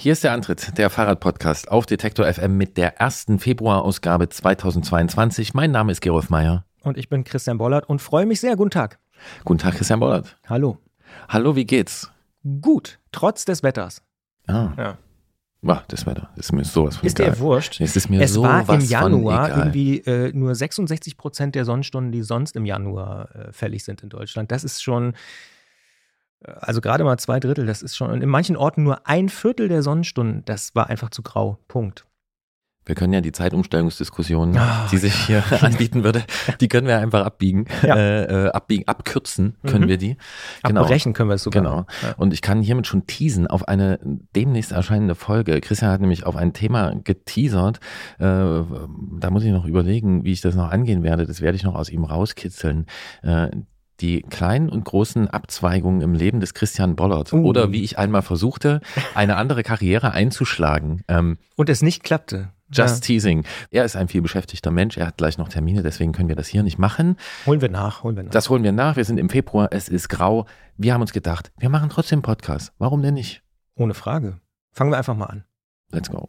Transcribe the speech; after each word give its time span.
Hier 0.00 0.12
ist 0.12 0.22
der 0.22 0.30
Antritt, 0.30 0.78
der 0.78 0.90
Fahrradpodcast 0.90 1.72
auf 1.72 1.84
Detektor 1.84 2.32
FM 2.32 2.56
mit 2.56 2.76
der 2.76 3.00
ersten 3.00 3.40
Februarausgabe 3.40 4.28
2022. 4.28 5.54
Mein 5.54 5.72
Name 5.72 5.90
ist 5.90 6.00
Gerolf 6.02 6.30
Meyer. 6.30 6.64
Und 6.84 6.96
ich 6.96 7.08
bin 7.08 7.24
Christian 7.24 7.58
Bollert 7.58 7.88
und 7.88 8.00
freue 8.00 8.24
mich 8.24 8.38
sehr. 8.38 8.54
Guten 8.54 8.70
Tag. 8.70 9.00
Guten 9.44 9.58
Tag, 9.58 9.74
Christian 9.74 9.98
Bollert. 9.98 10.36
Hallo. 10.48 10.78
Hallo, 11.28 11.56
wie 11.56 11.64
geht's? 11.64 12.12
Gut, 12.60 13.00
trotz 13.10 13.44
des 13.44 13.64
Wetters. 13.64 14.00
Ah. 14.46 14.68
Ja. 14.76 14.98
Boah, 15.62 15.82
das 15.88 16.06
Wetter 16.06 16.30
ist 16.36 16.52
mir 16.52 16.64
sowas 16.64 16.98
von 16.98 17.04
Ist 17.08 17.18
egal. 17.18 17.32
dir 17.32 17.40
wurscht? 17.40 17.80
Es 17.80 17.96
ist 17.96 18.08
mir 18.08 18.20
es 18.20 18.32
sowas 18.32 18.68
war 18.68 18.76
im 18.76 18.80
Januar 18.80 19.48
irgendwie 19.48 19.98
äh, 19.98 20.30
nur 20.32 20.54
66 20.54 21.16
Prozent 21.16 21.56
der 21.56 21.64
Sonnenstunden, 21.64 22.12
die 22.12 22.22
sonst 22.22 22.54
im 22.54 22.64
Januar 22.64 23.34
äh, 23.34 23.52
fällig 23.52 23.82
sind 23.82 24.04
in 24.04 24.10
Deutschland. 24.10 24.52
Das 24.52 24.62
ist 24.62 24.80
schon, 24.80 25.14
also 26.44 26.80
gerade 26.80 27.04
mal 27.04 27.18
zwei 27.18 27.40
Drittel, 27.40 27.66
das 27.66 27.82
ist 27.82 27.96
schon, 27.96 28.10
und 28.10 28.22
in 28.22 28.28
manchen 28.28 28.56
Orten 28.56 28.82
nur 28.84 29.06
ein 29.06 29.28
Viertel 29.28 29.68
der 29.68 29.82
Sonnenstunden. 29.82 30.44
Das 30.44 30.74
war 30.74 30.88
einfach 30.88 31.10
zu 31.10 31.22
grau. 31.22 31.58
Punkt. 31.68 32.04
Wir 32.84 32.94
können 32.94 33.12
ja 33.12 33.20
die 33.20 33.32
Zeitumstellungsdiskussion, 33.32 34.56
Ah, 34.56 34.86
die 34.90 34.96
sich 34.96 35.12
hier 35.26 35.42
anbieten 35.62 36.04
würde, 36.04 36.24
die 36.62 36.68
können 36.68 36.86
wir 36.86 36.98
einfach 36.98 37.22
abbiegen, 37.26 37.66
Ja. 37.82 37.94
äh, 37.96 38.46
äh, 38.46 38.48
abbiegen, 38.50 38.88
abkürzen 38.88 39.56
können 39.66 39.84
Mhm. 39.84 39.88
wir 39.88 39.98
die. 39.98 40.16
Genau. 40.62 40.80
Abbrechen 40.84 41.12
können 41.12 41.28
wir 41.28 41.34
es 41.34 41.42
sogar. 41.42 41.62
Genau. 41.62 41.76
Ja. 42.02 42.14
Und 42.16 42.32
ich 42.32 42.40
kann 42.40 42.62
hiermit 42.62 42.86
schon 42.86 43.06
teasen 43.06 43.46
auf 43.46 43.68
eine 43.68 43.98
demnächst 44.34 44.72
erscheinende 44.72 45.14
Folge. 45.16 45.60
Christian 45.60 45.90
hat 45.90 46.00
nämlich 46.00 46.24
auf 46.24 46.34
ein 46.36 46.54
Thema 46.54 46.94
geteasert. 47.04 47.78
Äh, 48.18 48.22
da 48.24 49.30
muss 49.30 49.44
ich 49.44 49.52
noch 49.52 49.66
überlegen, 49.66 50.24
wie 50.24 50.32
ich 50.32 50.40
das 50.40 50.54
noch 50.54 50.70
angehen 50.70 51.02
werde. 51.02 51.26
Das 51.26 51.42
werde 51.42 51.56
ich 51.56 51.64
noch 51.64 51.74
aus 51.74 51.90
ihm 51.90 52.04
rauskitzeln. 52.04 52.86
Äh, 53.22 53.48
die 54.00 54.22
kleinen 54.22 54.68
und 54.68 54.84
großen 54.84 55.28
Abzweigungen 55.28 56.00
im 56.00 56.14
Leben 56.14 56.40
des 56.40 56.54
Christian 56.54 56.96
Bollert. 56.96 57.32
Uh. 57.32 57.44
Oder 57.44 57.72
wie 57.72 57.82
ich 57.82 57.98
einmal 57.98 58.22
versuchte, 58.22 58.80
eine 59.14 59.36
andere 59.36 59.62
Karriere 59.62 60.12
einzuschlagen. 60.12 61.02
Ähm, 61.08 61.38
Und 61.56 61.68
es 61.68 61.82
nicht 61.82 62.02
klappte. 62.02 62.50
just 62.72 62.96
ja. 62.96 63.06
teasing. 63.06 63.44
Er 63.70 63.84
ist 63.84 63.96
ein 63.96 64.08
viel 64.08 64.22
beschäftigter 64.22 64.70
Mensch. 64.70 64.96
Er 64.96 65.06
hat 65.06 65.16
gleich 65.16 65.38
noch 65.38 65.48
Termine, 65.48 65.82
deswegen 65.82 66.12
können 66.12 66.28
wir 66.28 66.36
das 66.36 66.46
hier 66.48 66.62
nicht 66.62 66.78
machen. 66.78 67.16
Holen 67.46 67.60
wir 67.60 67.70
nach, 67.70 68.02
holen 68.02 68.16
wir 68.16 68.22
nach. 68.24 68.30
Das 68.30 68.50
holen 68.50 68.62
wir 68.62 68.72
nach. 68.72 68.96
Wir 68.96 69.04
sind 69.04 69.18
im 69.18 69.28
Februar. 69.30 69.68
Es 69.72 69.88
ist 69.88 70.08
grau. 70.08 70.46
Wir 70.76 70.94
haben 70.94 71.00
uns 71.00 71.12
gedacht, 71.12 71.50
wir 71.58 71.68
machen 71.68 71.90
trotzdem 71.90 72.22
Podcast. 72.22 72.72
Warum 72.78 73.02
denn 73.02 73.14
nicht? 73.14 73.42
Ohne 73.74 73.94
Frage. 73.94 74.40
Fangen 74.72 74.92
wir 74.92 74.98
einfach 74.98 75.16
mal 75.16 75.26
an. 75.26 75.44
Let's 75.90 76.10
go. 76.10 76.28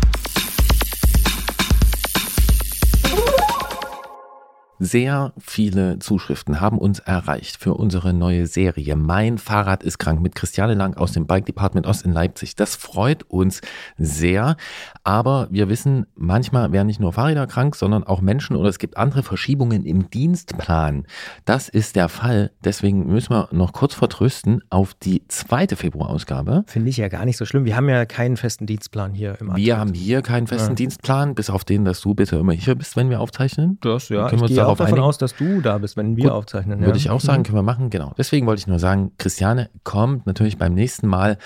Sehr 4.83 5.33
viele 5.37 5.99
Zuschriften 5.99 6.59
haben 6.59 6.79
uns 6.79 6.97
erreicht 6.97 7.57
für 7.57 7.75
unsere 7.75 8.15
neue 8.15 8.47
Serie 8.47 8.95
Mein 8.95 9.37
Fahrrad 9.37 9.83
ist 9.83 9.99
krank 9.99 10.21
mit 10.21 10.33
Christiane 10.33 10.73
Lang 10.73 10.97
aus 10.97 11.11
dem 11.11 11.27
Bike 11.27 11.45
Department 11.45 11.85
Ost 11.85 12.03
in 12.03 12.11
Leipzig. 12.13 12.55
Das 12.55 12.75
freut 12.77 13.21
uns 13.29 13.61
sehr, 13.99 14.55
aber 15.03 15.47
wir 15.51 15.69
wissen, 15.69 16.07
manchmal 16.15 16.71
werden 16.71 16.87
nicht 16.87 16.99
nur 16.99 17.13
Fahrräder 17.13 17.45
krank, 17.45 17.75
sondern 17.75 18.03
auch 18.03 18.21
Menschen 18.21 18.55
oder 18.55 18.69
es 18.69 18.79
gibt 18.79 18.97
andere 18.97 19.21
Verschiebungen 19.21 19.85
im 19.85 20.09
Dienstplan. 20.09 21.05
Das 21.45 21.69
ist 21.69 21.95
der 21.95 22.09
Fall, 22.09 22.49
deswegen 22.63 23.05
müssen 23.05 23.35
wir 23.35 23.49
noch 23.51 23.73
kurz 23.73 23.93
vertrösten 23.93 24.63
auf 24.71 24.95
die 24.95 25.27
zweite 25.27 25.75
Februarausgabe. 25.75 26.63
Finde 26.65 26.89
ich 26.89 26.97
ja 26.97 27.07
gar 27.07 27.25
nicht 27.25 27.37
so 27.37 27.45
schlimm. 27.45 27.65
Wir 27.65 27.75
haben 27.75 27.87
ja 27.87 28.05
keinen 28.07 28.35
festen 28.35 28.65
Dienstplan 28.65 29.13
hier 29.13 29.39
im 29.39 29.55
Wir 29.55 29.75
Antritt. 29.75 29.77
haben 29.77 29.93
hier 29.93 30.21
keinen 30.23 30.47
festen 30.47 30.69
Ja. 30.69 30.75
Dienstplan, 30.75 31.35
bis 31.35 31.51
auf 31.51 31.65
den, 31.65 31.85
dass 31.85 32.01
du 32.01 32.15
bitte 32.15 32.37
immer 32.37 32.53
hier 32.53 32.73
bist, 32.73 32.95
wenn 32.95 33.11
wir 33.11 33.19
aufzeichnen. 33.19 33.77
Das, 33.81 34.09
ja. 34.09 34.27
Können 34.27 34.41
wir 34.41 34.47
uns 34.47 34.55
darauf 34.55 34.70
auch 34.71 34.77
davon 34.77 34.93
einigen? 34.93 35.07
aus, 35.07 35.17
dass 35.17 35.35
du 35.35 35.61
da 35.61 35.77
bist, 35.77 35.97
wenn 35.97 36.15
wir 36.17 36.25
Gut, 36.25 36.31
aufzeichnen. 36.33 36.79
Würde 36.79 36.91
ja. 36.91 36.95
ich 36.95 37.09
auch 37.09 37.21
sagen, 37.21 37.39
Mhm. 37.41 37.43
können 37.45 37.57
wir 37.57 37.63
machen, 37.63 37.89
genau. 37.89 38.13
Deswegen 38.17 38.47
wollte 38.47 38.59
ich 38.59 38.67
nur 38.67 38.79
sagen, 38.79 39.11
Christiane 39.17 39.69
kommt 39.83 40.25
natürlich 40.25 40.57
beim 40.57 40.73
nächsten 40.73 41.07
Mal, 41.07 41.37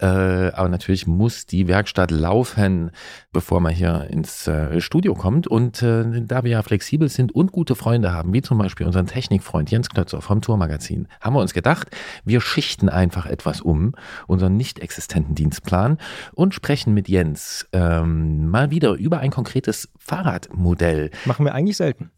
äh, 0.00 0.06
aber 0.06 0.68
natürlich 0.68 1.06
muss 1.06 1.46
die 1.46 1.68
Werkstatt 1.68 2.10
laufen, 2.10 2.90
bevor 3.32 3.60
man 3.60 3.72
hier 3.72 4.06
ins 4.10 4.46
äh, 4.46 4.80
Studio 4.80 5.14
kommt. 5.14 5.46
Und 5.46 5.82
äh, 5.82 6.22
da 6.22 6.44
wir 6.44 6.50
ja 6.50 6.62
flexibel 6.62 7.08
sind 7.08 7.32
und 7.32 7.52
gute 7.52 7.74
Freunde 7.74 8.12
haben, 8.12 8.32
wie 8.32 8.42
zum 8.42 8.58
Beispiel 8.58 8.86
unseren 8.86 9.06
Technikfreund 9.06 9.70
Jens 9.70 9.88
Klötzer 9.88 10.20
vom 10.20 10.40
Tourmagazin, 10.40 11.08
haben 11.20 11.34
wir 11.34 11.40
uns 11.40 11.54
gedacht, 11.54 11.88
wir 12.24 12.40
schichten 12.40 12.88
einfach 12.88 13.26
etwas 13.26 13.60
um, 13.60 13.94
unseren 14.26 14.56
nicht 14.56 14.78
existenten 14.78 15.34
Dienstplan 15.34 15.98
und 16.34 16.54
sprechen 16.54 16.94
mit 16.94 17.08
Jens 17.08 17.66
ähm, 17.72 18.48
mal 18.48 18.70
wieder 18.70 18.92
über 18.94 19.18
ein 19.18 19.30
konkretes 19.30 19.88
Fahrradmodell. 19.98 21.10
Machen 21.24 21.44
wir 21.44 21.54
eigentlich 21.54 21.76
selten. 21.76 22.10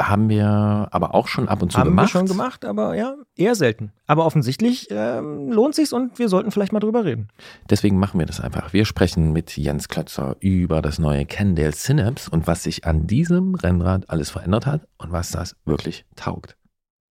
Haben 0.00 0.28
wir 0.28 0.88
aber 0.90 1.14
auch 1.14 1.26
schon 1.26 1.48
ab 1.48 1.60
und 1.62 1.72
zu 1.72 1.78
Haben 1.78 1.90
gemacht. 1.90 2.06
wir 2.06 2.20
schon 2.20 2.26
gemacht, 2.26 2.64
aber 2.64 2.94
ja, 2.94 3.16
eher 3.36 3.54
selten. 3.54 3.92
Aber 4.06 4.26
offensichtlich 4.26 4.88
ähm, 4.90 5.50
lohnt 5.50 5.74
sich's 5.74 5.92
und 5.92 6.18
wir 6.18 6.28
sollten 6.28 6.50
vielleicht 6.50 6.72
mal 6.72 6.80
drüber 6.80 7.04
reden. 7.04 7.28
Deswegen 7.68 7.98
machen 7.98 8.18
wir 8.18 8.26
das 8.26 8.40
einfach. 8.40 8.72
Wir 8.72 8.84
sprechen 8.84 9.32
mit 9.32 9.56
Jens 9.56 9.88
Klötzer 9.88 10.36
über 10.40 10.82
das 10.82 10.98
neue 10.98 11.26
Cannondale 11.26 11.72
Synapse 11.72 12.30
und 12.30 12.46
was 12.46 12.62
sich 12.62 12.86
an 12.86 13.06
diesem 13.06 13.54
Rennrad 13.54 14.08
alles 14.08 14.30
verändert 14.30 14.66
hat 14.66 14.86
und 14.98 15.10
was 15.10 15.30
das 15.30 15.56
wirklich 15.64 16.04
taugt. 16.14 16.56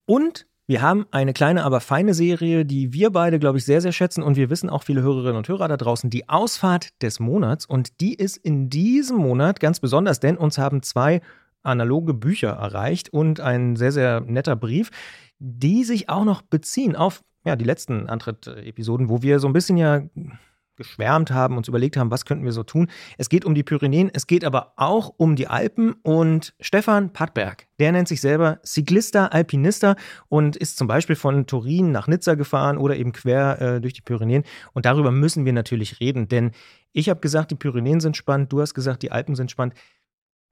Und 0.06 0.46
wir 0.66 0.80
haben 0.80 1.04
eine 1.10 1.34
kleine, 1.34 1.62
aber 1.64 1.80
feine 1.80 2.14
Serie, 2.14 2.64
die 2.64 2.94
wir 2.94 3.10
beide, 3.10 3.38
glaube 3.38 3.58
ich, 3.58 3.66
sehr, 3.66 3.82
sehr 3.82 3.92
schätzen. 3.92 4.22
Und 4.22 4.36
wir 4.36 4.48
wissen 4.48 4.70
auch 4.70 4.82
viele 4.82 5.02
Hörerinnen 5.02 5.36
und 5.36 5.46
Hörer 5.46 5.68
da 5.68 5.76
draußen, 5.76 6.08
die 6.08 6.28
Ausfahrt 6.28 7.02
des 7.02 7.20
Monats. 7.20 7.66
Und 7.66 8.00
die 8.00 8.14
ist 8.14 8.38
in 8.38 8.70
diesem 8.70 9.18
Monat 9.18 9.60
ganz 9.60 9.78
besonders, 9.78 10.20
denn 10.20 10.38
uns 10.38 10.56
haben 10.56 10.82
zwei 10.82 11.20
analoge 11.64 12.14
Bücher 12.14 12.50
erreicht 12.50 13.12
und 13.12 13.40
ein 13.40 13.76
sehr, 13.76 13.92
sehr 13.92 14.20
netter 14.20 14.56
Brief, 14.56 14.90
die 15.38 15.84
sich 15.84 16.08
auch 16.08 16.24
noch 16.24 16.42
beziehen 16.42 16.94
auf 16.94 17.22
ja, 17.44 17.56
die 17.56 17.64
letzten 17.64 18.08
Antritt-Episoden, 18.08 19.08
wo 19.08 19.22
wir 19.22 19.38
so 19.38 19.46
ein 19.46 19.52
bisschen 19.52 19.76
ja 19.76 20.02
geschwärmt 20.76 21.30
haben, 21.30 21.56
uns 21.56 21.68
überlegt 21.68 21.96
haben, 21.96 22.10
was 22.10 22.24
könnten 22.24 22.44
wir 22.44 22.52
so 22.52 22.62
tun. 22.62 22.88
Es 23.16 23.28
geht 23.28 23.44
um 23.44 23.54
die 23.54 23.62
Pyrenäen, 23.62 24.10
es 24.12 24.26
geht 24.26 24.44
aber 24.44 24.72
auch 24.76 25.14
um 25.16 25.36
die 25.36 25.46
Alpen 25.46 25.92
und 26.02 26.54
Stefan 26.60 27.12
Pattberg, 27.12 27.66
der 27.78 27.92
nennt 27.92 28.08
sich 28.08 28.20
selber 28.20 28.58
Cyclista 28.64 29.26
Alpinista 29.26 29.96
und 30.28 30.56
ist 30.56 30.76
zum 30.76 30.88
Beispiel 30.88 31.16
von 31.16 31.46
Turin 31.46 31.92
nach 31.92 32.08
Nizza 32.08 32.34
gefahren 32.34 32.78
oder 32.78 32.96
eben 32.96 33.12
quer 33.12 33.60
äh, 33.60 33.80
durch 33.80 33.94
die 33.94 34.02
Pyrenäen. 34.02 34.44
Und 34.72 34.84
darüber 34.84 35.10
müssen 35.10 35.44
wir 35.44 35.52
natürlich 35.52 36.00
reden, 36.00 36.28
denn 36.28 36.50
ich 36.92 37.08
habe 37.08 37.20
gesagt, 37.20 37.50
die 37.50 37.56
Pyrenäen 37.56 38.00
sind 38.00 38.16
spannend, 38.16 38.52
du 38.52 38.60
hast 38.60 38.74
gesagt, 38.74 39.02
die 39.02 39.12
Alpen 39.12 39.34
sind 39.34 39.50
spannend. 39.50 39.74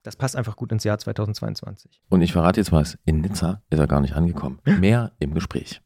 Das 0.03 0.17
passt 0.17 0.37
einfach 0.37 0.57
gut 0.57 0.73
ins 0.73 0.85
Jahr 0.85 0.99
2022. 0.99 2.03
Und 2.09 2.23
ich 2.23 2.33
verrate 2.33 2.61
jetzt 2.61 2.73
was, 2.73 2.99
in 3.05 3.21
Nizza 3.21 3.63
ist 3.71 3.79
er 3.79 3.87
gar 3.87 4.01
nicht 4.01 4.15
angekommen. 4.15 4.59
Mehr 4.65 5.13
im 5.21 5.33
Gespräch. 5.33 5.81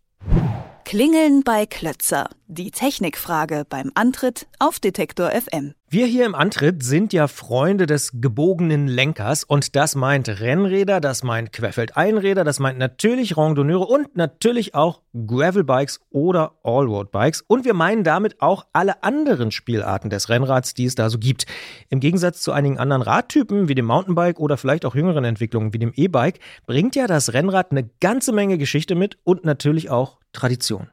Klingeln 0.84 1.42
bei 1.42 1.66
Klötzer. 1.66 2.30
Die 2.46 2.70
Technikfrage 2.70 3.66
beim 3.68 3.90
Antritt 3.94 4.46
auf 4.58 4.78
Detektor 4.78 5.30
FM. 5.30 5.74
Wir 5.88 6.06
hier 6.06 6.26
im 6.26 6.34
Antritt 6.34 6.82
sind 6.82 7.12
ja 7.12 7.28
Freunde 7.28 7.86
des 7.86 8.20
gebogenen 8.20 8.88
Lenkers 8.88 9.44
und 9.44 9.76
das 9.76 9.94
meint 9.94 10.28
Rennräder, 10.28 11.00
das 11.00 11.22
meint 11.22 11.52
Querfeldeinräder, 11.52 12.42
das 12.42 12.58
meint 12.58 12.76
natürlich 12.76 13.36
Randonneure 13.36 13.88
und 13.88 14.16
natürlich 14.16 14.74
auch 14.74 15.02
Gravelbikes 15.14 16.00
oder 16.10 16.54
Allroadbikes 16.64 17.42
und 17.42 17.64
wir 17.64 17.72
meinen 17.72 18.02
damit 18.02 18.42
auch 18.42 18.66
alle 18.72 19.04
anderen 19.04 19.52
Spielarten 19.52 20.10
des 20.10 20.28
Rennrads, 20.28 20.74
die 20.74 20.86
es 20.86 20.96
da 20.96 21.08
so 21.08 21.20
gibt. 21.20 21.46
Im 21.88 22.00
Gegensatz 22.00 22.42
zu 22.42 22.50
einigen 22.50 22.78
anderen 22.78 23.02
Radtypen 23.02 23.68
wie 23.68 23.76
dem 23.76 23.86
Mountainbike 23.86 24.40
oder 24.40 24.56
vielleicht 24.56 24.86
auch 24.86 24.96
jüngeren 24.96 25.22
Entwicklungen 25.24 25.72
wie 25.72 25.78
dem 25.78 25.92
E-Bike 25.94 26.40
bringt 26.66 26.96
ja 26.96 27.06
das 27.06 27.32
Rennrad 27.32 27.70
eine 27.70 27.88
ganze 28.00 28.32
Menge 28.32 28.58
Geschichte 28.58 28.96
mit 28.96 29.18
und 29.22 29.44
natürlich 29.44 29.88
auch 29.88 30.18
Tradition. 30.32 30.88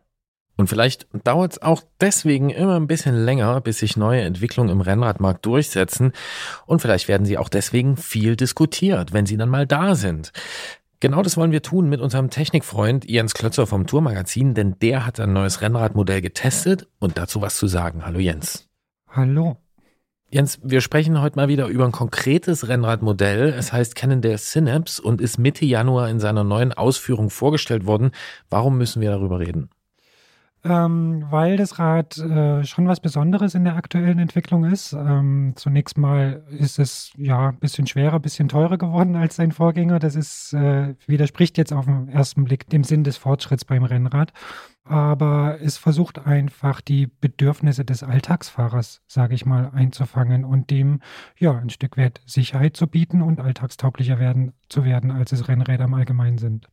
Und 0.56 0.68
vielleicht 0.68 1.08
dauert 1.24 1.53
es 1.53 1.62
auch 1.62 1.81
deswegen 2.00 2.50
immer 2.50 2.75
ein 2.80 2.88
bisschen 2.88 3.16
länger, 3.16 3.59
bis 3.62 3.80
sich 3.80 3.97
neue 3.97 4.22
Entwicklungen 4.22 4.69
im 4.69 4.81
Rennradmarkt 4.81 5.46
durchsetzen. 5.46 6.14
Und 6.66 6.81
vielleicht 6.81 7.08
werden 7.08 7.25
sie 7.25 7.38
auch 7.38 7.50
deswegen 7.50 7.98
viel 7.98 8.36
diskutiert, 8.36 9.13
wenn 9.13 9.25
sie 9.25 9.38
dann 9.38 9.50
mal 9.50 9.66
da 9.66 9.95
sind. 9.95 10.31
Genau 11.00 11.22
das 11.22 11.36
wollen 11.36 11.51
wir 11.51 11.62
tun 11.62 11.89
mit 11.89 12.00
unserem 12.00 12.30
Technikfreund 12.30 13.10
Jens 13.10 13.33
Klötzer 13.33 13.68
vom 13.68 13.88
Tourmagazin, 13.88 14.54
denn 14.54 14.77
der 14.80 15.06
hat 15.06 15.19
ein 15.19 15.33
neues 15.33 15.62
Rennradmodell 15.62 16.22
getestet 16.22 16.88
und 17.00 17.18
dazu 17.18 17.42
was 17.42 17.57
zu 17.57 17.68
sagen. 17.68 18.06
Hallo 18.06 18.19
Jens. 18.19 18.69
Hallo. 19.10 19.57
Jens, 20.30 20.60
wir 20.63 20.81
sprechen 20.81 21.22
heute 21.22 21.36
mal 21.36 21.48
wieder 21.48 21.68
über 21.68 21.86
ein 21.86 21.92
konkretes 21.92 22.68
Rennradmodell. 22.68 23.50
Es 23.50 23.74
heißt 23.74 23.95
Cannondale 23.95 24.38
Synapse 24.38 25.01
und 25.01 25.19
ist 25.19 25.38
Mitte 25.38 25.66
Januar 25.66 26.10
in 26.10 26.19
seiner 26.19 26.44
neuen 26.44 26.72
Ausführung 26.72 27.30
vorgestellt 27.30 27.86
worden. 27.86 28.12
Warum 28.50 28.77
müssen 28.77 29.01
wir 29.01 29.12
darüber 29.12 29.39
reden? 29.39 29.69
Ähm, 30.65 31.25
weil 31.30 31.57
das 31.57 31.77
Rad 31.77 32.18
äh, 32.18 32.63
schon 32.63 32.88
was 32.88 33.01
Besonderes 33.01 33.54
in 33.54 33.65
der 33.65 33.75
aktuellen 33.75 34.19
Entwicklung 34.19 34.63
ist. 34.63 34.94
Ähm, 34.94 35.54
zunächst 35.56 35.98
mal 35.98 36.44
ist 36.57 36.80
es 36.80 37.12
ja 37.18 37.50
ein 37.50 37.60
bisschen 37.60 37.86
schwerer, 37.86 38.15
ein 38.15 38.21
bisschen 38.21 38.48
teurer 38.48 38.77
geworden 38.77 39.15
als 39.18 39.36
sein 39.36 39.51
Vorgänger. 39.51 40.00
Das 40.00 40.15
ist, 40.15 40.54
äh, 40.54 40.95
widerspricht 41.06 41.57
jetzt 41.57 41.74
auf 41.74 41.86
den 41.86 42.07
ersten 42.07 42.45
Blick 42.45 42.69
dem 42.69 42.86
Sinn 42.86 43.04
des 43.04 43.18
Fortschritts 43.18 43.65
beim 43.65 43.83
Rennrad. 43.83 44.31
Aber 44.86 45.60
es 45.62 45.77
versucht 45.77 46.25
einfach 46.25 46.81
die 46.81 47.07
Bedürfnisse 47.07 47.86
des 47.86 48.04
Alltagsfahrers, 48.04 49.01
sage 49.07 49.36
ich 49.36 49.45
mal, 49.45 49.69
einzufangen 49.74 50.45
und 50.45 50.69
dem 50.71 51.00
ja 51.38 51.57
ein 51.57 51.69
Stück 51.69 51.98
weit 51.98 52.21
Sicherheit 52.25 52.75
zu 52.77 52.88
bieten 52.88 53.21
und 53.21 53.39
alltagstauglicher 53.39 54.19
werden, 54.19 54.54
zu 54.69 54.83
werden, 54.86 55.12
als 55.12 55.31
es 55.31 55.48
Rennräder 55.48 55.86
im 55.86 55.94
Allgemeinen 55.94 56.38
sind. 56.38 56.68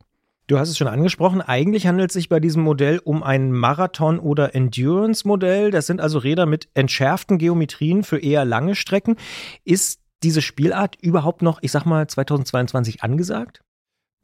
Du 0.51 0.59
hast 0.59 0.67
es 0.67 0.77
schon 0.77 0.89
angesprochen, 0.89 1.39
eigentlich 1.39 1.87
handelt 1.87 2.09
es 2.09 2.13
sich 2.13 2.27
bei 2.27 2.41
diesem 2.41 2.61
Modell 2.61 2.99
um 3.05 3.23
ein 3.23 3.53
Marathon- 3.53 4.19
oder 4.19 4.53
Endurance-Modell. 4.53 5.71
Das 5.71 5.87
sind 5.87 6.01
also 6.01 6.17
Räder 6.17 6.45
mit 6.45 6.67
entschärften 6.73 7.37
Geometrien 7.37 8.03
für 8.03 8.17
eher 8.17 8.43
lange 8.43 8.75
Strecken. 8.75 9.15
Ist 9.63 10.01
diese 10.23 10.41
Spielart 10.41 10.97
überhaupt 11.01 11.41
noch, 11.41 11.59
ich 11.61 11.71
sag 11.71 11.85
mal, 11.85 12.05
2022 12.05 13.01
angesagt? 13.01 13.61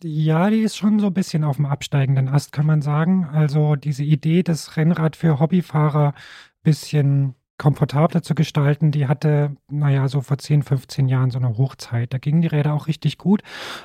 Ja, 0.03 0.49
die 0.49 0.59
ist 0.59 0.75
schon 0.75 0.99
so 0.99 1.07
ein 1.07 1.13
bisschen 1.13 1.45
auf 1.45 1.55
dem 1.55 1.65
absteigenden 1.65 2.27
Ast, 2.27 2.51
kann 2.51 2.65
man 2.65 2.81
sagen. 2.81 3.29
Also 3.31 3.77
diese 3.77 4.03
Idee, 4.03 4.43
das 4.43 4.75
Rennrad 4.75 5.15
für 5.15 5.39
Hobbyfahrer 5.39 6.13
bisschen 6.61 7.35
komfortabler 7.57 8.21
zu 8.21 8.35
gestalten, 8.35 8.91
die 8.91 9.07
hatte, 9.07 9.55
naja, 9.67 10.07
so 10.07 10.21
vor 10.21 10.37
10, 10.37 10.61
15 10.61 11.07
Jahren 11.07 11.31
so 11.31 11.39
eine 11.39 11.57
Hochzeit. 11.57 12.13
Da 12.13 12.19
gingen 12.19 12.41
die 12.41 12.47
Räder 12.47 12.73
auch 12.73 12.87
richtig 12.87 13.17
gut. 13.17 13.41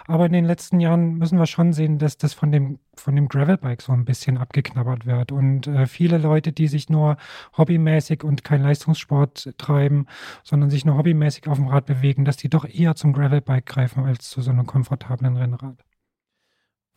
Aber 0.06 0.26
in 0.26 0.32
den 0.32 0.44
letzten 0.44 0.78
Jahren 0.80 1.14
müssen 1.14 1.38
wir 1.38 1.46
schon 1.46 1.72
sehen, 1.72 1.98
dass 1.98 2.18
das 2.18 2.34
von 2.34 2.52
dem, 2.52 2.78
von 2.94 3.16
dem 3.16 3.28
Gravelbike 3.28 3.80
so 3.80 3.92
ein 3.92 4.04
bisschen 4.04 4.36
abgeknabbert 4.36 5.06
wird. 5.06 5.32
Und 5.32 5.66
äh, 5.66 5.86
viele 5.86 6.18
Leute, 6.18 6.52
die 6.52 6.68
sich 6.68 6.90
nur 6.90 7.16
hobbymäßig 7.56 8.24
und 8.24 8.44
kein 8.44 8.62
Leistungssport 8.62 9.54
treiben, 9.56 10.06
sondern 10.42 10.68
sich 10.68 10.84
nur 10.84 10.98
hobbymäßig 10.98 11.48
auf 11.48 11.56
dem 11.56 11.68
Rad 11.68 11.86
bewegen, 11.86 12.24
dass 12.24 12.36
die 12.36 12.50
doch 12.50 12.66
eher 12.66 12.94
zum 12.94 13.12
Gravelbike 13.14 13.66
greifen 13.66 14.04
als 14.04 14.28
zu 14.28 14.42
so 14.42 14.50
einem 14.50 14.66
komfortablen 14.66 15.36
Rennrad. 15.36 15.82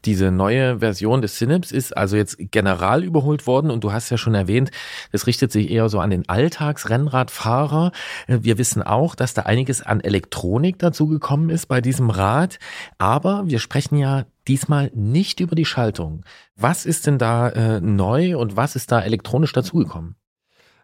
Diese 0.06 0.30
neue 0.30 0.80
Version 0.80 1.22
des 1.22 1.40
Synips 1.40 1.72
ist 1.72 1.98
also 1.98 2.16
jetzt 2.16 2.38
general 2.52 3.04
überholt 3.04 3.48
worden 3.48 3.72
und 3.72 3.84
du 3.84 3.92
hast 3.92 4.12
ja 4.12 4.18
schon 4.18 4.36
erwähnt, 4.36 4.70
es 5.12 5.26
richtet 5.26 5.52
sich 5.52 5.72
eher 5.72 5.90
so 5.90 6.00
an 6.00 6.12
den 6.12 6.30
Alltagsrennradfahrer. 6.30 7.92
Wir 8.28 8.60
wissen 8.60 8.84
auch, 8.84 9.16
dass 9.16 9.34
da 9.34 9.44
einiges 9.44 9.82
an 9.82 10.02
Elektronik 10.02 10.78
dazu 10.78 11.08
gekommen 11.08 11.50
ist 11.50 11.66
bei 11.66 11.82
diesem 11.82 12.12
Rad, 12.12 12.60
aber 13.00 13.44
wir 13.48 13.60
sprechen 13.60 13.98
ja 13.98 14.26
diesmal 14.48 14.92
nicht 14.94 15.40
über 15.40 15.56
die 15.56 15.66
Schaltung. 15.66 16.24
Was 16.56 16.86
ist 16.86 17.08
denn 17.08 17.18
da 17.18 17.50
äh, 17.50 17.82
neu 17.82 18.38
und 18.38 18.56
was 18.56 18.76
ist 18.76 18.92
da 18.92 19.02
elektronisch 19.02 19.54
dazugekommen? 19.54 20.16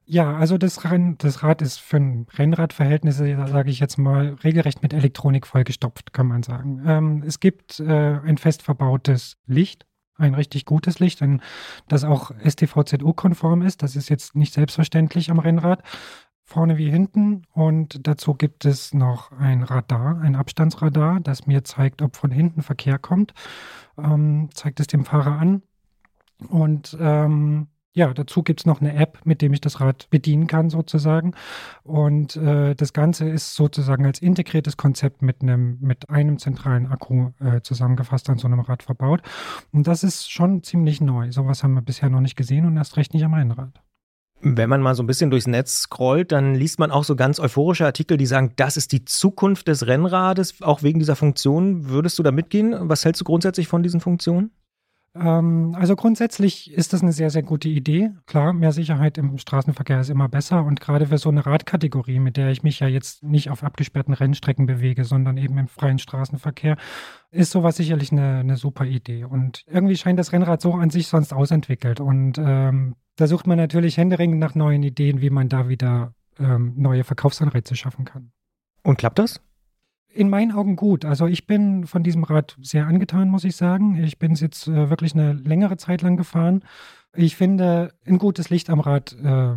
Ja, 0.05 0.35
also 0.35 0.57
das, 0.57 0.83
Renn, 0.83 1.17
das 1.19 1.43
Rad 1.43 1.61
ist 1.61 1.79
für 1.79 1.97
ein 1.97 2.27
Rennradverhältnisse, 2.33 3.47
sage 3.47 3.69
ich 3.69 3.79
jetzt 3.79 3.97
mal, 3.97 4.35
regelrecht 4.43 4.81
mit 4.81 4.93
Elektronik 4.93 5.47
vollgestopft, 5.47 6.11
kann 6.11 6.27
man 6.27 6.43
sagen. 6.43 6.81
Ähm, 6.85 7.23
es 7.25 7.39
gibt 7.39 7.79
äh, 7.79 8.19
ein 8.19 8.37
fest 8.37 8.63
verbautes 8.63 9.37
Licht, 9.45 9.85
ein 10.17 10.33
richtig 10.35 10.65
gutes 10.65 10.99
Licht, 10.99 11.21
ein, 11.21 11.41
das 11.87 12.03
auch 12.03 12.31
STVZU-konform 12.45 13.61
ist. 13.61 13.83
Das 13.83 13.95
ist 13.95 14.09
jetzt 14.09 14.35
nicht 14.35 14.53
selbstverständlich 14.53 15.31
am 15.31 15.39
Rennrad, 15.39 15.83
vorne 16.43 16.77
wie 16.77 16.89
hinten. 16.89 17.43
Und 17.53 18.05
dazu 18.05 18.33
gibt 18.33 18.65
es 18.65 18.93
noch 18.93 19.31
ein 19.31 19.63
Radar, 19.63 20.19
ein 20.19 20.35
Abstandsradar, 20.35 21.19
das 21.21 21.47
mir 21.47 21.63
zeigt, 21.63 22.01
ob 22.01 22.15
von 22.15 22.31
hinten 22.31 22.63
Verkehr 22.63 22.99
kommt. 22.99 23.33
Ähm, 23.97 24.49
zeigt 24.53 24.79
es 24.79 24.87
dem 24.87 25.05
Fahrer 25.05 25.39
an. 25.39 25.61
Und 26.49 26.97
ähm, 26.99 27.67
ja, 27.93 28.13
dazu 28.13 28.41
gibt 28.41 28.61
es 28.61 28.65
noch 28.65 28.79
eine 28.79 28.95
App, 28.95 29.19
mit 29.25 29.41
dem 29.41 29.53
ich 29.53 29.59
das 29.59 29.81
Rad 29.81 30.09
bedienen 30.09 30.47
kann, 30.47 30.69
sozusagen. 30.69 31.33
Und 31.83 32.37
äh, 32.37 32.73
das 32.73 32.93
Ganze 32.93 33.27
ist 33.27 33.55
sozusagen 33.55 34.05
als 34.05 34.21
integriertes 34.21 34.77
Konzept 34.77 35.21
mit 35.21 35.41
einem, 35.41 35.77
mit 35.81 36.09
einem 36.09 36.37
zentralen 36.37 36.87
Akku 36.87 37.31
äh, 37.39 37.61
zusammengefasst 37.61 38.29
an 38.29 38.37
so 38.37 38.47
einem 38.47 38.61
Rad 38.61 38.83
verbaut. 38.83 39.21
Und 39.73 39.87
das 39.87 40.03
ist 40.03 40.31
schon 40.31 40.63
ziemlich 40.63 41.01
neu. 41.01 41.31
Sowas 41.31 41.63
haben 41.63 41.73
wir 41.73 41.81
bisher 41.81 42.09
noch 42.09 42.21
nicht 42.21 42.37
gesehen 42.37 42.65
und 42.65 42.77
erst 42.77 42.95
recht 42.95 43.13
nicht 43.13 43.25
am 43.25 43.33
Rennrad. 43.33 43.81
Wenn 44.43 44.69
man 44.69 44.81
mal 44.81 44.95
so 44.95 45.03
ein 45.03 45.07
bisschen 45.07 45.29
durchs 45.29 45.45
Netz 45.45 45.81
scrollt, 45.81 46.31
dann 46.31 46.55
liest 46.55 46.79
man 46.79 46.89
auch 46.89 47.03
so 47.03 47.15
ganz 47.15 47.39
euphorische 47.39 47.85
Artikel, 47.85 48.17
die 48.17 48.25
sagen, 48.25 48.53
das 48.55 48.75
ist 48.75 48.91
die 48.91 49.05
Zukunft 49.05 49.67
des 49.67 49.85
Rennrades, 49.85 50.61
auch 50.63 50.81
wegen 50.81 50.97
dieser 50.97 51.15
Funktion. 51.15 51.89
Würdest 51.89 52.17
du 52.17 52.23
da 52.23 52.31
mitgehen? 52.31 52.73
Was 52.89 53.05
hältst 53.05 53.21
du 53.21 53.25
grundsätzlich 53.25 53.67
von 53.67 53.83
diesen 53.83 53.99
Funktionen? 53.99 54.49
Ähm, 55.13 55.75
also 55.77 55.95
grundsätzlich 55.95 56.71
ist 56.71 56.93
das 56.93 57.01
eine 57.01 57.11
sehr, 57.11 57.29
sehr 57.29 57.43
gute 57.43 57.67
Idee. 57.67 58.11
Klar, 58.27 58.53
mehr 58.53 58.71
Sicherheit 58.71 59.17
im 59.17 59.37
Straßenverkehr 59.37 59.99
ist 59.99 60.09
immer 60.09 60.29
besser 60.29 60.63
und 60.63 60.79
gerade 60.79 61.07
für 61.07 61.17
so 61.17 61.29
eine 61.29 61.45
Radkategorie, 61.45 62.19
mit 62.19 62.37
der 62.37 62.49
ich 62.51 62.63
mich 62.63 62.79
ja 62.79 62.87
jetzt 62.87 63.23
nicht 63.23 63.49
auf 63.49 63.63
abgesperrten 63.63 64.13
Rennstrecken 64.13 64.65
bewege, 64.65 65.03
sondern 65.03 65.37
eben 65.37 65.57
im 65.57 65.67
freien 65.67 65.99
Straßenverkehr, 65.99 66.77
ist 67.31 67.51
sowas 67.51 67.75
sicherlich 67.75 68.11
eine, 68.11 68.39
eine 68.39 68.55
super 68.55 68.85
Idee. 68.85 69.25
Und 69.25 69.63
irgendwie 69.67 69.97
scheint 69.97 70.19
das 70.19 70.31
Rennrad 70.31 70.61
so 70.61 70.73
an 70.73 70.89
sich 70.89 71.07
sonst 71.07 71.33
ausentwickelt. 71.33 71.99
Und 71.99 72.37
ähm, 72.37 72.95
da 73.17 73.27
sucht 73.27 73.47
man 73.47 73.57
natürlich 73.57 73.97
händeringend 73.97 74.39
nach 74.39 74.55
neuen 74.55 74.83
Ideen, 74.83 75.21
wie 75.21 75.29
man 75.29 75.49
da 75.49 75.67
wieder 75.67 76.13
ähm, 76.39 76.73
neue 76.77 77.03
Verkaufsanreize 77.03 77.75
schaffen 77.75 78.05
kann. 78.05 78.31
Und 78.83 78.97
klappt 78.97 79.19
das? 79.19 79.41
In 80.13 80.29
meinen 80.29 80.51
Augen 80.51 80.75
gut. 80.75 81.05
Also 81.05 81.27
ich 81.27 81.47
bin 81.47 81.85
von 81.85 82.03
diesem 82.03 82.23
Rad 82.23 82.57
sehr 82.61 82.87
angetan, 82.87 83.29
muss 83.29 83.43
ich 83.43 83.55
sagen. 83.55 84.01
Ich 84.03 84.19
bin 84.19 84.33
es 84.33 84.41
jetzt 84.41 84.67
äh, 84.67 84.89
wirklich 84.89 85.13
eine 85.13 85.33
längere 85.33 85.77
Zeit 85.77 86.01
lang 86.01 86.17
gefahren. 86.17 86.63
Ich 87.15 87.35
finde, 87.35 87.93
ein 88.05 88.17
gutes 88.17 88.49
Licht 88.49 88.69
am 88.69 88.79
Rad 88.79 89.15
äh, 89.21 89.55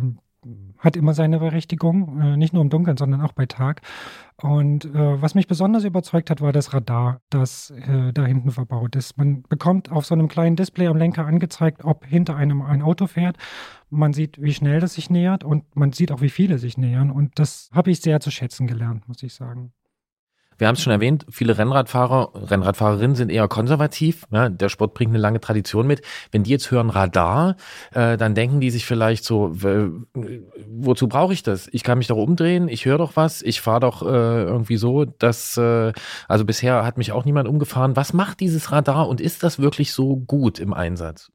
hat 0.77 0.95
immer 0.95 1.13
seine 1.13 1.39
Berechtigung, 1.39 2.21
äh, 2.21 2.37
nicht 2.37 2.53
nur 2.53 2.61
im 2.61 2.69
Dunkeln, 2.69 2.97
sondern 2.97 3.21
auch 3.21 3.31
bei 3.31 3.45
Tag. 3.45 3.81
Und 4.37 4.85
äh, 4.85 5.21
was 5.21 5.33
mich 5.33 5.47
besonders 5.47 5.83
überzeugt 5.83 6.29
hat, 6.29 6.41
war 6.41 6.51
das 6.51 6.73
Radar, 6.73 7.21
das 7.29 7.71
äh, 7.71 8.13
da 8.13 8.25
hinten 8.25 8.51
verbaut 8.51 8.95
ist. 8.95 9.17
Man 9.17 9.43
bekommt 9.43 9.91
auf 9.91 10.05
so 10.05 10.13
einem 10.13 10.27
kleinen 10.27 10.55
Display 10.55 10.87
am 10.87 10.97
Lenker 10.97 11.25
angezeigt, 11.25 11.83
ob 11.83 12.05
hinter 12.05 12.35
einem 12.35 12.61
ein 12.61 12.81
Auto 12.81 13.07
fährt. 13.07 13.37
Man 13.89 14.13
sieht, 14.13 14.41
wie 14.41 14.53
schnell 14.53 14.79
das 14.79 14.95
sich 14.95 15.09
nähert 15.09 15.43
und 15.43 15.75
man 15.75 15.93
sieht 15.93 16.11
auch, 16.11 16.21
wie 16.21 16.29
viele 16.29 16.57
sich 16.59 16.77
nähern. 16.77 17.11
Und 17.11 17.39
das 17.39 17.69
habe 17.73 17.91
ich 17.91 18.01
sehr 18.01 18.19
zu 18.19 18.29
schätzen 18.29 18.67
gelernt, 18.67 19.07
muss 19.07 19.23
ich 19.23 19.33
sagen. 19.33 19.73
Wir 20.57 20.67
haben 20.67 20.75
es 20.75 20.81
schon 20.81 20.93
erwähnt, 20.93 21.25
viele 21.29 21.57
Rennradfahrer, 21.57 22.31
Rennradfahrerinnen 22.33 23.15
sind 23.15 23.29
eher 23.29 23.47
konservativ. 23.47 24.25
Ja, 24.31 24.49
der 24.49 24.69
Sport 24.69 24.93
bringt 24.93 25.11
eine 25.11 25.19
lange 25.19 25.39
Tradition 25.39 25.87
mit. 25.87 26.01
Wenn 26.31 26.43
die 26.43 26.51
jetzt 26.51 26.71
hören 26.71 26.89
Radar, 26.89 27.57
äh, 27.93 28.17
dann 28.17 28.35
denken 28.35 28.59
die 28.59 28.71
sich 28.71 28.85
vielleicht 28.85 29.25
so, 29.25 29.51
wozu 30.67 31.07
brauche 31.07 31.33
ich 31.33 31.43
das? 31.43 31.67
Ich 31.71 31.83
kann 31.83 31.97
mich 31.97 32.07
doch 32.07 32.17
umdrehen, 32.17 32.67
ich 32.67 32.85
höre 32.85 32.97
doch 32.97 33.15
was, 33.15 33.41
ich 33.41 33.61
fahre 33.61 33.81
doch 33.81 34.01
äh, 34.01 34.05
irgendwie 34.43 34.77
so. 34.77 35.05
dass, 35.05 35.57
äh, 35.57 35.91
also 36.27 36.45
bisher 36.45 36.85
hat 36.85 36.97
mich 36.97 37.11
auch 37.11 37.25
niemand 37.25 37.47
umgefahren. 37.47 37.95
Was 37.95 38.13
macht 38.13 38.39
dieses 38.39 38.71
Radar 38.71 39.07
und 39.07 39.21
ist 39.21 39.43
das 39.43 39.59
wirklich 39.59 39.93
so 39.93 40.17
gut 40.17 40.59
im 40.59 40.73
Einsatz? 40.73 41.31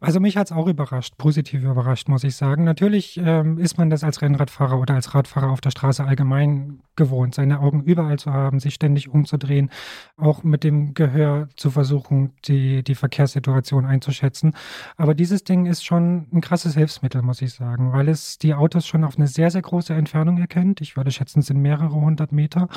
Also 0.00 0.20
mich 0.20 0.36
hat 0.36 0.48
es 0.48 0.52
auch 0.52 0.66
überrascht, 0.66 1.16
positiv 1.16 1.62
überrascht, 1.62 2.08
muss 2.08 2.24
ich 2.24 2.36
sagen. 2.36 2.64
Natürlich 2.64 3.20
ähm, 3.22 3.58
ist 3.58 3.78
man 3.78 3.90
das 3.90 4.04
als 4.04 4.22
Rennradfahrer 4.22 4.78
oder 4.78 4.94
als 4.94 5.14
Radfahrer 5.14 5.50
auf 5.50 5.60
der 5.60 5.70
Straße 5.70 6.04
allgemein 6.04 6.80
gewohnt, 6.96 7.34
seine 7.34 7.60
Augen 7.60 7.82
überall 7.82 8.18
zu 8.18 8.32
haben, 8.32 8.60
sich 8.60 8.74
ständig 8.74 9.08
umzudrehen, 9.08 9.70
auch 10.16 10.42
mit 10.42 10.64
dem 10.64 10.94
Gehör 10.94 11.48
zu 11.56 11.70
versuchen, 11.70 12.32
die, 12.46 12.82
die 12.82 12.94
Verkehrssituation 12.94 13.86
einzuschätzen. 13.86 14.54
Aber 14.96 15.14
dieses 15.14 15.44
Ding 15.44 15.66
ist 15.66 15.84
schon 15.84 16.26
ein 16.32 16.40
krasses 16.40 16.74
Hilfsmittel, 16.74 17.22
muss 17.22 17.42
ich 17.42 17.52
sagen, 17.52 17.92
weil 17.92 18.08
es 18.08 18.38
die 18.38 18.54
Autos 18.54 18.86
schon 18.86 19.04
auf 19.04 19.16
eine 19.16 19.26
sehr, 19.26 19.50
sehr 19.50 19.62
große 19.62 19.94
Entfernung 19.94 20.38
erkennt. 20.38 20.80
Ich 20.80 20.96
würde 20.96 21.10
schätzen, 21.10 21.40
es 21.40 21.46
sind 21.46 21.60
mehrere 21.60 21.94
hundert 21.94 22.32
Meter. 22.32 22.68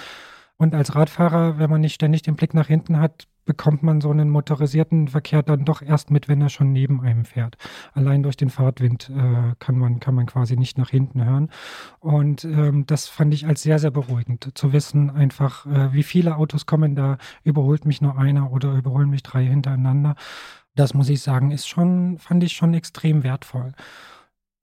Und 0.59 0.75
als 0.75 0.93
Radfahrer, 0.93 1.57
wenn 1.57 1.69
man 1.69 1.79
nicht 1.79 1.95
ständig 1.95 2.21
den 2.21 2.35
Blick 2.35 2.53
nach 2.53 2.67
hinten 2.67 2.99
hat, 2.99 3.27
bekommt 3.45 3.81
man 3.81 4.01
so 4.01 4.11
einen 4.11 4.29
motorisierten 4.29 5.07
Verkehr 5.07 5.41
dann 5.41 5.63
doch 5.63 5.81
erst 5.81 6.11
mit, 6.11 6.27
wenn 6.27 6.41
er 6.41 6.49
schon 6.49 6.73
neben 6.73 7.01
einem 7.01 7.23
fährt. 7.23 7.57
Allein 7.93 8.21
durch 8.21 8.35
den 8.35 8.49
Fahrtwind 8.49 9.09
äh, 9.09 9.55
kann, 9.57 9.77
man, 9.77 10.01
kann 10.01 10.15
man 10.15 10.25
quasi 10.25 10.57
nicht 10.57 10.77
nach 10.77 10.89
hinten 10.89 11.23
hören. 11.23 11.49
Und 11.99 12.43
ähm, 12.43 12.85
das 12.85 13.07
fand 13.07 13.33
ich 13.33 13.47
als 13.47 13.63
sehr, 13.63 13.79
sehr 13.79 13.89
beruhigend, 13.89 14.51
zu 14.53 14.73
wissen 14.73 15.09
einfach, 15.09 15.65
äh, 15.65 15.93
wie 15.93 16.03
viele 16.03 16.35
Autos 16.35 16.65
kommen 16.65 16.93
da, 16.93 17.17
überholt 17.43 17.85
mich 17.85 18.01
nur 18.01 18.17
einer 18.17 18.51
oder 18.51 18.73
überholen 18.73 19.09
mich 19.09 19.23
drei 19.23 19.45
hintereinander. 19.45 20.15
Das 20.75 20.93
muss 20.93 21.09
ich 21.09 21.21
sagen, 21.21 21.51
ist 21.51 21.67
schon, 21.67 22.19
fand 22.19 22.43
ich 22.43 22.51
schon 22.51 22.73
extrem 22.73 23.23
wertvoll. 23.23 23.71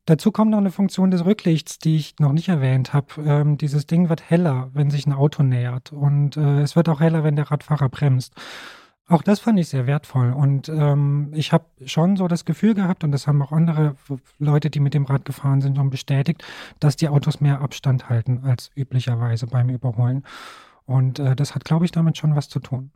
Dazu 0.07 0.31
kommt 0.31 0.53
noch 0.53 0.59
eine 0.59 0.71
Funktion 0.71 1.11
des 1.11 1.25
Rücklichts, 1.25 1.79
die 1.81 1.97
ich 1.97 2.15
noch 2.21 2.33
nicht 2.33 2.49
erwähnt 2.49 2.93
habe. 2.93 3.07
Ähm, 3.25 3.59
dieses 3.59 3.87
Ding 3.87 4.09
wird 4.09 4.31
heller, 4.31 4.71
wenn 4.73 4.89
sich 4.89 5.05
ein 5.07 5.13
Auto 5.13 5.43
nähert. 5.43 5.93
Und 5.93 6.37
äh, 6.37 6.61
es 6.61 6.77
wird 6.77 6.89
auch 6.89 7.01
heller, 7.01 7.25
wenn 7.25 7.35
der 7.35 7.51
Radfahrer 7.51 7.89
bremst. 7.89 8.33
Auch 9.09 9.23
das 9.23 9.41
fand 9.41 9.59
ich 9.59 9.69
sehr 9.69 9.89
wertvoll. 9.89 10.33
Und 10.33 10.69
ähm, 10.69 11.33
ich 11.35 11.53
habe 11.53 11.65
schon 11.85 12.17
so 12.17 12.29
das 12.29 12.45
Gefühl 12.45 12.75
gehabt, 12.75 13.03
und 13.03 13.11
das 13.11 13.27
haben 13.27 13.43
auch 13.43 13.51
andere 13.51 13.97
Leute, 14.39 14.71
die 14.71 14.81
mit 14.81 14.95
dem 14.95 15.07
Rad 15.07 15.25
gefahren 15.25 15.61
sind, 15.61 15.77
schon 15.77 15.91
bestätigt, 15.91 16.45
dass 16.79 16.95
die 16.95 17.09
Autos 17.09 17.41
mehr 17.41 17.61
Abstand 17.61 18.09
halten 18.09 18.43
als 18.45 18.71
üblicherweise 18.77 19.49
beim 19.49 19.71
Überholen. 19.71 20.25
Und 20.85 21.19
äh, 21.19 21.35
das 21.35 21.57
hat, 21.57 21.65
glaube 21.65 21.85
ich, 21.85 21.91
damit 21.91 22.17
schon 22.17 22.37
was 22.37 22.49
zu 22.49 22.61
tun. 22.61 22.93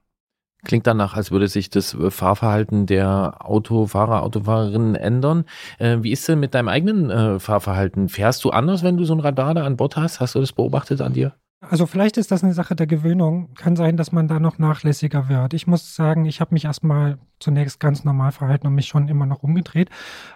Klingt 0.65 0.87
danach, 0.87 1.15
als 1.15 1.31
würde 1.31 1.49
sich 1.49 1.71
das 1.71 1.97
Fahrverhalten 2.09 2.87
der 2.87 3.37
Autofahrer, 3.41 4.23
Autofahrerinnen 4.23 4.95
ändern. 4.95 5.45
Äh, 5.79 5.99
wie 6.03 6.13
ist 6.13 6.29
denn 6.29 6.41
mit 6.41 6.55
deinem 6.55 6.69
eigenen 6.69 7.11
äh, 7.11 7.39
Fahrverhalten? 7.41 8.09
Fährst 8.09 8.45
du 8.45 8.51
anders, 8.51 8.83
wenn 8.83 8.97
du 8.97 9.05
so 9.05 9.15
ein 9.15 9.21
Radar 9.21 9.55
da 9.55 9.65
an 9.65 9.77
Bord 9.77 9.97
hast? 9.97 10.21
Hast 10.21 10.35
du 10.35 10.41
das 10.41 10.53
beobachtet 10.53 11.01
an 11.01 11.13
dir? 11.13 11.35
Also 11.71 11.87
vielleicht 11.87 12.17
ist 12.17 12.33
das 12.33 12.43
eine 12.43 12.53
Sache 12.53 12.75
der 12.75 12.89
Gewöhnung. 12.89 13.55
Kann 13.55 13.77
sein, 13.77 13.97
dass 13.97 14.11
man 14.11 14.27
da 14.27 14.41
noch 14.41 14.59
nachlässiger 14.59 15.29
wird. 15.29 15.55
Ich 15.55 15.69
muss 15.69 15.95
sagen, 15.95 16.25
ich 16.25 16.41
habe 16.41 16.53
mich 16.53 16.65
erstmal 16.65 17.19
zunächst 17.39 17.79
ganz 17.79 18.03
normal 18.03 18.33
verhalten 18.33 18.67
und 18.67 18.75
mich 18.75 18.89
schon 18.89 19.07
immer 19.07 19.25
noch 19.25 19.45
umgedreht. 19.45 19.89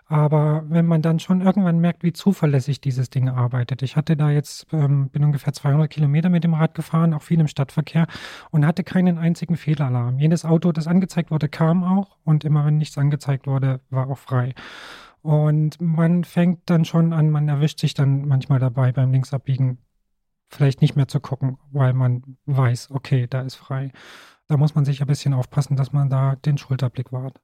Aber 0.07 0.63
wenn 0.69 0.87
man 0.87 1.03
dann 1.03 1.19
schon 1.19 1.41
irgendwann 1.41 1.81
merkt, 1.81 2.05
wie 2.05 2.13
zuverlässig 2.13 2.81
dieses 2.81 3.11
Ding 3.11 3.29
arbeitet. 3.29 3.83
Ich 3.83 3.97
hatte 3.97 4.17
da 4.17 4.31
jetzt, 4.31 4.69
ähm, 4.73 5.09
bin 5.09 5.25
ungefähr 5.25 5.53
200 5.53 5.91
Kilometer 5.91 6.29
mit 6.29 6.45
dem 6.45 6.55
Rad 6.55 6.77
gefahren, 6.77 7.13
auch 7.13 7.23
viel 7.23 7.41
im 7.41 7.49
Stadtverkehr 7.49 8.07
und 8.53 8.65
hatte 8.65 8.85
keinen 8.85 9.19
einzigen 9.19 9.57
Fehlalarm. 9.57 10.21
Jedes 10.21 10.45
Auto, 10.45 10.71
das 10.71 10.87
angezeigt 10.87 11.33
wurde, 11.33 11.49
kam 11.49 11.83
auch 11.83 12.17
und 12.23 12.45
immer 12.45 12.65
wenn 12.65 12.79
nichts 12.79 12.97
angezeigt 12.97 13.49
wurde, 13.49 13.81
war 13.91 14.09
auch 14.09 14.19
frei. 14.19 14.55
Und 15.21 15.81
man 15.81 16.23
fängt 16.23 16.71
dann 16.71 16.85
schon 16.85 17.13
an, 17.13 17.31
man 17.31 17.49
erwischt 17.49 17.81
sich 17.81 17.95
dann 17.95 18.29
manchmal 18.29 18.61
dabei 18.61 18.93
beim 18.93 19.11
Linksabbiegen 19.11 19.79
vielleicht 20.55 20.81
nicht 20.81 20.97
mehr 20.97 21.09
zu 21.09 21.21
gucken, 21.21 21.59
weil 21.73 21.93
man 21.93 22.37
weiß, 22.47 22.91
okay, 22.91 23.27
da 23.29 23.43
ist 23.43 23.57
frei. 23.57 23.93
Da 24.47 24.57
muss 24.57 24.75
man 24.75 24.85
sich 24.85 25.01
ein 25.01 25.07
bisschen 25.07 25.35
aufpassen, 25.35 25.77
dass 25.77 25.93
man 25.93 26.11
da 26.11 26.37
den 26.37 26.59
Schulterblick 26.59 27.13
wahrt. 27.13 27.41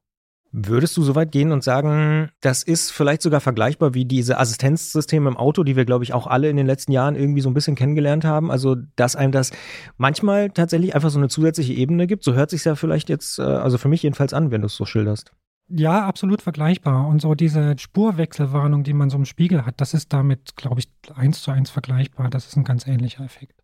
Würdest 0.53 0.97
du 0.97 1.03
so 1.03 1.15
weit 1.15 1.31
gehen 1.31 1.53
und 1.53 1.63
sagen, 1.63 2.31
das 2.41 2.65
ist 2.65 2.91
vielleicht 2.91 3.23
sogar 3.23 3.41
vergleichbar 3.41 3.95
wie 3.95 4.05
diese 4.05 4.37
Assistenzsysteme 4.39 5.29
im 5.31 5.37
Auto, 5.37 5.63
die 5.63 5.77
wir, 5.77 5.85
glaube 5.85 6.03
ich, 6.03 6.13
auch 6.13 6.27
alle 6.27 6.51
in 6.51 6.57
den 6.57 6.67
letzten 6.67 6.91
Jahren 6.91 7.15
irgendwie 7.15 7.41
so 7.41 7.49
ein 7.49 7.55
bisschen 7.55 7.77
kennengelernt 7.77 8.25
haben? 8.25 8.51
Also, 8.51 8.75
dass 8.97 9.15
einem 9.15 9.31
das 9.31 9.53
manchmal 9.97 10.51
tatsächlich 10.51 10.97
einfach 10.97 11.11
so 11.11 11.21
eine 11.21 11.29
zusätzliche 11.29 11.75
Ebene 11.75 12.09
gibt. 12.09 12.25
So 12.25 12.35
hört 12.35 12.51
sich 12.51 12.65
ja 12.65 12.75
vielleicht 12.75 13.09
jetzt, 13.09 13.39
äh, 13.39 13.43
also 13.43 13.79
für 13.79 13.89
mich 13.89 14.03
jedenfalls 14.03 14.33
an, 14.33 14.51
wenn 14.51 14.63
du 14.63 14.67
es 14.67 14.75
so 14.75 14.85
schilderst. 14.85 15.33
Ja, 15.73 16.07
absolut 16.07 16.43
vergleichbar. 16.43 17.07
Und 17.07 17.23
so 17.23 17.35
diese 17.35 17.79
Spurwechselwarnung, 17.79 18.83
die 18.83 18.93
man 18.93 19.09
so 19.09 19.17
im 19.17 19.25
Spiegel 19.25 19.65
hat, 19.65 19.81
das 19.81 19.95
ist 19.95 20.13
damit, 20.13 20.57
glaube 20.57 20.81
ich, 20.81 20.89
eins 21.15 21.43
zu 21.43 21.53
eins 21.53 21.71
vergleichbar. 21.71 22.29
Das 22.29 22.47
ist 22.47 22.57
ein 22.57 22.65
ganz 22.65 22.87
ähnlicher 22.87 23.25
Effekt. 23.25 23.63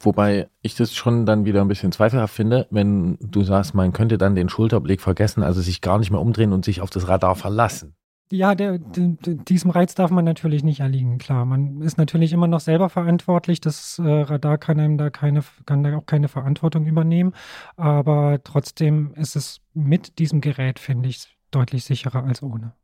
Wobei 0.00 0.48
ich 0.62 0.74
das 0.76 0.94
schon 0.94 1.26
dann 1.26 1.44
wieder 1.44 1.60
ein 1.60 1.68
bisschen 1.68 1.92
zweifelhaft 1.92 2.34
finde, 2.34 2.66
wenn 2.70 3.18
du 3.20 3.42
sagst, 3.42 3.74
man 3.74 3.92
könnte 3.92 4.16
dann 4.16 4.36
den 4.36 4.48
Schulterblick 4.48 5.00
vergessen, 5.00 5.42
also 5.42 5.60
sich 5.60 5.80
gar 5.80 5.98
nicht 5.98 6.10
mehr 6.10 6.20
umdrehen 6.20 6.52
und 6.52 6.64
sich 6.64 6.80
auf 6.80 6.90
das 6.90 7.08
Radar 7.08 7.34
verlassen. 7.34 7.94
Ja, 8.30 8.54
der, 8.54 8.78
diesem 8.78 9.70
Reiz 9.70 9.94
darf 9.94 10.10
man 10.10 10.24
natürlich 10.24 10.62
nicht 10.62 10.80
erliegen, 10.80 11.16
klar. 11.16 11.46
Man 11.46 11.80
ist 11.80 11.96
natürlich 11.96 12.34
immer 12.34 12.46
noch 12.46 12.60
selber 12.60 12.90
verantwortlich. 12.90 13.60
Das 13.60 13.98
äh, 13.98 14.02
Radar 14.02 14.58
kann 14.58 14.78
einem 14.78 14.98
da 14.98 15.08
keine, 15.08 15.42
kann 15.64 15.82
da 15.82 15.96
auch 15.96 16.04
keine 16.04 16.28
Verantwortung 16.28 16.86
übernehmen. 16.86 17.32
Aber 17.76 18.38
trotzdem 18.44 19.14
ist 19.14 19.34
es 19.34 19.60
mit 19.72 20.18
diesem 20.18 20.42
Gerät, 20.42 20.78
finde 20.78 21.08
ich, 21.08 21.38
deutlich 21.50 21.84
sicherer 21.84 22.24
als 22.24 22.42
ohne. 22.42 22.74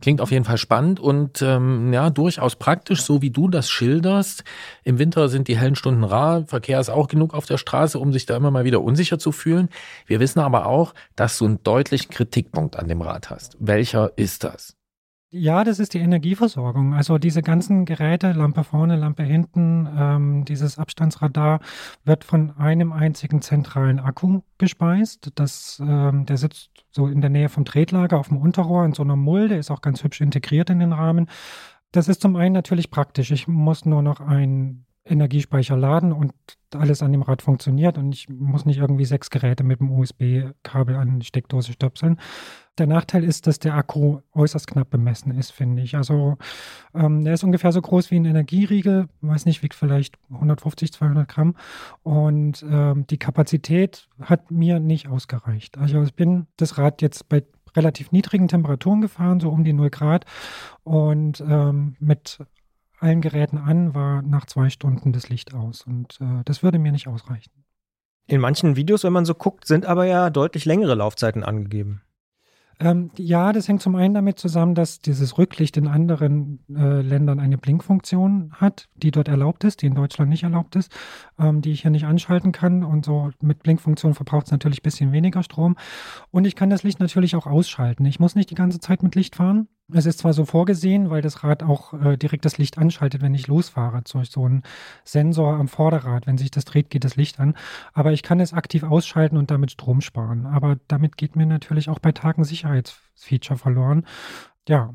Klingt 0.00 0.20
auf 0.20 0.30
jeden 0.30 0.44
Fall 0.44 0.58
spannend 0.58 1.00
und 1.00 1.42
ähm, 1.42 1.92
ja, 1.92 2.10
durchaus 2.10 2.54
praktisch, 2.54 3.02
so 3.02 3.20
wie 3.20 3.30
du 3.30 3.48
das 3.48 3.68
schilderst. 3.68 4.44
Im 4.84 4.98
Winter 4.98 5.28
sind 5.28 5.48
die 5.48 5.58
hellen 5.58 5.74
Stunden 5.74 6.04
rar, 6.04 6.44
Verkehr 6.46 6.78
ist 6.78 6.88
auch 6.88 7.08
genug 7.08 7.34
auf 7.34 7.46
der 7.46 7.58
Straße, 7.58 7.98
um 7.98 8.12
sich 8.12 8.24
da 8.24 8.36
immer 8.36 8.52
mal 8.52 8.64
wieder 8.64 8.80
unsicher 8.80 9.18
zu 9.18 9.32
fühlen. 9.32 9.68
Wir 10.06 10.20
wissen 10.20 10.38
aber 10.38 10.66
auch, 10.66 10.94
dass 11.16 11.38
du 11.38 11.46
einen 11.46 11.62
deutlichen 11.64 12.10
Kritikpunkt 12.10 12.76
an 12.76 12.86
dem 12.86 13.02
Rad 13.02 13.30
hast. 13.30 13.56
Welcher 13.58 14.12
ist 14.16 14.44
das? 14.44 14.77
Ja, 15.30 15.62
das 15.62 15.78
ist 15.78 15.92
die 15.92 15.98
Energieversorgung. 15.98 16.94
Also 16.94 17.18
diese 17.18 17.42
ganzen 17.42 17.84
Geräte, 17.84 18.32
Lampe 18.32 18.64
vorne, 18.64 18.96
Lampe 18.96 19.24
hinten, 19.24 19.86
ähm, 19.94 20.44
dieses 20.46 20.78
Abstandsradar 20.78 21.60
wird 22.04 22.24
von 22.24 22.56
einem 22.56 22.92
einzigen 22.92 23.42
zentralen 23.42 23.98
Akku 24.00 24.40
gespeist. 24.56 25.30
Das, 25.34 25.82
ähm, 25.86 26.24
der 26.24 26.38
sitzt 26.38 26.70
so 26.92 27.08
in 27.08 27.20
der 27.20 27.28
Nähe 27.28 27.50
vom 27.50 27.66
Tretlager 27.66 28.18
auf 28.18 28.28
dem 28.28 28.38
Unterrohr 28.38 28.86
in 28.86 28.94
so 28.94 29.02
einer 29.02 29.16
Mulde, 29.16 29.56
ist 29.56 29.70
auch 29.70 29.82
ganz 29.82 30.02
hübsch 30.02 30.22
integriert 30.22 30.70
in 30.70 30.78
den 30.78 30.94
Rahmen. 30.94 31.28
Das 31.92 32.08
ist 32.08 32.22
zum 32.22 32.34
einen 32.36 32.54
natürlich 32.54 32.90
praktisch. 32.90 33.30
Ich 33.30 33.46
muss 33.46 33.84
nur 33.84 34.00
noch 34.02 34.20
ein 34.20 34.86
Energiespeicher 35.04 35.76
laden 35.76 36.12
und 36.12 36.32
alles 36.74 37.02
an 37.02 37.12
dem 37.12 37.22
Rad 37.22 37.42
funktioniert 37.42 37.98
und 37.98 38.14
ich 38.14 38.30
muss 38.30 38.64
nicht 38.64 38.78
irgendwie 38.78 39.04
sechs 39.04 39.28
Geräte 39.28 39.62
mit 39.62 39.80
dem 39.80 39.90
USB-Kabel 39.90 40.96
an 40.96 41.20
die 41.20 41.26
Steckdose 41.26 41.72
stöpseln. 41.72 42.18
Der 42.78 42.86
Nachteil 42.86 43.24
ist, 43.24 43.46
dass 43.46 43.58
der 43.58 43.74
Akku 43.74 44.20
äußerst 44.32 44.66
knapp 44.66 44.90
bemessen 44.90 45.36
ist, 45.36 45.50
finde 45.50 45.82
ich. 45.82 45.96
Also 45.96 46.38
ähm, 46.94 47.24
der 47.24 47.34
ist 47.34 47.44
ungefähr 47.44 47.72
so 47.72 47.82
groß 47.82 48.10
wie 48.10 48.16
ein 48.16 48.24
Energieriegel, 48.24 49.08
weiß 49.20 49.46
nicht, 49.46 49.62
wiegt 49.62 49.74
vielleicht 49.74 50.16
150, 50.32 50.92
200 50.92 51.28
Gramm 51.28 51.56
und 52.02 52.64
ähm, 52.68 53.06
die 53.08 53.18
Kapazität 53.18 54.08
hat 54.20 54.50
mir 54.50 54.78
nicht 54.78 55.08
ausgereicht. 55.08 55.78
Also 55.78 56.02
ich 56.02 56.14
bin 56.14 56.46
das 56.56 56.78
Rad 56.78 57.02
jetzt 57.02 57.28
bei 57.28 57.42
relativ 57.76 58.12
niedrigen 58.12 58.48
Temperaturen 58.48 59.00
gefahren, 59.00 59.40
so 59.40 59.50
um 59.50 59.64
die 59.64 59.72
0 59.72 59.90
Grad 59.90 60.24
und 60.84 61.40
ähm, 61.40 61.96
mit 61.98 62.38
allen 63.00 63.20
Geräten 63.20 63.58
an, 63.58 63.94
war 63.94 64.22
nach 64.22 64.46
zwei 64.46 64.70
Stunden 64.70 65.12
das 65.12 65.28
Licht 65.28 65.54
aus. 65.54 65.82
Und 65.82 66.18
äh, 66.20 66.42
das 66.44 66.62
würde 66.62 66.78
mir 66.78 66.92
nicht 66.92 67.08
ausreichen. 67.08 67.50
In 68.26 68.40
manchen 68.40 68.76
Videos, 68.76 69.04
wenn 69.04 69.12
man 69.12 69.24
so 69.24 69.34
guckt, 69.34 69.66
sind 69.66 69.86
aber 69.86 70.04
ja 70.04 70.30
deutlich 70.30 70.64
längere 70.64 70.94
Laufzeiten 70.94 71.44
angegeben. 71.44 72.02
Ähm, 72.80 73.10
ja, 73.16 73.52
das 73.52 73.66
hängt 73.66 73.82
zum 73.82 73.96
einen 73.96 74.14
damit 74.14 74.38
zusammen, 74.38 74.74
dass 74.74 75.00
dieses 75.00 75.36
Rücklicht 75.36 75.76
in 75.76 75.88
anderen 75.88 76.60
äh, 76.68 77.00
Ländern 77.00 77.40
eine 77.40 77.58
Blinkfunktion 77.58 78.52
hat, 78.52 78.88
die 78.94 79.10
dort 79.10 79.26
erlaubt 79.26 79.64
ist, 79.64 79.82
die 79.82 79.86
in 79.86 79.96
Deutschland 79.96 80.30
nicht 80.30 80.44
erlaubt 80.44 80.76
ist, 80.76 80.92
ähm, 81.40 81.60
die 81.60 81.72
ich 81.72 81.82
hier 81.82 81.90
nicht 81.90 82.06
anschalten 82.06 82.52
kann. 82.52 82.84
Und 82.84 83.04
so 83.04 83.30
mit 83.40 83.62
Blinkfunktion 83.64 84.14
verbraucht 84.14 84.46
es 84.46 84.52
natürlich 84.52 84.80
ein 84.80 84.84
bisschen 84.84 85.12
weniger 85.12 85.42
Strom. 85.42 85.76
Und 86.30 86.46
ich 86.46 86.54
kann 86.54 86.70
das 86.70 86.84
Licht 86.84 87.00
natürlich 87.00 87.34
auch 87.34 87.46
ausschalten. 87.46 88.04
Ich 88.04 88.20
muss 88.20 88.36
nicht 88.36 88.50
die 88.50 88.54
ganze 88.54 88.78
Zeit 88.78 89.02
mit 89.02 89.16
Licht 89.16 89.36
fahren. 89.36 89.68
Es 89.94 90.04
ist 90.04 90.18
zwar 90.18 90.34
so 90.34 90.44
vorgesehen, 90.44 91.08
weil 91.08 91.22
das 91.22 91.44
Rad 91.44 91.62
auch 91.62 91.94
äh, 91.94 92.18
direkt 92.18 92.44
das 92.44 92.58
Licht 92.58 92.76
anschaltet, 92.76 93.22
wenn 93.22 93.34
ich 93.34 93.46
losfahre, 93.46 94.02
durch 94.12 94.30
so 94.30 94.44
einen 94.44 94.62
Sensor 95.04 95.54
am 95.54 95.66
Vorderrad. 95.66 96.26
Wenn 96.26 96.36
sich 96.36 96.50
das 96.50 96.66
dreht, 96.66 96.90
geht 96.90 97.04
das 97.04 97.16
Licht 97.16 97.40
an. 97.40 97.54
Aber 97.94 98.12
ich 98.12 98.22
kann 98.22 98.38
es 98.38 98.52
aktiv 98.52 98.82
ausschalten 98.82 99.38
und 99.38 99.50
damit 99.50 99.70
Strom 99.70 100.02
sparen. 100.02 100.44
Aber 100.44 100.76
damit 100.88 101.16
geht 101.16 101.36
mir 101.36 101.46
natürlich 101.46 101.88
auch 101.88 102.00
bei 102.00 102.12
Tagen 102.12 102.44
Sicherheitsfeature 102.44 103.58
verloren. 103.58 104.04
Ja, 104.68 104.92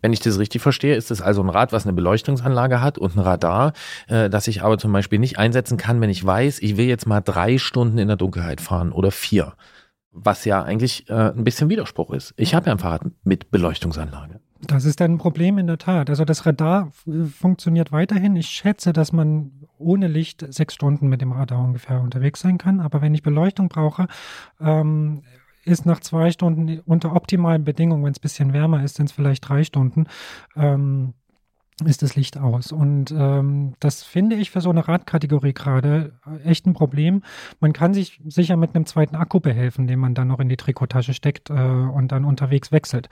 wenn 0.00 0.12
ich 0.12 0.20
das 0.20 0.38
richtig 0.38 0.62
verstehe, 0.62 0.94
ist 0.94 1.10
es 1.10 1.20
also 1.20 1.42
ein 1.42 1.48
Rad, 1.48 1.72
was 1.72 1.84
eine 1.84 1.92
Beleuchtungsanlage 1.92 2.80
hat 2.80 2.98
und 2.98 3.16
ein 3.16 3.20
Radar, 3.20 3.72
äh, 4.06 4.30
das 4.30 4.46
ich 4.46 4.62
aber 4.62 4.78
zum 4.78 4.92
Beispiel 4.92 5.18
nicht 5.18 5.38
einsetzen 5.38 5.76
kann, 5.76 6.00
wenn 6.00 6.08
ich 6.08 6.24
weiß, 6.24 6.60
ich 6.60 6.76
will 6.76 6.86
jetzt 6.86 7.06
mal 7.06 7.20
drei 7.20 7.58
Stunden 7.58 7.98
in 7.98 8.06
der 8.06 8.16
Dunkelheit 8.16 8.60
fahren 8.60 8.92
oder 8.92 9.10
vier 9.10 9.54
was 10.24 10.44
ja 10.44 10.62
eigentlich 10.62 11.08
äh, 11.08 11.30
ein 11.30 11.44
bisschen 11.44 11.68
Widerspruch 11.68 12.12
ist. 12.12 12.34
Ich 12.36 12.54
habe 12.54 12.66
ja 12.66 12.72
ein 12.72 12.78
Fahrrad 12.78 13.02
mit 13.24 13.50
Beleuchtungsanlage. 13.50 14.40
Das 14.60 14.84
ist 14.84 15.00
ein 15.00 15.18
Problem 15.18 15.58
in 15.58 15.68
der 15.68 15.78
Tat. 15.78 16.10
Also 16.10 16.24
das 16.24 16.44
Radar 16.44 16.90
funktioniert 17.38 17.92
weiterhin. 17.92 18.34
Ich 18.34 18.48
schätze, 18.48 18.92
dass 18.92 19.12
man 19.12 19.52
ohne 19.78 20.08
Licht 20.08 20.44
sechs 20.52 20.74
Stunden 20.74 21.08
mit 21.08 21.20
dem 21.20 21.30
Radar 21.30 21.60
ungefähr 21.60 22.00
unterwegs 22.00 22.40
sein 22.40 22.58
kann. 22.58 22.80
Aber 22.80 23.00
wenn 23.00 23.14
ich 23.14 23.22
Beleuchtung 23.22 23.68
brauche, 23.68 24.08
ähm, 24.60 25.22
ist 25.64 25.86
nach 25.86 26.00
zwei 26.00 26.30
Stunden 26.32 26.80
unter 26.80 27.14
optimalen 27.14 27.64
Bedingungen, 27.64 28.04
wenn 28.04 28.12
es 28.12 28.18
ein 28.18 28.22
bisschen 28.22 28.52
wärmer 28.52 28.82
ist, 28.82 28.96
sind 28.96 29.06
es 29.10 29.12
vielleicht 29.12 29.48
drei 29.48 29.62
Stunden, 29.62 30.06
ähm, 30.56 31.14
ist 31.84 32.02
das 32.02 32.16
Licht 32.16 32.38
aus. 32.38 32.72
Und 32.72 33.12
ähm, 33.16 33.74
das 33.80 34.02
finde 34.02 34.36
ich 34.36 34.50
für 34.50 34.60
so 34.60 34.70
eine 34.70 34.88
Radkategorie 34.88 35.52
gerade 35.52 36.12
echt 36.44 36.66
ein 36.66 36.74
Problem. 36.74 37.22
Man 37.60 37.72
kann 37.72 37.94
sich 37.94 38.20
sicher 38.26 38.56
mit 38.56 38.74
einem 38.74 38.86
zweiten 38.86 39.16
Akku 39.16 39.40
behelfen, 39.40 39.86
den 39.86 40.00
man 40.00 40.14
dann 40.14 40.28
noch 40.28 40.40
in 40.40 40.48
die 40.48 40.56
Trikottasche 40.56 41.14
steckt 41.14 41.50
äh, 41.50 41.52
und 41.52 42.10
dann 42.10 42.24
unterwegs 42.24 42.72
wechselt. 42.72 43.08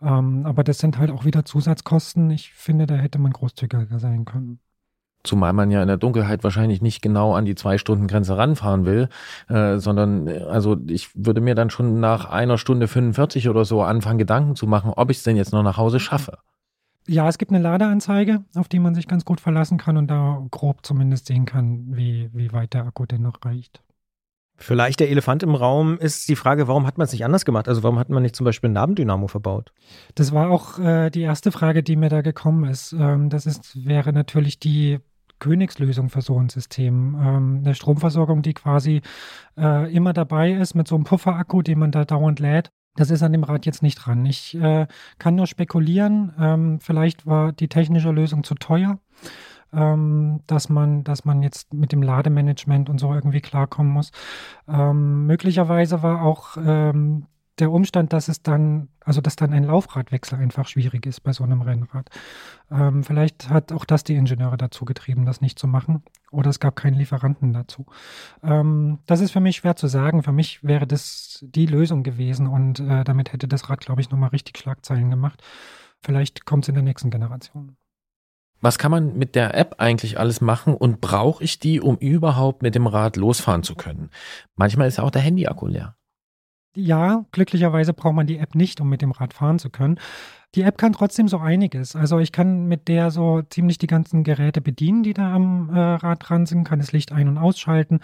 Ähm, 0.00 0.46
aber 0.46 0.62
das 0.62 0.78
sind 0.78 0.98
halt 0.98 1.10
auch 1.10 1.24
wieder 1.24 1.44
Zusatzkosten. 1.44 2.30
Ich 2.30 2.52
finde, 2.52 2.86
da 2.86 2.94
hätte 2.94 3.18
man 3.18 3.32
großzügiger 3.32 3.98
sein 3.98 4.24
können. 4.24 4.60
Zumal 5.24 5.54
man 5.54 5.70
ja 5.70 5.80
in 5.80 5.88
der 5.88 5.96
Dunkelheit 5.96 6.44
wahrscheinlich 6.44 6.82
nicht 6.82 7.00
genau 7.00 7.34
an 7.34 7.46
die 7.46 7.54
Zwei-Stunden-Grenze 7.54 8.36
ranfahren 8.36 8.84
will, 8.84 9.08
äh, 9.48 9.78
sondern 9.78 10.28
äh, 10.28 10.40
also 10.42 10.76
ich 10.86 11.08
würde 11.14 11.40
mir 11.40 11.54
dann 11.54 11.70
schon 11.70 11.98
nach 11.98 12.26
einer 12.26 12.58
Stunde 12.58 12.88
45 12.88 13.48
oder 13.48 13.64
so 13.64 13.82
anfangen, 13.82 14.18
Gedanken 14.18 14.54
zu 14.54 14.66
machen, 14.66 14.92
ob 14.94 15.10
ich 15.10 15.16
es 15.16 15.22
denn 15.22 15.36
jetzt 15.36 15.52
noch 15.52 15.62
nach 15.62 15.78
Hause 15.78 15.98
schaffe. 15.98 16.38
Ja, 17.06 17.28
es 17.28 17.38
gibt 17.38 17.52
eine 17.52 17.60
Ladeanzeige, 17.60 18.44
auf 18.54 18.68
die 18.68 18.78
man 18.78 18.94
sich 18.94 19.06
ganz 19.06 19.24
gut 19.24 19.40
verlassen 19.40 19.76
kann 19.76 19.96
und 19.96 20.08
da 20.08 20.42
grob 20.50 20.86
zumindest 20.86 21.26
sehen 21.26 21.44
kann, 21.44 21.96
wie, 21.96 22.30
wie 22.32 22.52
weit 22.52 22.72
der 22.72 22.86
Akku 22.86 23.04
denn 23.04 23.22
noch 23.22 23.44
reicht. 23.44 23.82
Vielleicht 24.56 25.00
der 25.00 25.10
Elefant 25.10 25.42
im 25.42 25.54
Raum 25.54 25.98
ist 25.98 26.28
die 26.28 26.36
Frage, 26.36 26.68
warum 26.68 26.86
hat 26.86 26.96
man 26.96 27.06
es 27.06 27.12
nicht 27.12 27.24
anders 27.24 27.44
gemacht? 27.44 27.68
Also 27.68 27.82
warum 27.82 27.98
hat 27.98 28.08
man 28.08 28.22
nicht 28.22 28.36
zum 28.36 28.44
Beispiel 28.44 28.70
ein 28.70 28.74
Nabendynamo 28.74 29.26
verbaut? 29.26 29.72
Das 30.14 30.32
war 30.32 30.48
auch 30.48 30.78
äh, 30.78 31.10
die 31.10 31.22
erste 31.22 31.50
Frage, 31.50 31.82
die 31.82 31.96
mir 31.96 32.08
da 32.08 32.22
gekommen 32.22 32.70
ist. 32.70 32.92
Ähm, 32.92 33.30
das 33.30 33.46
ist, 33.46 33.84
wäre 33.84 34.12
natürlich 34.12 34.60
die 34.60 35.00
Königslösung 35.40 36.08
für 36.08 36.22
so 36.22 36.38
ein 36.38 36.48
System. 36.48 37.16
Ähm, 37.20 37.62
eine 37.64 37.74
Stromversorgung, 37.74 38.42
die 38.42 38.54
quasi 38.54 39.02
äh, 39.58 39.92
immer 39.92 40.12
dabei 40.12 40.52
ist 40.52 40.74
mit 40.74 40.86
so 40.86 40.94
einem 40.94 41.04
Pufferakku, 41.04 41.62
den 41.62 41.80
man 41.80 41.90
da 41.90 42.04
dauernd 42.04 42.38
lädt. 42.38 42.70
Das 42.96 43.10
ist 43.10 43.22
an 43.22 43.32
dem 43.32 43.44
Rad 43.44 43.66
jetzt 43.66 43.82
nicht 43.82 43.96
dran. 43.96 44.24
Ich 44.26 44.54
äh, 44.54 44.86
kann 45.18 45.34
nur 45.34 45.46
spekulieren. 45.46 46.32
Ähm, 46.38 46.80
vielleicht 46.80 47.26
war 47.26 47.52
die 47.52 47.68
technische 47.68 48.10
Lösung 48.10 48.44
zu 48.44 48.54
teuer. 48.54 48.98
ähm, 49.72 50.40
dass 50.46 50.68
man, 50.68 51.04
dass 51.04 51.24
man 51.24 51.42
jetzt 51.42 51.74
mit 51.74 51.92
dem 51.92 52.02
Lademanagement 52.02 52.88
und 52.88 52.98
so 52.98 53.12
irgendwie 53.12 53.40
klarkommen 53.40 53.92
muss. 53.92 54.12
Ähm, 54.68 55.26
möglicherweise 55.26 56.02
war 56.02 56.22
auch 56.22 56.56
ähm, 56.64 57.26
der 57.58 57.70
Umstand, 57.70 58.12
dass 58.12 58.28
es 58.28 58.42
dann, 58.42 58.88
also 59.00 59.20
dass 59.20 59.36
dann 59.36 59.52
ein 59.52 59.64
Laufradwechsel 59.64 60.38
einfach 60.38 60.66
schwierig 60.66 61.06
ist 61.06 61.20
bei 61.20 61.32
so 61.32 61.44
einem 61.44 61.62
Rennrad. 61.62 62.08
Ähm, 62.70 63.04
vielleicht 63.04 63.48
hat 63.48 63.72
auch 63.72 63.84
das 63.84 64.02
die 64.02 64.16
Ingenieure 64.16 64.56
dazu 64.56 64.84
getrieben, 64.84 65.24
das 65.24 65.40
nicht 65.40 65.58
zu 65.58 65.68
machen. 65.68 66.02
Oder 66.30 66.50
es 66.50 66.58
gab 66.58 66.74
keinen 66.74 66.94
Lieferanten 66.94 67.52
dazu. 67.52 67.86
Ähm, 68.42 68.98
das 69.06 69.20
ist 69.20 69.30
für 69.30 69.40
mich 69.40 69.56
schwer 69.56 69.76
zu 69.76 69.86
sagen. 69.86 70.22
Für 70.24 70.32
mich 70.32 70.64
wäre 70.64 70.86
das 70.86 71.44
die 71.46 71.66
Lösung 71.66 72.02
gewesen 72.02 72.48
und 72.48 72.80
äh, 72.80 73.04
damit 73.04 73.32
hätte 73.32 73.46
das 73.46 73.70
Rad, 73.70 73.80
glaube 73.80 74.00
ich, 74.00 74.10
nochmal 74.10 74.30
richtig 74.30 74.58
Schlagzeilen 74.58 75.10
gemacht. 75.10 75.42
Vielleicht 76.02 76.44
kommt 76.44 76.64
es 76.64 76.68
in 76.70 76.74
der 76.74 76.84
nächsten 76.84 77.10
Generation. 77.10 77.76
Was 78.60 78.78
kann 78.78 78.90
man 78.90 79.16
mit 79.16 79.34
der 79.34 79.54
App 79.54 79.76
eigentlich 79.78 80.18
alles 80.18 80.40
machen 80.40 80.74
und 80.74 81.00
brauche 81.00 81.44
ich 81.44 81.58
die, 81.60 81.80
um 81.80 81.98
überhaupt 81.98 82.62
mit 82.62 82.74
dem 82.74 82.86
Rad 82.86 83.16
losfahren 83.16 83.62
zu 83.62 83.74
können? 83.74 84.10
Manchmal 84.56 84.88
ist 84.88 84.96
ja 84.96 85.04
auch 85.04 85.10
der 85.10 85.22
Handy-Akku 85.22 85.66
leer 85.66 85.96
ja, 86.74 87.24
glücklicherweise 87.32 87.92
braucht 87.92 88.14
man 88.14 88.26
die 88.26 88.38
App 88.38 88.54
nicht, 88.54 88.80
um 88.80 88.88
mit 88.88 89.02
dem 89.02 89.12
Rad 89.12 89.34
fahren 89.34 89.58
zu 89.58 89.70
können. 89.70 89.98
Die 90.54 90.62
App 90.62 90.78
kann 90.78 90.92
trotzdem 90.92 91.26
so 91.26 91.38
einiges. 91.38 91.96
Also 91.96 92.20
ich 92.20 92.30
kann 92.30 92.66
mit 92.66 92.86
der 92.86 93.10
so 93.10 93.42
ziemlich 93.42 93.78
die 93.78 93.88
ganzen 93.88 94.22
Geräte 94.22 94.60
bedienen, 94.60 95.02
die 95.02 95.12
da 95.12 95.34
am 95.34 95.68
äh, 95.70 95.78
Rad 95.78 96.28
dran 96.28 96.46
sind, 96.46 96.62
kann 96.62 96.78
das 96.78 96.92
Licht 96.92 97.10
ein- 97.10 97.28
und 97.28 97.38
ausschalten, 97.38 97.98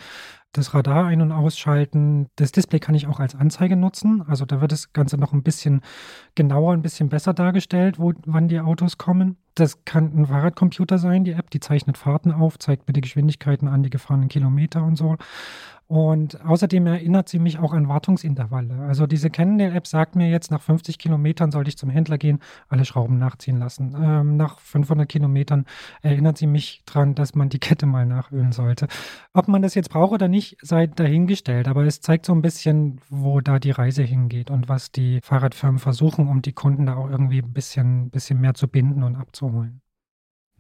das 0.52 0.74
Radar 0.74 1.06
ein- 1.06 1.20
und 1.20 1.30
ausschalten. 1.30 2.26
Das 2.34 2.50
Display 2.50 2.80
kann 2.80 2.96
ich 2.96 3.06
auch 3.06 3.20
als 3.20 3.36
Anzeige 3.36 3.76
nutzen. 3.76 4.24
Also 4.26 4.46
da 4.46 4.60
wird 4.60 4.72
das 4.72 4.92
Ganze 4.92 5.16
noch 5.16 5.32
ein 5.32 5.44
bisschen 5.44 5.80
genauer, 6.34 6.72
ein 6.72 6.82
bisschen 6.82 7.08
besser 7.08 7.34
dargestellt, 7.34 8.00
wo, 8.00 8.14
wann 8.26 8.48
die 8.48 8.58
Autos 8.58 8.98
kommen. 8.98 9.36
Das 9.54 9.84
kann 9.84 10.12
ein 10.16 10.26
Fahrradcomputer 10.26 10.98
sein, 10.98 11.22
die 11.22 11.32
App, 11.32 11.50
die 11.50 11.60
zeichnet 11.60 11.98
Fahrten 11.98 12.32
auf, 12.32 12.58
zeigt 12.58 12.88
mir 12.88 12.94
die 12.94 13.00
Geschwindigkeiten 13.00 13.68
an, 13.68 13.84
die 13.84 13.90
gefahrenen 13.90 14.28
Kilometer 14.28 14.82
und 14.82 14.96
so. 14.96 15.16
Und 15.90 16.40
außerdem 16.46 16.86
erinnert 16.86 17.28
sie 17.28 17.40
mich 17.40 17.58
auch 17.58 17.72
an 17.72 17.88
Wartungsintervalle. 17.88 18.78
Also 18.82 19.08
diese 19.08 19.28
Cannondale-App 19.28 19.88
sagt 19.88 20.14
mir 20.14 20.30
jetzt, 20.30 20.52
nach 20.52 20.62
50 20.62 20.98
Kilometern 20.98 21.50
sollte 21.50 21.68
ich 21.68 21.76
zum 21.76 21.90
Händler 21.90 22.16
gehen, 22.16 22.38
alle 22.68 22.84
Schrauben 22.84 23.18
nachziehen 23.18 23.58
lassen. 23.58 23.96
Ähm, 24.00 24.36
nach 24.36 24.60
500 24.60 25.08
Kilometern 25.08 25.66
erinnert 26.00 26.38
sie 26.38 26.46
mich 26.46 26.84
daran, 26.86 27.16
dass 27.16 27.34
man 27.34 27.48
die 27.48 27.58
Kette 27.58 27.86
mal 27.86 28.06
nachölen 28.06 28.52
sollte. 28.52 28.86
Ob 29.32 29.48
man 29.48 29.62
das 29.62 29.74
jetzt 29.74 29.90
braucht 29.90 30.12
oder 30.12 30.28
nicht, 30.28 30.58
sei 30.62 30.86
dahingestellt. 30.86 31.66
Aber 31.66 31.82
es 31.82 32.00
zeigt 32.00 32.24
so 32.24 32.34
ein 32.34 32.40
bisschen, 32.40 33.00
wo 33.08 33.40
da 33.40 33.58
die 33.58 33.72
Reise 33.72 34.04
hingeht 34.04 34.48
und 34.48 34.68
was 34.68 34.92
die 34.92 35.18
Fahrradfirmen 35.24 35.80
versuchen, 35.80 36.28
um 36.28 36.40
die 36.40 36.52
Kunden 36.52 36.86
da 36.86 36.94
auch 36.94 37.10
irgendwie 37.10 37.42
ein 37.42 37.52
bisschen, 37.52 38.10
bisschen 38.10 38.40
mehr 38.40 38.54
zu 38.54 38.68
binden 38.68 39.02
und 39.02 39.16
abzuholen. 39.16 39.80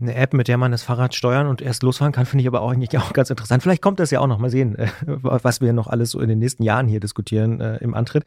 Eine 0.00 0.14
App, 0.14 0.32
mit 0.32 0.48
der 0.48 0.56
man 0.56 0.72
das 0.72 0.82
Fahrrad 0.82 1.14
steuern 1.14 1.46
und 1.46 1.60
erst 1.60 1.82
losfahren 1.82 2.12
kann, 2.12 2.24
finde 2.24 2.42
ich 2.42 2.48
aber 2.48 2.62
auch 2.62 2.72
eigentlich 2.72 2.96
auch 2.96 3.12
ganz 3.12 3.28
interessant. 3.28 3.62
Vielleicht 3.62 3.82
kommt 3.82 4.00
das 4.00 4.10
ja 4.10 4.20
auch 4.20 4.26
noch. 4.26 4.38
Mal 4.38 4.48
sehen, 4.48 4.76
äh, 4.76 4.88
was 5.04 5.60
wir 5.60 5.74
noch 5.74 5.88
alles 5.88 6.12
so 6.12 6.20
in 6.20 6.28
den 6.28 6.38
nächsten 6.38 6.62
Jahren 6.62 6.88
hier 6.88 7.00
diskutieren 7.00 7.60
äh, 7.60 7.76
im 7.78 7.94
Antritt. 7.94 8.24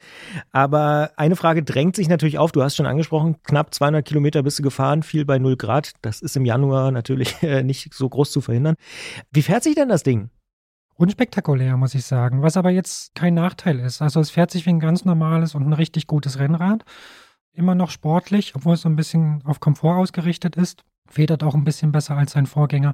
Aber 0.52 1.12
eine 1.16 1.36
Frage 1.36 1.64
drängt 1.64 1.96
sich 1.96 2.10
natürlich 2.10 2.38
auf. 2.38 2.52
Du 2.52 2.62
hast 2.62 2.76
schon 2.76 2.86
angesprochen, 2.86 3.38
knapp 3.44 3.74
200 3.74 4.06
Kilometer 4.06 4.44
bist 4.44 4.60
du 4.60 4.64
gefahren, 4.64 5.02
viel 5.02 5.26
bei 5.26 5.40
0 5.40 5.58
Grad. 5.58 5.94
Das 6.04 6.22
ist 6.22 6.38
im 6.38 6.46
Januar 6.46 6.92
natürlich 6.92 7.36
äh, 7.42 7.64
nicht 7.64 7.94
so 7.94 8.08
groß 8.08 8.32
zu 8.32 8.42
verhindern. 8.42 8.76
Wie 9.32 9.42
fährt 9.42 9.64
sich 9.64 9.74
denn 9.74 9.90
das 9.90 10.04
Ding? 10.04 10.30
Unspektakulär, 10.96 11.76
muss 11.76 11.96
ich 11.96 12.06
sagen. 12.06 12.44
Was 12.44 12.56
aber 12.56 12.70
jetzt 12.70 13.16
kein 13.16 13.34
Nachteil 13.34 13.80
ist. 13.80 14.02
Also 14.02 14.20
es 14.20 14.30
fährt 14.30 14.52
sich 14.52 14.66
wie 14.68 14.70
ein 14.70 14.80
ganz 14.80 15.06
normales 15.06 15.56
und 15.56 15.66
ein 15.66 15.74
richtig 15.74 16.06
gutes 16.06 16.38
Rennrad. 16.38 16.86
Immer 17.54 17.76
noch 17.76 17.92
sportlich, 17.92 18.56
obwohl 18.56 18.74
es 18.74 18.82
so 18.82 18.90
ein 18.90 18.96
bisschen 18.96 19.42
auf 19.46 19.60
Komfort 19.60 19.98
ausgerichtet 19.98 20.56
ist 20.56 20.84
federt 21.14 21.44
auch 21.44 21.54
ein 21.54 21.64
bisschen 21.64 21.92
besser 21.92 22.18
als 22.18 22.32
sein 22.32 22.46
Vorgänger. 22.46 22.94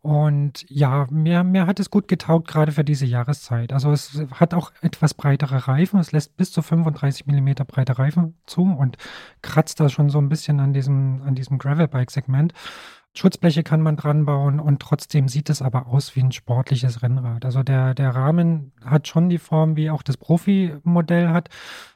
Und 0.00 0.64
ja, 0.68 1.06
mir, 1.10 1.42
mir 1.42 1.66
hat 1.66 1.80
es 1.80 1.90
gut 1.90 2.06
getaugt, 2.06 2.48
gerade 2.48 2.72
für 2.72 2.84
diese 2.84 3.06
Jahreszeit. 3.06 3.72
Also 3.72 3.92
es 3.92 4.22
hat 4.32 4.54
auch 4.54 4.72
etwas 4.82 5.14
breitere 5.14 5.68
Reifen. 5.68 5.98
Es 5.98 6.12
lässt 6.12 6.36
bis 6.36 6.52
zu 6.52 6.62
35 6.62 7.26
mm 7.26 7.50
breite 7.66 7.98
Reifen 7.98 8.36
zu 8.46 8.62
und 8.62 8.96
kratzt 9.42 9.80
da 9.80 9.88
schon 9.88 10.10
so 10.10 10.18
ein 10.18 10.28
bisschen 10.28 10.60
an 10.60 10.72
diesem, 10.72 11.22
an 11.22 11.34
diesem 11.34 11.58
Gravelbike-Segment. 11.58 12.52
Schutzbleche 13.16 13.62
kann 13.62 13.80
man 13.80 13.96
dran 13.96 14.26
bauen 14.26 14.60
und 14.60 14.80
trotzdem 14.80 15.28
sieht 15.28 15.48
es 15.48 15.62
aber 15.62 15.86
aus 15.86 16.14
wie 16.16 16.20
ein 16.20 16.32
sportliches 16.32 17.02
Rennrad. 17.02 17.46
Also 17.46 17.62
der, 17.62 17.94
der 17.94 18.14
Rahmen 18.14 18.72
hat 18.84 19.08
schon 19.08 19.30
die 19.30 19.38
Form, 19.38 19.74
wie 19.76 19.90
auch 19.90 20.02
das 20.02 20.18
Profi-Modell 20.18 21.30
hat. 21.30 21.48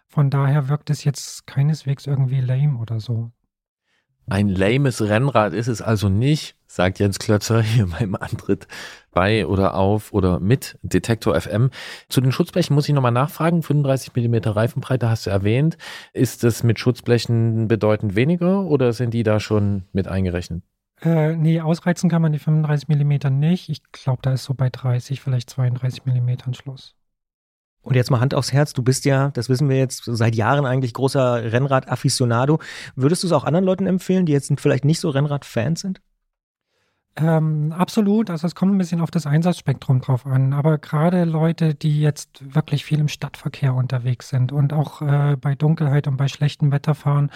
Von 0.08 0.30
daher 0.30 0.68
wirkt 0.68 0.88
es 0.88 1.04
jetzt 1.04 1.46
keineswegs 1.46 2.06
irgendwie 2.06 2.40
lame 2.40 2.78
oder 2.78 3.00
so. 3.00 3.30
Ein 4.30 4.48
lames 4.48 5.02
Rennrad 5.02 5.52
ist 5.52 5.66
es 5.66 5.82
also 5.82 6.08
nicht, 6.08 6.56
sagt 6.66 7.00
Jens 7.00 7.18
Klötzer 7.18 7.60
hier 7.62 7.86
beim 7.86 8.14
Antritt 8.14 8.66
bei 9.10 9.46
oder 9.46 9.74
auf 9.74 10.14
oder 10.14 10.40
mit 10.40 10.78
Detektor 10.82 11.38
FM. 11.38 11.70
Zu 12.08 12.22
den 12.22 12.32
Schutzblechen 12.32 12.74
muss 12.74 12.88
ich 12.88 12.94
nochmal 12.94 13.12
nachfragen. 13.12 13.62
35 13.62 14.14
mm 14.14 14.36
Reifenbreite 14.48 15.10
hast 15.10 15.26
du 15.26 15.30
erwähnt. 15.30 15.76
Ist 16.14 16.44
das 16.44 16.62
mit 16.62 16.78
Schutzblechen 16.78 17.68
bedeutend 17.68 18.14
weniger 18.14 18.64
oder 18.64 18.94
sind 18.94 19.12
die 19.12 19.22
da 19.22 19.38
schon 19.38 19.84
mit 19.92 20.08
eingerechnet? 20.08 20.62
Äh, 21.02 21.36
nee, 21.36 21.60
ausreizen 21.60 22.10
kann 22.10 22.22
man 22.22 22.32
die 22.32 22.38
35 22.38 22.88
mm 22.88 23.38
nicht. 23.38 23.68
Ich 23.68 23.82
glaube, 23.92 24.20
da 24.22 24.32
ist 24.32 24.44
so 24.44 24.54
bei 24.54 24.68
30, 24.68 25.20
vielleicht 25.20 25.48
32 25.50 26.04
mm 26.04 26.52
Schluss. 26.52 26.94
Und 27.82 27.94
jetzt 27.94 28.10
mal 28.10 28.20
Hand 28.20 28.34
aufs 28.34 28.52
Herz, 28.52 28.74
du 28.74 28.82
bist 28.82 29.06
ja, 29.06 29.30
das 29.30 29.48
wissen 29.48 29.70
wir 29.70 29.78
jetzt, 29.78 30.04
seit 30.04 30.34
Jahren 30.34 30.66
eigentlich 30.66 30.92
großer 30.92 31.52
Rennrad-Afficionado. 31.52 32.58
Würdest 32.94 33.22
du 33.22 33.26
es 33.26 33.32
auch 33.32 33.44
anderen 33.44 33.64
Leuten 33.64 33.86
empfehlen, 33.86 34.26
die 34.26 34.32
jetzt 34.32 34.52
vielleicht 34.58 34.84
nicht 34.84 35.00
so 35.00 35.08
Rennrad-Fans 35.08 35.80
sind? 35.80 36.02
Ähm, 37.16 37.72
absolut, 37.72 38.30
also 38.30 38.46
es 38.46 38.54
kommt 38.54 38.72
ein 38.72 38.78
bisschen 38.78 39.00
auf 39.00 39.10
das 39.10 39.26
Einsatzspektrum 39.26 40.00
drauf 40.00 40.26
an, 40.26 40.52
aber 40.52 40.78
gerade 40.78 41.24
Leute, 41.24 41.74
die 41.74 42.00
jetzt 42.00 42.54
wirklich 42.54 42.84
viel 42.84 43.00
im 43.00 43.08
Stadtverkehr 43.08 43.74
unterwegs 43.74 44.28
sind 44.28 44.52
und 44.52 44.72
auch 44.72 45.02
äh, 45.02 45.36
bei 45.36 45.56
Dunkelheit 45.56 46.06
und 46.06 46.16
bei 46.16 46.28
schlechtem 46.28 46.70
Wetter 46.70 46.94
fahren, 46.94 47.30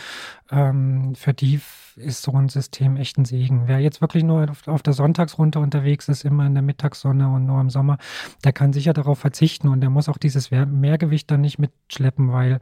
ähm, 0.51 1.17
für 1.17 1.35
die 1.35 1.61
ist 1.97 2.23
so 2.23 2.33
ein 2.33 2.49
System 2.49 2.97
echt 2.97 3.19
ein 3.19 3.25
Segen. 3.25 3.65
Wer 3.67 3.81
jetzt 3.81 4.01
wirklich 4.01 4.23
nur 4.23 4.49
auf, 4.49 4.67
auf 4.69 4.83
der 4.83 4.93
Sonntagsrunde 4.93 5.59
unterwegs 5.59 6.09
ist, 6.09 6.25
immer 6.25 6.47
in 6.47 6.55
der 6.55 6.63
Mittagssonne 6.63 7.29
und 7.29 7.45
nur 7.47 7.61
im 7.61 7.71
Sommer, 7.71 7.99
der 8.45 8.53
kann 8.53 8.73
sicher 8.73 8.93
darauf 8.93 9.19
verzichten 9.19 9.69
und 9.69 9.81
der 9.81 9.91
muss 9.91 10.09
auch 10.09 10.19
dieses 10.19 10.51
Mehrgewicht 10.51 11.31
dann 11.31 11.41
nicht 11.41 11.59
mitschleppen, 11.59 12.33
weil 12.33 12.61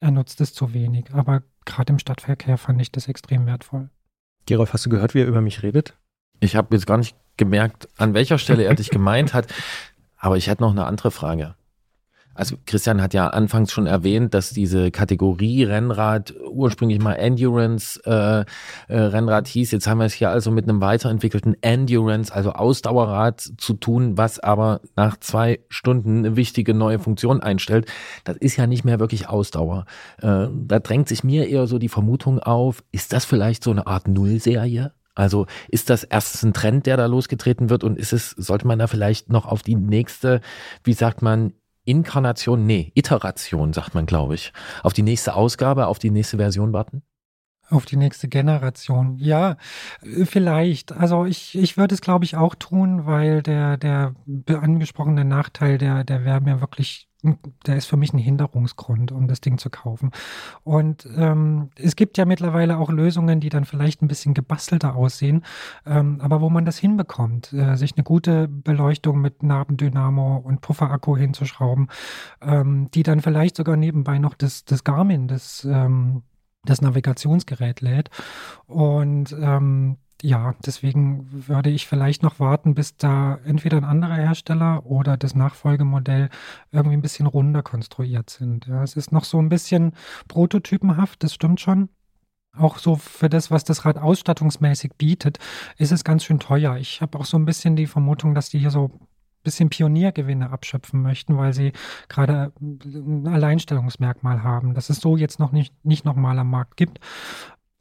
er 0.00 0.10
nutzt 0.12 0.40
es 0.40 0.54
zu 0.54 0.72
wenig. 0.72 1.12
Aber 1.12 1.42
gerade 1.64 1.92
im 1.92 1.98
Stadtverkehr 1.98 2.58
fand 2.58 2.80
ich 2.80 2.92
das 2.92 3.08
extrem 3.08 3.46
wertvoll. 3.46 3.90
Gerolf, 4.46 4.72
hast 4.72 4.86
du 4.86 4.90
gehört, 4.90 5.14
wie 5.14 5.20
er 5.20 5.26
über 5.26 5.40
mich 5.40 5.62
redet? 5.62 5.96
Ich 6.44 6.56
habe 6.56 6.74
jetzt 6.74 6.86
gar 6.86 6.98
nicht 6.98 7.16
gemerkt, 7.36 7.88
an 7.96 8.14
welcher 8.14 8.38
Stelle 8.38 8.64
er 8.64 8.74
dich 8.74 8.90
gemeint 8.90 9.34
hat, 9.34 9.46
aber 10.18 10.36
ich 10.36 10.46
hätte 10.46 10.62
noch 10.62 10.72
eine 10.72 10.86
andere 10.86 11.10
Frage. 11.10 11.54
Also 12.34 12.56
Christian 12.66 13.00
hat 13.00 13.14
ja 13.14 13.28
anfangs 13.28 13.72
schon 13.72 13.86
erwähnt, 13.86 14.34
dass 14.34 14.50
diese 14.50 14.90
Kategorie 14.90 15.62
Rennrad 15.62 16.34
ursprünglich 16.50 17.00
mal 17.00 17.14
Endurance 17.14 18.00
äh, 18.04 18.44
äh, 18.92 18.98
Rennrad 18.98 19.46
hieß. 19.46 19.70
Jetzt 19.70 19.86
haben 19.86 19.98
wir 19.98 20.06
es 20.06 20.14
hier 20.14 20.30
also 20.30 20.50
mit 20.50 20.68
einem 20.68 20.80
weiterentwickelten 20.80 21.56
Endurance, 21.62 22.34
also 22.34 22.52
Ausdauerrad 22.52 23.40
zu 23.40 23.74
tun, 23.74 24.18
was 24.18 24.40
aber 24.40 24.80
nach 24.96 25.16
zwei 25.20 25.60
Stunden 25.68 26.18
eine 26.18 26.36
wichtige 26.36 26.74
neue 26.74 26.98
Funktion 26.98 27.40
einstellt. 27.40 27.86
Das 28.24 28.36
ist 28.36 28.56
ja 28.56 28.66
nicht 28.66 28.84
mehr 28.84 28.98
wirklich 28.98 29.28
Ausdauer. 29.28 29.86
Äh, 30.20 30.48
da 30.52 30.80
drängt 30.80 31.08
sich 31.08 31.22
mir 31.22 31.48
eher 31.48 31.68
so 31.68 31.78
die 31.78 31.88
Vermutung 31.88 32.40
auf, 32.40 32.82
ist 32.90 33.12
das 33.12 33.24
vielleicht 33.24 33.62
so 33.62 33.70
eine 33.70 33.86
Art 33.86 34.08
Nullserie? 34.08 34.92
Also 35.14 35.46
ist 35.68 35.90
das 35.90 36.04
erst 36.04 36.42
ein 36.42 36.52
Trend, 36.52 36.86
der 36.86 36.96
da 36.96 37.06
losgetreten 37.06 37.70
wird 37.70 37.84
und 37.84 37.98
ist 37.98 38.12
es, 38.12 38.30
sollte 38.30 38.66
man 38.66 38.78
da 38.78 38.86
vielleicht 38.86 39.30
noch 39.30 39.46
auf 39.46 39.62
die 39.62 39.76
nächste, 39.76 40.40
wie 40.82 40.92
sagt 40.92 41.22
man, 41.22 41.52
Inkarnation, 41.84 42.66
nee, 42.66 42.92
Iteration, 42.94 43.72
sagt 43.72 43.94
man, 43.94 44.06
glaube 44.06 44.34
ich, 44.34 44.52
auf 44.82 44.92
die 44.92 45.02
nächste 45.02 45.34
Ausgabe, 45.34 45.86
auf 45.86 45.98
die 45.98 46.10
nächste 46.10 46.38
Version 46.38 46.72
warten? 46.72 47.02
Auf 47.68 47.84
die 47.84 47.96
nächste 47.96 48.28
Generation. 48.28 49.16
Ja, 49.18 49.56
vielleicht. 50.24 50.92
Also 50.92 51.24
ich, 51.24 51.56
ich 51.56 51.76
würde 51.76 51.94
es, 51.94 52.02
glaube 52.02 52.24
ich, 52.24 52.36
auch 52.36 52.54
tun, 52.54 53.06
weil 53.06 53.42
der, 53.42 53.76
der 53.78 54.14
angesprochene 54.46 55.24
Nachteil, 55.24 55.78
der, 55.78 56.04
der 56.04 56.24
wäre 56.24 56.40
mir 56.40 56.60
wirklich 56.60 57.08
der 57.66 57.76
ist 57.76 57.86
für 57.86 57.96
mich 57.96 58.12
ein 58.12 58.18
Hinderungsgrund, 58.18 59.12
um 59.12 59.28
das 59.28 59.40
Ding 59.40 59.58
zu 59.58 59.70
kaufen. 59.70 60.10
Und 60.62 61.08
ähm, 61.16 61.70
es 61.76 61.96
gibt 61.96 62.18
ja 62.18 62.24
mittlerweile 62.24 62.78
auch 62.78 62.90
Lösungen, 62.90 63.40
die 63.40 63.48
dann 63.48 63.64
vielleicht 63.64 64.02
ein 64.02 64.08
bisschen 64.08 64.34
gebastelter 64.34 64.94
aussehen, 64.94 65.44
ähm, 65.86 66.20
aber 66.20 66.40
wo 66.40 66.50
man 66.50 66.64
das 66.64 66.78
hinbekommt, 66.78 67.52
äh, 67.52 67.76
sich 67.76 67.96
eine 67.96 68.04
gute 68.04 68.48
Beleuchtung 68.48 69.20
mit 69.20 69.42
Nabendynamo 69.42 70.36
und 70.36 70.60
Pufferakku 70.60 71.16
hinzuschrauben, 71.16 71.88
ähm, 72.42 72.90
die 72.92 73.02
dann 73.02 73.20
vielleicht 73.20 73.56
sogar 73.56 73.76
nebenbei 73.76 74.18
noch 74.18 74.34
das, 74.34 74.64
das 74.64 74.84
Garmin, 74.84 75.28
das 75.28 75.64
ähm, 75.64 76.22
das 76.64 76.80
Navigationsgerät 76.80 77.80
lädt. 77.80 78.10
Und 78.66 79.36
ähm, 79.38 79.98
ja, 80.22 80.54
deswegen 80.64 81.26
würde 81.48 81.70
ich 81.70 81.86
vielleicht 81.86 82.22
noch 82.22 82.40
warten, 82.40 82.74
bis 82.74 82.96
da 82.96 83.38
entweder 83.44 83.76
ein 83.78 83.84
anderer 83.84 84.14
Hersteller 84.14 84.86
oder 84.86 85.16
das 85.16 85.34
Nachfolgemodell 85.34 86.30
irgendwie 86.72 86.96
ein 86.96 87.02
bisschen 87.02 87.26
runder 87.26 87.62
konstruiert 87.62 88.30
sind. 88.30 88.66
Ja, 88.66 88.82
es 88.82 88.96
ist 88.96 89.12
noch 89.12 89.24
so 89.24 89.38
ein 89.38 89.48
bisschen 89.50 89.92
prototypenhaft, 90.28 91.22
das 91.22 91.34
stimmt 91.34 91.60
schon. 91.60 91.88
auch 92.56 92.78
so 92.78 92.96
für 92.96 93.28
das, 93.28 93.50
was 93.50 93.64
das 93.64 93.84
Rad 93.84 93.98
ausstattungsmäßig 93.98 94.92
bietet, 94.96 95.38
ist 95.76 95.92
es 95.92 96.04
ganz 96.04 96.24
schön 96.24 96.38
teuer. 96.38 96.76
Ich 96.76 97.00
habe 97.00 97.18
auch 97.18 97.24
so 97.24 97.36
ein 97.36 97.44
bisschen 97.44 97.76
die 97.76 97.86
Vermutung, 97.86 98.34
dass 98.34 98.48
die 98.48 98.58
hier 98.58 98.70
so 98.70 98.90
ein 98.92 99.08
bisschen 99.42 99.70
Pioniergewinne 99.70 100.50
abschöpfen 100.50 101.02
möchten, 101.02 101.36
weil 101.36 101.52
sie 101.52 101.72
gerade 102.08 102.52
ein 102.60 103.26
Alleinstellungsmerkmal 103.26 104.42
haben, 104.42 104.74
das 104.74 104.90
es 104.90 105.00
so 105.00 105.16
jetzt 105.16 105.38
noch 105.38 105.52
nicht, 105.52 105.74
nicht 105.84 106.04
nochmal 106.04 106.38
am 106.38 106.50
Markt 106.50 106.76
gibt. 106.76 107.00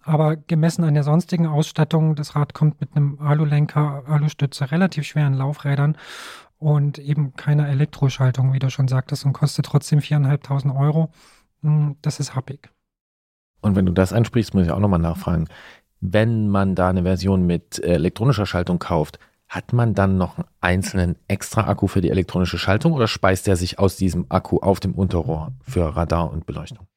Aber 0.04 0.36
gemessen 0.36 0.84
an 0.84 0.94
der 0.94 1.04
sonstigen 1.04 1.48
Ausstattung, 1.48 2.16
das 2.16 2.36
Rad 2.36 2.54
kommt 2.54 2.82
mit 2.82 2.96
einem 2.96 3.20
Alulenker, 3.20 4.04
Alustütze, 4.08 4.72
relativ 4.72 5.06
schweren 5.06 5.34
Laufrädern 5.34 5.98
und 6.60 7.00
eben 7.00 7.36
keiner 7.36 7.68
Elektroschaltung, 7.70 8.54
wie 8.54 8.60
du 8.60 8.70
schon 8.70 8.88
sagtest, 8.88 9.26
und 9.26 9.34
kostet 9.34 9.66
trotzdem 9.66 10.00
4.500 10.00 10.78
Euro. 10.78 11.10
Hm, 11.62 11.96
das 12.02 12.20
ist 12.20 12.36
happig. 12.36 12.70
Und 13.62 13.76
wenn 13.76 13.86
du 13.86 13.94
das 13.94 14.12
ansprichst, 14.12 14.54
muss 14.54 14.66
ich 14.66 14.72
auch 14.72 14.80
nochmal 14.80 15.00
nachfragen. 15.00 15.48
Wenn 16.02 16.50
man 16.50 16.76
da 16.76 16.90
eine 16.90 17.04
Version 17.04 17.46
mit 17.46 17.80
äh, 17.80 17.94
elektronischer 17.94 18.46
Schaltung 18.46 18.80
kauft, 18.80 19.20
hat 19.48 19.72
man 19.72 19.94
dann 19.94 20.18
noch 20.18 20.38
einen 20.38 20.48
einzelnen 20.60 21.16
extra 21.28 21.68
Akku 21.68 21.88
für 21.88 22.02
die 22.02 22.10
elektronische 22.10 22.58
Schaltung 22.58 22.92
oder 22.92 23.08
speist 23.08 23.48
der 23.48 23.56
sich 23.56 23.80
aus 23.80 23.96
diesem 23.96 24.26
Akku 24.30 24.58
auf 24.60 24.80
dem 24.80 24.94
Unterrohr 24.94 25.54
für 25.62 25.96
Radar 25.96 26.32
und 26.32 26.46
Beleuchtung? 26.46 26.88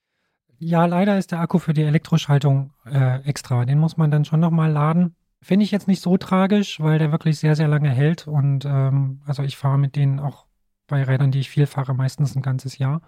Ja, 0.59 0.87
leider 0.87 1.19
ist 1.19 1.33
der 1.33 1.41
Akku 1.41 1.59
für 1.59 1.75
die 1.75 1.83
Elektroschaltung 1.83 2.73
äh, 2.87 3.23
extra. 3.25 3.65
Den 3.65 3.79
muss 3.79 3.97
man 3.97 4.11
dann 4.11 4.25
schon 4.25 4.41
nochmal 4.41 4.71
laden. 4.71 5.15
Finde 5.43 5.65
ich 5.65 5.71
jetzt 5.71 5.87
nicht 5.87 6.01
so 6.01 6.17
tragisch, 6.17 6.81
weil 6.81 6.99
der 6.99 7.13
wirklich 7.13 7.39
sehr, 7.39 7.57
sehr 7.57 7.69
lange 7.69 7.91
hält. 7.91 8.27
Und 8.27 8.65
ähm, 8.65 9.21
also 9.27 9.43
ich 9.43 9.57
fahre 9.57 9.79
mit 9.79 9.97
denen 9.97 10.19
auch 10.19 10.47
bei 10.87 11.03
Rädern, 11.03 11.31
die 11.31 11.41
ich 11.41 11.51
viel 11.51 11.67
fahre, 11.67 11.95
meistens 11.95 12.35
ein 12.37 12.43
ganzes 12.43 12.79
Jahr. 12.79 13.03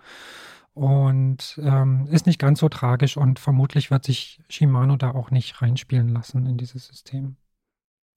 Und 0.74 1.58
ähm, 1.62 2.06
ist 2.10 2.26
nicht 2.26 2.38
ganz 2.38 2.60
so 2.60 2.68
tragisch 2.68 3.16
und 3.16 3.38
vermutlich 3.40 3.90
wird 3.90 4.04
sich 4.04 4.40
Shimano 4.48 4.96
da 4.96 5.10
auch 5.10 5.30
nicht 5.30 5.60
reinspielen 5.60 6.08
lassen 6.08 6.46
in 6.46 6.56
dieses 6.56 6.86
System. 6.86 7.36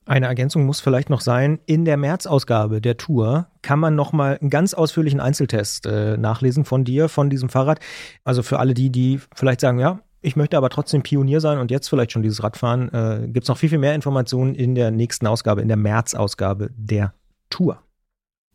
Eine 0.06 0.26
Ergänzung 0.26 0.66
muss 0.66 0.80
vielleicht 0.80 1.10
noch 1.10 1.22
sein, 1.22 1.60
in 1.68 1.86
der 1.86 1.96
März-Ausgabe 1.96 2.82
der 2.82 2.98
Tour 2.98 3.48
kann 3.62 3.80
man 3.80 3.96
nochmal 3.96 4.38
einen 4.42 4.50
ganz 4.50 4.74
ausführlichen 4.74 5.20
Einzeltest 5.20 5.86
äh, 5.86 6.18
nachlesen 6.18 6.66
von 6.66 6.84
dir, 6.84 7.08
von 7.08 7.30
diesem 7.30 7.50
Fahrrad. 7.50 7.80
Also 8.24 8.42
für 8.42 8.60
alle 8.60 8.74
die, 8.74 8.92
die 8.92 9.20
vielleicht 9.36 9.62
sagen, 9.62 9.78
ja, 9.78 10.00
ich 10.22 10.36
möchte 10.36 10.58
aber 10.58 10.70
trotzdem 10.70 11.04
Pionier 11.04 11.40
sein 11.40 11.60
und 11.60 11.72
jetzt 11.72 11.88
vielleicht 11.88 12.12
schon 12.12 12.24
dieses 12.24 12.44
Rad 12.44 12.58
fahren, 12.58 12.90
äh, 12.90 13.28
gibt 13.28 13.44
es 13.44 13.50
noch 13.50 13.58
viel, 13.58 13.70
viel 13.70 13.78
mehr 13.78 13.96
Informationen 13.96 14.56
in 14.56 14.76
der 14.76 14.92
nächsten 14.92 15.28
Ausgabe, 15.28 15.62
in 15.62 15.68
der 15.68 15.78
März-Ausgabe 15.78 16.72
der 16.76 17.14
Tour. 17.50 17.80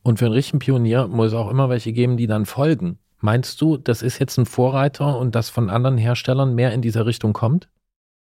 Und 0.02 0.18
für 0.18 0.26
einen 0.26 0.34
richtigen 0.34 0.58
Pionier 0.58 1.08
muss 1.08 1.28
es 1.28 1.34
auch 1.34 1.50
immer 1.50 1.68
welche 1.68 1.92
geben, 1.92 2.16
die 2.16 2.26
dann 2.26 2.46
folgen. 2.46 2.98
Meinst 3.20 3.60
du, 3.60 3.76
das 3.76 4.02
ist 4.02 4.18
jetzt 4.18 4.36
ein 4.38 4.46
Vorreiter 4.46 5.18
und 5.18 5.34
das 5.34 5.48
von 5.48 5.70
anderen 5.70 5.98
Herstellern 5.98 6.54
mehr 6.54 6.72
in 6.72 6.82
dieser 6.82 7.06
Richtung 7.06 7.32
kommt? 7.32 7.68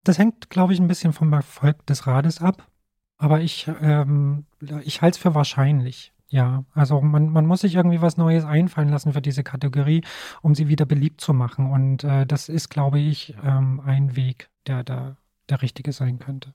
Das 0.05 0.19
hängt, 0.19 0.51
glaube 0.51 0.73
ich, 0.73 0.81
ein 0.81 0.89
bisschen 0.89 1.13
vom 1.13 1.33
Erfolg 1.33 1.85
des 1.87 2.07
Rades 2.07 2.41
ab. 2.41 2.67
Aber 3.23 3.41
ich, 3.41 3.71
ähm, 3.81 4.47
ich 4.83 5.01
halte 5.01 5.15
es 5.15 5.23
für 5.23 5.37
wahrscheinlich. 5.37 6.13
Ja, 6.29 6.65
also 6.75 7.01
man, 7.01 7.29
man 7.29 7.47
muss 7.47 7.61
sich 7.61 7.77
irgendwie 7.77 8.03
was 8.03 8.17
Neues 8.17 8.45
einfallen 8.45 8.89
lassen 8.89 9.13
für 9.13 9.23
diese 9.23 9.45
Kategorie, 9.45 10.03
um 10.41 10.57
sie 10.57 10.67
wieder 10.67 10.87
beliebt 10.87 11.21
zu 11.21 11.33
machen. 11.33 11.71
Und 11.71 12.03
äh, 12.03 12.27
das 12.27 12.49
ist, 12.49 12.69
glaube 12.69 12.99
ich, 12.99 13.37
ähm, 13.45 13.81
ein 13.87 14.17
Weg, 14.17 14.51
der 14.67 14.83
da 14.83 15.17
der 15.49 15.63
richtige 15.63 15.93
sein 15.93 16.19
könnte. 16.19 16.53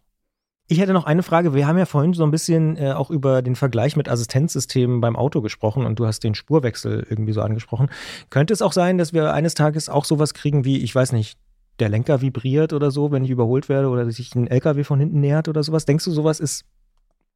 Ich 0.67 0.81
hätte 0.81 0.91
noch 0.91 1.05
eine 1.05 1.23
Frage. 1.23 1.53
Wir 1.53 1.67
haben 1.67 1.77
ja 1.77 1.85
vorhin 1.85 2.11
so 2.11 2.25
ein 2.25 2.31
bisschen 2.31 2.75
äh, 2.75 2.91
auch 2.91 3.11
über 3.11 3.41
den 3.41 3.55
Vergleich 3.55 3.95
mit 3.95 4.09
Assistenzsystemen 4.09 4.99
beim 4.99 5.15
Auto 5.15 5.39
gesprochen 5.39 5.85
und 5.85 5.97
du 5.99 6.05
hast 6.05 6.25
den 6.25 6.35
Spurwechsel 6.35 7.07
irgendwie 7.09 7.31
so 7.31 7.41
angesprochen. 7.41 7.89
Könnte 8.29 8.51
es 8.51 8.61
auch 8.61 8.73
sein, 8.73 8.97
dass 8.97 9.13
wir 9.13 9.33
eines 9.33 9.53
Tages 9.53 9.87
auch 9.87 10.03
sowas 10.03 10.33
kriegen 10.33 10.65
wie, 10.65 10.79
ich 10.79 10.93
weiß 10.93 11.13
nicht, 11.13 11.39
der 11.79 11.89
Lenker 11.89 12.21
vibriert 12.21 12.73
oder 12.73 12.91
so, 12.91 13.11
wenn 13.11 13.23
ich 13.23 13.29
überholt 13.29 13.69
werde 13.69 13.89
oder 13.89 14.09
sich 14.11 14.33
ein 14.35 14.47
LKW 14.47 14.83
von 14.83 14.99
hinten 14.99 15.19
nähert 15.19 15.47
oder 15.47 15.63
sowas? 15.63 15.85
Denkst 15.85 16.05
du, 16.05 16.11
sowas 16.11 16.39
ist 16.39 16.65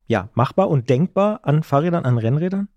ja 0.07 0.29
machbar 0.33 0.69
und 0.69 0.89
denkbar 0.89 1.41
an 1.43 1.63
Fahrrädern, 1.63 2.05
an 2.05 2.17
Rennrädern? 2.17 2.67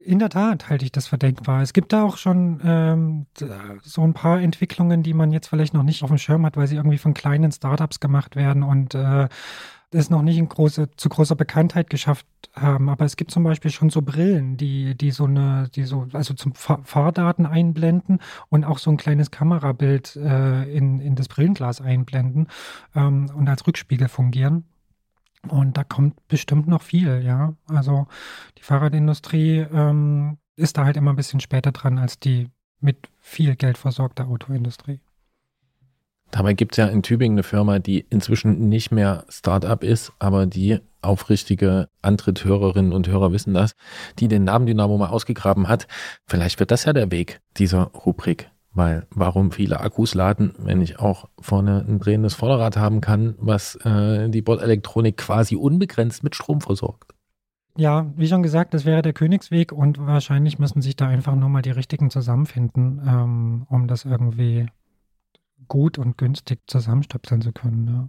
In 0.00 0.20
der 0.20 0.28
Tat 0.28 0.70
halte 0.70 0.84
ich 0.84 0.92
das 0.92 1.08
für 1.08 1.18
denkbar. 1.18 1.60
Es 1.62 1.72
gibt 1.72 1.92
da 1.92 2.04
auch 2.04 2.18
schon 2.18 2.60
ähm, 2.64 3.26
so 3.82 4.02
ein 4.02 4.14
paar 4.14 4.40
Entwicklungen, 4.40 5.02
die 5.02 5.12
man 5.12 5.32
jetzt 5.32 5.48
vielleicht 5.48 5.74
noch 5.74 5.82
nicht 5.82 6.04
auf 6.04 6.10
dem 6.10 6.18
Schirm 6.18 6.46
hat, 6.46 6.56
weil 6.56 6.68
sie 6.68 6.76
irgendwie 6.76 6.98
von 6.98 7.14
kleinen 7.14 7.50
Startups 7.50 7.98
gemacht 7.98 8.36
werden 8.36 8.62
und 8.62 8.94
äh, 8.94 9.28
es 9.90 10.10
noch 10.10 10.22
nicht 10.22 10.46
große, 10.46 10.90
zu 10.96 11.08
großer 11.08 11.34
Bekanntheit 11.34 11.88
geschafft 11.90 12.26
haben. 12.54 12.88
Aber 12.88 13.04
es 13.04 13.16
gibt 13.16 13.30
zum 13.30 13.44
Beispiel 13.44 13.70
schon 13.70 13.90
so 13.90 14.02
Brillen, 14.02 14.56
die, 14.56 14.94
die 14.94 15.10
so 15.10 15.24
eine, 15.24 15.68
die 15.74 15.84
so, 15.84 16.06
also 16.12 16.34
zum 16.34 16.54
Fahrdaten 16.54 17.46
einblenden 17.46 18.20
und 18.48 18.64
auch 18.64 18.78
so 18.78 18.90
ein 18.90 18.96
kleines 18.96 19.30
Kamerabild 19.30 20.16
äh, 20.16 20.64
in, 20.70 21.00
in 21.00 21.14
das 21.14 21.28
Brillenglas 21.28 21.80
einblenden 21.80 22.48
ähm, 22.94 23.30
und 23.34 23.48
als 23.48 23.66
Rückspiegel 23.66 24.08
fungieren. 24.08 24.64
Und 25.46 25.76
da 25.76 25.84
kommt 25.84 26.26
bestimmt 26.28 26.66
noch 26.66 26.82
viel, 26.82 27.22
ja. 27.24 27.54
Also 27.68 28.08
die 28.58 28.62
Fahrradindustrie 28.62 29.66
ähm, 29.72 30.38
ist 30.56 30.76
da 30.76 30.84
halt 30.84 30.96
immer 30.96 31.12
ein 31.12 31.16
bisschen 31.16 31.40
später 31.40 31.72
dran 31.72 31.98
als 31.98 32.18
die 32.18 32.48
mit 32.80 33.08
viel 33.20 33.56
Geld 33.56 33.78
versorgte 33.78 34.26
Autoindustrie. 34.26 35.00
Dabei 36.30 36.52
gibt 36.54 36.72
es 36.72 36.76
ja 36.76 36.86
in 36.86 37.02
Tübingen 37.02 37.36
eine 37.36 37.42
Firma, 37.42 37.78
die 37.78 38.06
inzwischen 38.10 38.68
nicht 38.68 38.90
mehr 38.90 39.24
Startup 39.28 39.82
ist, 39.82 40.12
aber 40.18 40.46
die 40.46 40.80
aufrichtige 41.00 41.88
Antritthörerinnen 42.02 42.92
und 42.92 43.08
Hörer 43.08 43.32
wissen 43.32 43.54
das, 43.54 43.72
die 44.18 44.28
den 44.28 44.44
Namen 44.44 44.66
Dynamo 44.66 44.98
mal 44.98 45.08
ausgegraben 45.08 45.68
hat. 45.68 45.86
Vielleicht 46.26 46.60
wird 46.60 46.70
das 46.70 46.84
ja 46.84 46.92
der 46.92 47.10
Weg 47.10 47.40
dieser 47.56 47.84
Rubrik. 47.84 48.50
Weil 48.74 49.06
warum 49.10 49.50
viele 49.50 49.80
Akkus 49.80 50.14
laden, 50.14 50.54
wenn 50.58 50.82
ich 50.82 51.00
auch 51.00 51.28
vorne 51.40 51.84
ein 51.88 51.98
drehendes 51.98 52.34
Vorderrad 52.34 52.76
haben 52.76 53.00
kann, 53.00 53.34
was 53.38 53.74
äh, 53.84 54.28
die 54.28 54.42
Bordelektronik 54.42 55.16
quasi 55.16 55.56
unbegrenzt 55.56 56.22
mit 56.22 56.36
Strom 56.36 56.60
versorgt? 56.60 57.14
Ja, 57.76 58.12
wie 58.16 58.28
schon 58.28 58.42
gesagt, 58.42 58.74
das 58.74 58.84
wäre 58.84 59.02
der 59.02 59.14
Königsweg 59.14 59.72
und 59.72 60.04
wahrscheinlich 60.04 60.58
müssen 60.58 60.82
sich 60.82 60.96
da 60.96 61.08
einfach 61.08 61.34
nur 61.34 61.48
mal 61.48 61.62
die 61.62 61.70
richtigen 61.70 62.10
zusammenfinden, 62.10 63.00
ähm, 63.06 63.66
um 63.68 63.88
das 63.88 64.04
irgendwie 64.04 64.66
gut 65.66 65.98
und 65.98 66.16
günstig 66.16 66.60
zusammenstöpseln 66.66 67.42
zu 67.42 67.52
können. 67.52 67.88
Ja. 67.88 68.08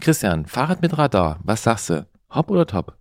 Christian, 0.00 0.46
Fahrrad 0.46 0.82
mit 0.82 0.96
Radar, 0.96 1.40
was 1.42 1.64
sagst 1.64 1.90
du? 1.90 2.06
Hopp 2.30 2.50
oder 2.50 2.66
top? 2.66 2.96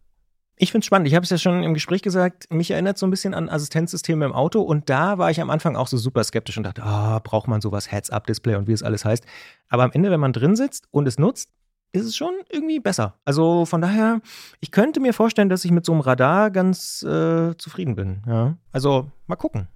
Ich 0.56 0.72
finde 0.72 0.84
es 0.84 0.86
spannend. 0.86 1.08
Ich 1.08 1.16
habe 1.16 1.24
es 1.24 1.30
ja 1.30 1.38
schon 1.38 1.64
im 1.64 1.74
Gespräch 1.74 2.02
gesagt, 2.02 2.52
mich 2.52 2.72
erinnert 2.72 2.98
so 2.98 3.06
ein 3.06 3.10
bisschen 3.10 3.34
an 3.34 3.50
Assistenzsysteme 3.50 4.26
im 4.26 4.34
Auto 4.34 4.62
und 4.62 4.90
da 4.90 5.18
war 5.18 5.30
ich 5.30 5.42
am 5.42 5.50
Anfang 5.50 5.76
auch 5.76 5.88
so 5.88 5.98
super 5.98 6.24
skeptisch 6.24 6.58
und 6.58 6.64
dachte, 6.64 6.84
ah, 6.84 7.18
oh, 7.18 7.20
braucht 7.24 7.48
man 7.48 7.62
sowas, 7.62 7.92
Heads-Up-Display 7.92 8.56
und 8.56 8.68
wie 8.68 8.72
es 8.72 8.84
alles 8.84 9.06
heißt. 9.06 9.26
Aber 9.70 9.84
am 9.84 9.92
Ende, 9.92 10.10
wenn 10.10 10.20
man 10.20 10.34
drin 10.34 10.56
sitzt 10.56 10.88
und 10.92 11.08
es 11.08 11.18
nutzt, 11.18 11.50
ist 11.94 12.06
es 12.06 12.16
schon 12.18 12.34
irgendwie 12.50 12.80
besser. 12.80 13.20
Also 13.24 13.66
von 13.66 13.80
daher, 13.80 14.20
ich 14.60 14.72
könnte 14.72 15.00
mir 15.00 15.14
vorstellen, 15.14 15.50
dass 15.50 15.64
ich 15.64 15.72
mit 15.72 15.86
so 15.86 15.92
einem 15.94 16.02
Radar 16.02 16.52
ganz 16.52 17.04
äh, 17.04 17.56
zufrieden 17.58 17.96
bin. 17.96 18.24
Ja? 18.28 18.58
Also 18.72 19.12
mal 19.28 19.36
gucken. 19.36 19.68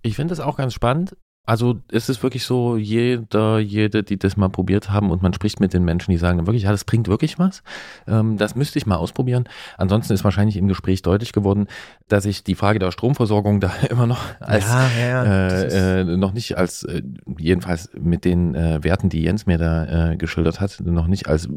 Ich 0.00 0.16
finde 0.16 0.32
das 0.32 0.40
auch 0.40 0.56
ganz 0.56 0.74
spannend. 0.74 1.16
Also 1.44 1.80
es 1.90 2.08
ist 2.08 2.22
wirklich 2.22 2.44
so, 2.44 2.76
jeder, 2.76 3.58
jede, 3.58 4.04
die 4.04 4.16
das 4.16 4.36
mal 4.36 4.48
probiert 4.48 4.90
haben 4.90 5.10
und 5.10 5.22
man 5.22 5.34
spricht 5.34 5.58
mit 5.58 5.74
den 5.74 5.84
Menschen, 5.84 6.12
die 6.12 6.16
sagen 6.16 6.46
wirklich, 6.46 6.62
ja, 6.62 6.70
das 6.70 6.84
bringt 6.84 7.08
wirklich 7.08 7.36
was. 7.36 7.64
Ähm, 8.06 8.38
das 8.38 8.54
müsste 8.54 8.78
ich 8.78 8.86
mal 8.86 8.94
ausprobieren. 8.94 9.48
Ansonsten 9.76 10.12
ist 10.12 10.22
wahrscheinlich 10.22 10.56
im 10.56 10.68
Gespräch 10.68 11.02
deutlich 11.02 11.32
geworden, 11.32 11.66
dass 12.06 12.26
ich 12.26 12.44
die 12.44 12.54
Frage 12.54 12.78
der 12.78 12.92
Stromversorgung 12.92 13.58
da 13.60 13.72
immer 13.90 14.06
noch 14.06 14.20
als 14.38 14.68
ja, 14.68 14.88
ja, 14.96 15.24
äh, 15.24 16.00
äh, 16.02 16.04
noch 16.04 16.32
nicht 16.32 16.56
als 16.56 16.84
äh, 16.84 17.02
jedenfalls 17.38 17.90
mit 18.00 18.24
den 18.24 18.54
äh, 18.54 18.84
Werten, 18.84 19.08
die 19.08 19.22
Jens 19.22 19.44
mir 19.44 19.58
da 19.58 20.12
äh, 20.12 20.16
geschildert 20.16 20.60
hat, 20.60 20.78
noch 20.80 21.08
nicht 21.08 21.26
als 21.26 21.48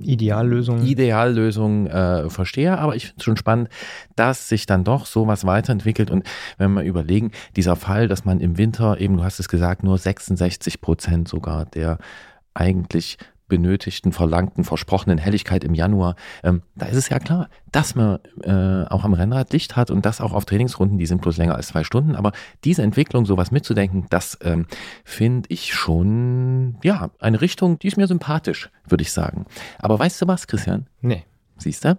Ideallösung 0.00 0.82
Ideallösung 0.82 1.88
äh, 1.88 2.30
verstehe. 2.30 2.78
Aber 2.78 2.96
ich 2.96 3.08
finde 3.08 3.18
es 3.18 3.24
schon 3.24 3.36
spannend, 3.36 3.68
dass 4.16 4.48
sich 4.48 4.64
dann 4.64 4.82
doch 4.82 5.04
sowas 5.04 5.44
weiterentwickelt 5.44 6.10
und 6.10 6.24
wenn 6.56 6.72
wir 6.72 6.84
überlegen, 6.84 7.32
dieser 7.56 7.76
Fall, 7.76 8.08
dass 8.08 8.24
man 8.24 8.40
im 8.40 8.56
Winter 8.56 8.98
eben 8.98 9.09
eben, 9.10 9.16
du 9.16 9.24
hast 9.24 9.40
es 9.40 9.48
gesagt, 9.48 9.82
nur 9.82 9.98
66 9.98 10.80
Prozent 10.80 11.28
sogar 11.28 11.66
der 11.66 11.98
eigentlich 12.54 13.18
benötigten, 13.48 14.12
verlangten, 14.12 14.62
versprochenen 14.62 15.18
Helligkeit 15.18 15.64
im 15.64 15.74
Januar, 15.74 16.14
ähm, 16.44 16.62
da 16.76 16.86
ist 16.86 16.96
es 16.96 17.08
ja 17.08 17.18
klar, 17.18 17.48
dass 17.72 17.96
man 17.96 18.20
äh, 18.44 18.88
auch 18.88 19.02
am 19.02 19.12
Rennrad 19.12 19.52
Licht 19.52 19.74
hat 19.74 19.90
und 19.90 20.06
das 20.06 20.20
auch 20.20 20.32
auf 20.32 20.44
Trainingsrunden, 20.44 20.98
die 20.98 21.06
sind 21.06 21.20
bloß 21.20 21.36
länger 21.36 21.56
als 21.56 21.66
zwei 21.68 21.82
Stunden. 21.82 22.14
Aber 22.14 22.30
diese 22.62 22.82
Entwicklung, 22.82 23.26
sowas 23.26 23.50
mitzudenken, 23.50 24.06
das 24.08 24.38
ähm, 24.42 24.66
finde 25.04 25.48
ich 25.50 25.74
schon, 25.74 26.78
ja, 26.84 27.10
eine 27.18 27.40
Richtung, 27.40 27.80
die 27.80 27.88
ist 27.88 27.96
mir 27.96 28.06
sympathisch, 28.06 28.70
würde 28.88 29.02
ich 29.02 29.10
sagen. 29.10 29.46
Aber 29.80 29.98
weißt 29.98 30.22
du 30.22 30.28
was, 30.28 30.46
Christian? 30.46 30.86
Nee. 31.00 31.24
Siehst 31.58 31.84
du? 31.84 31.98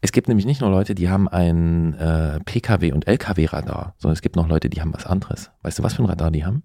Es 0.00 0.12
gibt 0.12 0.28
nämlich 0.28 0.46
nicht 0.46 0.60
nur 0.60 0.70
Leute, 0.70 0.94
die 0.94 1.10
haben 1.10 1.28
ein 1.28 1.94
äh, 1.94 2.40
Pkw- 2.44 2.92
und 2.92 3.06
Lkw-Radar, 3.06 3.94
sondern 3.98 4.14
es 4.14 4.22
gibt 4.22 4.36
noch 4.36 4.48
Leute, 4.48 4.70
die 4.70 4.80
haben 4.80 4.94
was 4.94 5.06
anderes. 5.06 5.50
Weißt 5.62 5.78
du, 5.78 5.82
was 5.82 5.94
für 5.94 6.02
ein 6.02 6.06
Radar 6.06 6.30
die 6.30 6.44
haben? 6.44 6.62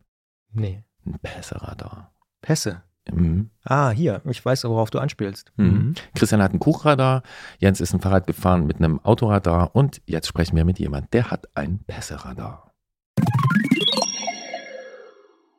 Nee. 0.53 0.83
Ein 1.05 1.19
Pässe-Radar. 1.21 2.13
Pässe. 2.41 2.83
Mhm. 3.11 3.49
Ah, 3.63 3.89
hier. 3.89 4.21
Ich 4.25 4.43
weiß, 4.43 4.63
worauf 4.63 4.89
du 4.89 4.99
anspielst. 4.99 5.51
Mhm. 5.57 5.95
Christian 6.15 6.41
hat 6.41 6.53
ein 6.53 6.59
Kuchradar, 6.59 7.23
Jens 7.59 7.81
ist 7.81 7.93
ein 7.93 7.99
Fahrrad 7.99 8.25
gefahren 8.25 8.65
mit 8.65 8.77
einem 8.77 8.99
Autoradar 9.01 9.75
und 9.75 10.01
jetzt 10.05 10.27
sprechen 10.27 10.55
wir 10.55 10.65
mit 10.65 10.79
jemand, 10.79 11.13
der 11.13 11.29
hat 11.29 11.47
ein 11.55 11.79
Pässe-Radar. 11.85 12.64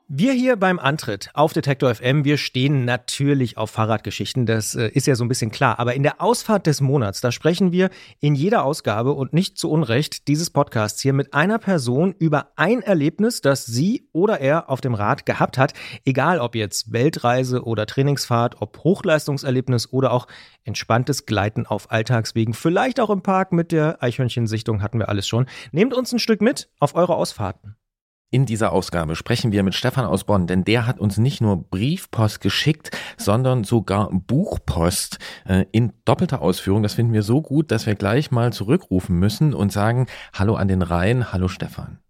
Wir 0.09 0.33
hier 0.35 0.55
beim 0.55 0.79
Antritt 0.79 1.31
auf 1.35 1.53
Detektor 1.53 1.93
FM, 1.93 2.25
wir 2.25 2.37
stehen 2.37 2.85
natürlich 2.85 3.59
auf 3.59 3.73
Fahrradgeschichten, 3.73 4.47
das 4.47 4.77
äh, 4.77 4.87
ist 4.87 5.09
ja 5.09 5.17
so 5.17 5.25
ein 5.25 5.29
bisschen 5.29 5.51
klar. 5.51 5.81
Aber 5.81 5.95
in 5.95 6.05
der 6.05 6.21
Ausfahrt 6.23 6.69
des 6.69 6.81
Monats, 6.81 7.21
da 7.21 7.33
sprechen 7.33 7.73
wir 7.73 7.91
in 8.21 8.37
jeder 8.37 8.63
Ausgabe 8.63 9.15
und 9.15 9.33
nicht 9.33 9.59
zu 9.59 9.69
Unrecht 9.69 10.29
dieses 10.29 10.51
Podcasts 10.51 11.01
hier 11.03 11.13
mit 11.13 11.35
einer 11.35 11.59
Person 11.59 12.15
über 12.21 12.53
ein 12.55 12.83
Erlebnis, 12.83 13.41
das 13.41 13.67
sie 13.67 14.09
oder 14.13 14.41
er 14.41 14.71
auf 14.71 14.81
dem 14.81 14.95
Rad 14.95 15.27
gehabt 15.27 15.59
hat. 15.59 15.73
Egal 16.05 16.39
ob 16.39 16.55
jetzt 16.55 16.93
Weltreise 16.93 17.65
oder 17.65 17.85
Trainingsfahrt, 17.85 18.63
ob 18.63 18.85
Hochleistungserlebnis 18.85 19.93
oder 19.93 20.13
auch 20.13 20.29
entspanntes 20.63 21.27
Gleiten 21.27 21.67
auf 21.67 21.91
Alltagswegen, 21.91 22.55
vielleicht 22.55 23.01
auch 23.01 23.11
im 23.11 23.23
Park 23.23 23.51
mit 23.51 23.73
der 23.73 24.01
Eichhörnchensichtung 24.05 24.83
hatten 24.83 25.01
wir 25.01 25.09
alles 25.09 25.27
schon. 25.27 25.47
Nehmt 25.73 25.95
uns 25.95 26.13
ein 26.13 26.21
Stück 26.21 26.43
mit 26.43 26.69
auf 26.79 26.95
eure 26.95 27.17
Ausfahrten. 27.17 27.75
In 28.33 28.45
dieser 28.45 28.73
Ausgabe 28.73 29.15
sprechen 29.15 29.53
wir 29.53 29.63
mit 29.63 29.75
Stefan 29.75 30.05
aus 30.05 30.25
Bonn, 30.25 30.49
denn 30.49 30.65
der 30.65 30.85
hat 30.85 30.99
uns 30.99 31.17
nicht 31.17 31.41
nur 31.41 31.63
Briefpost 31.63 32.41
geschickt, 32.41 32.91
sondern 33.17 33.63
sogar 33.63 34.11
Buchpost 34.11 35.19
äh, 35.47 35.65
in 35.71 35.93
doppelter 36.05 36.43
Ausführung. 36.43 36.83
Das 36.83 36.95
finden 36.95 37.13
wir 37.13 37.23
so 37.23 37.41
gut, 37.41 37.71
dass 37.71 37.87
wir 37.87 37.95
gleich 37.95 38.33
mal 38.33 38.53
zurückrufen 38.53 39.17
müssen 39.17 39.55
und 39.55 39.71
sagen 39.71 40.07
Hallo 40.33 40.57
an 40.57 40.67
den 40.67 40.83
Rhein. 40.83 41.33
Hallo 41.33 41.47
Stefan. 41.47 42.01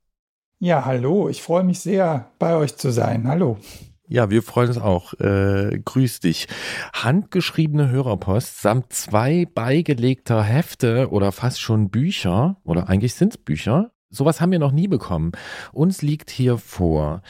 Ja, 0.59 0.87
hallo. 0.87 1.29
Ich 1.29 1.43
freue 1.43 1.65
mich 1.65 1.81
sehr, 1.81 2.31
bei 2.39 2.57
euch 2.57 2.77
zu 2.77 2.91
sein. 2.91 3.29
Hallo. 3.29 3.59
Ja, 4.09 4.31
wir 4.31 4.43
freuen 4.43 4.69
uns 4.69 4.79
auch. 4.79 5.13
Äh, 5.21 5.83
grüß 5.85 6.21
dich. 6.21 6.49
Handgeschriebene 6.95 7.91
Hörerpost 7.91 8.63
samt 8.63 8.91
zwei 8.93 9.47
beigelegter 9.53 10.43
Hefte 10.43 11.11
oder 11.11 11.31
fast 11.33 11.61
schon 11.61 11.91
Bücher, 11.91 12.57
oder 12.65 12.89
eigentlich 12.89 13.15
sind 13.15 13.35
es 13.35 13.39
Bücher, 13.39 13.91
Sowas 14.11 14.41
haben 14.41 14.53
wir 14.53 14.59
noch 14.59 14.73
nie 14.73 14.89
bekommen. 14.89 15.33
Uns 15.73 16.03
liegt 16.03 16.31
hier 16.31 16.59
vor 16.59 17.23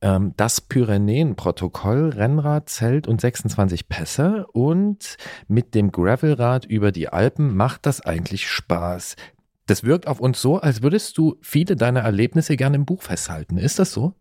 ähm, 0.00 0.34
das 0.36 0.60
Pyrenäen-Protokoll, 0.60 2.10
Rennrad, 2.10 2.68
Zelt 2.68 3.08
und 3.08 3.20
26 3.20 3.88
Pässe. 3.88 4.46
Und 4.52 5.16
mit 5.48 5.74
dem 5.74 5.90
Gravelrad 5.90 6.64
über 6.64 6.92
die 6.92 7.08
Alpen 7.08 7.56
macht 7.56 7.86
das 7.86 8.00
eigentlich 8.00 8.48
Spaß. 8.48 9.16
Das 9.66 9.84
wirkt 9.84 10.06
auf 10.06 10.20
uns 10.20 10.40
so, 10.40 10.58
als 10.58 10.82
würdest 10.82 11.18
du 11.18 11.36
viele 11.42 11.76
deiner 11.76 12.00
Erlebnisse 12.00 12.56
gerne 12.56 12.76
im 12.76 12.86
Buch 12.86 13.02
festhalten. 13.02 13.58
Ist 13.58 13.78
das 13.78 13.92
so? 13.92 14.14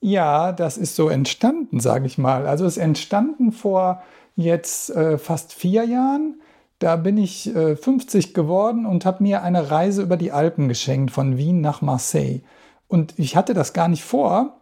Ja, 0.00 0.52
das 0.52 0.76
ist 0.76 0.96
so 0.96 1.08
entstanden, 1.08 1.80
sage 1.80 2.06
ich 2.06 2.18
mal. 2.18 2.46
Also 2.46 2.66
es 2.66 2.76
ist 2.76 2.82
entstanden 2.82 3.52
vor 3.52 4.02
jetzt 4.36 4.90
äh, 4.90 5.16
fast 5.16 5.54
vier 5.54 5.84
Jahren. 5.84 6.42
Da 6.84 6.96
bin 6.96 7.16
ich 7.16 7.46
äh, 7.56 7.76
50 7.76 8.34
geworden 8.34 8.84
und 8.84 9.06
habe 9.06 9.22
mir 9.22 9.42
eine 9.42 9.70
Reise 9.70 10.02
über 10.02 10.18
die 10.18 10.32
Alpen 10.32 10.68
geschenkt, 10.68 11.12
von 11.12 11.38
Wien 11.38 11.62
nach 11.62 11.80
Marseille. 11.80 12.42
Und 12.88 13.18
ich 13.18 13.36
hatte 13.36 13.54
das 13.54 13.72
gar 13.72 13.88
nicht 13.88 14.04
vor, 14.04 14.60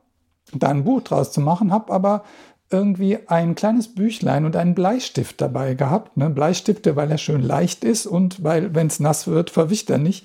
da 0.55 0.69
ein 0.69 0.85
Buch 0.85 1.03
draus 1.03 1.33
zu 1.33 1.41
machen, 1.41 1.73
habe 1.73 1.93
aber 1.93 2.23
irgendwie 2.71 3.19
ein 3.27 3.57
kleines 3.57 3.93
Büchlein 3.93 4.45
und 4.45 4.55
einen 4.55 4.77
Bleistift 4.77 5.41
dabei 5.41 5.75
gehabt. 5.75 6.17
Ne? 6.17 6.31
Bleistifte, 6.31 6.95
weil 6.95 7.11
er 7.11 7.19
schön 7.19 7.43
leicht 7.43 7.83
ist 7.83 8.07
und 8.07 8.45
weil, 8.45 8.73
wenn 8.73 8.87
es 8.87 9.01
nass 9.01 9.27
wird, 9.27 9.51
verwischt 9.51 9.91
er 9.91 9.99
nicht. 9.99 10.25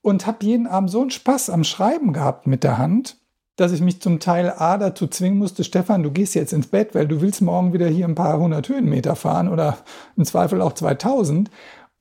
Und 0.00 0.26
habe 0.26 0.38
jeden 0.40 0.66
Abend 0.66 0.90
so 0.90 1.02
einen 1.02 1.10
Spaß 1.10 1.50
am 1.50 1.64
Schreiben 1.64 2.14
gehabt 2.14 2.46
mit 2.46 2.64
der 2.64 2.78
Hand, 2.78 3.18
dass 3.56 3.72
ich 3.72 3.80
mich 3.80 4.00
zum 4.00 4.20
Teil 4.20 4.50
A 4.50 4.76
dazu 4.76 5.06
zwingen 5.06 5.38
musste, 5.38 5.64
Stefan, 5.64 6.02
du 6.02 6.10
gehst 6.10 6.34
jetzt 6.34 6.52
ins 6.52 6.66
Bett, 6.68 6.94
weil 6.94 7.08
du 7.08 7.20
willst 7.22 7.40
morgen 7.40 7.72
wieder 7.72 7.88
hier 7.88 8.06
ein 8.06 8.14
paar 8.14 8.38
hundert 8.38 8.68
Höhenmeter 8.68 9.16
fahren 9.16 9.48
oder 9.48 9.78
im 10.16 10.24
Zweifel 10.24 10.60
auch 10.60 10.74
2000. 10.74 11.50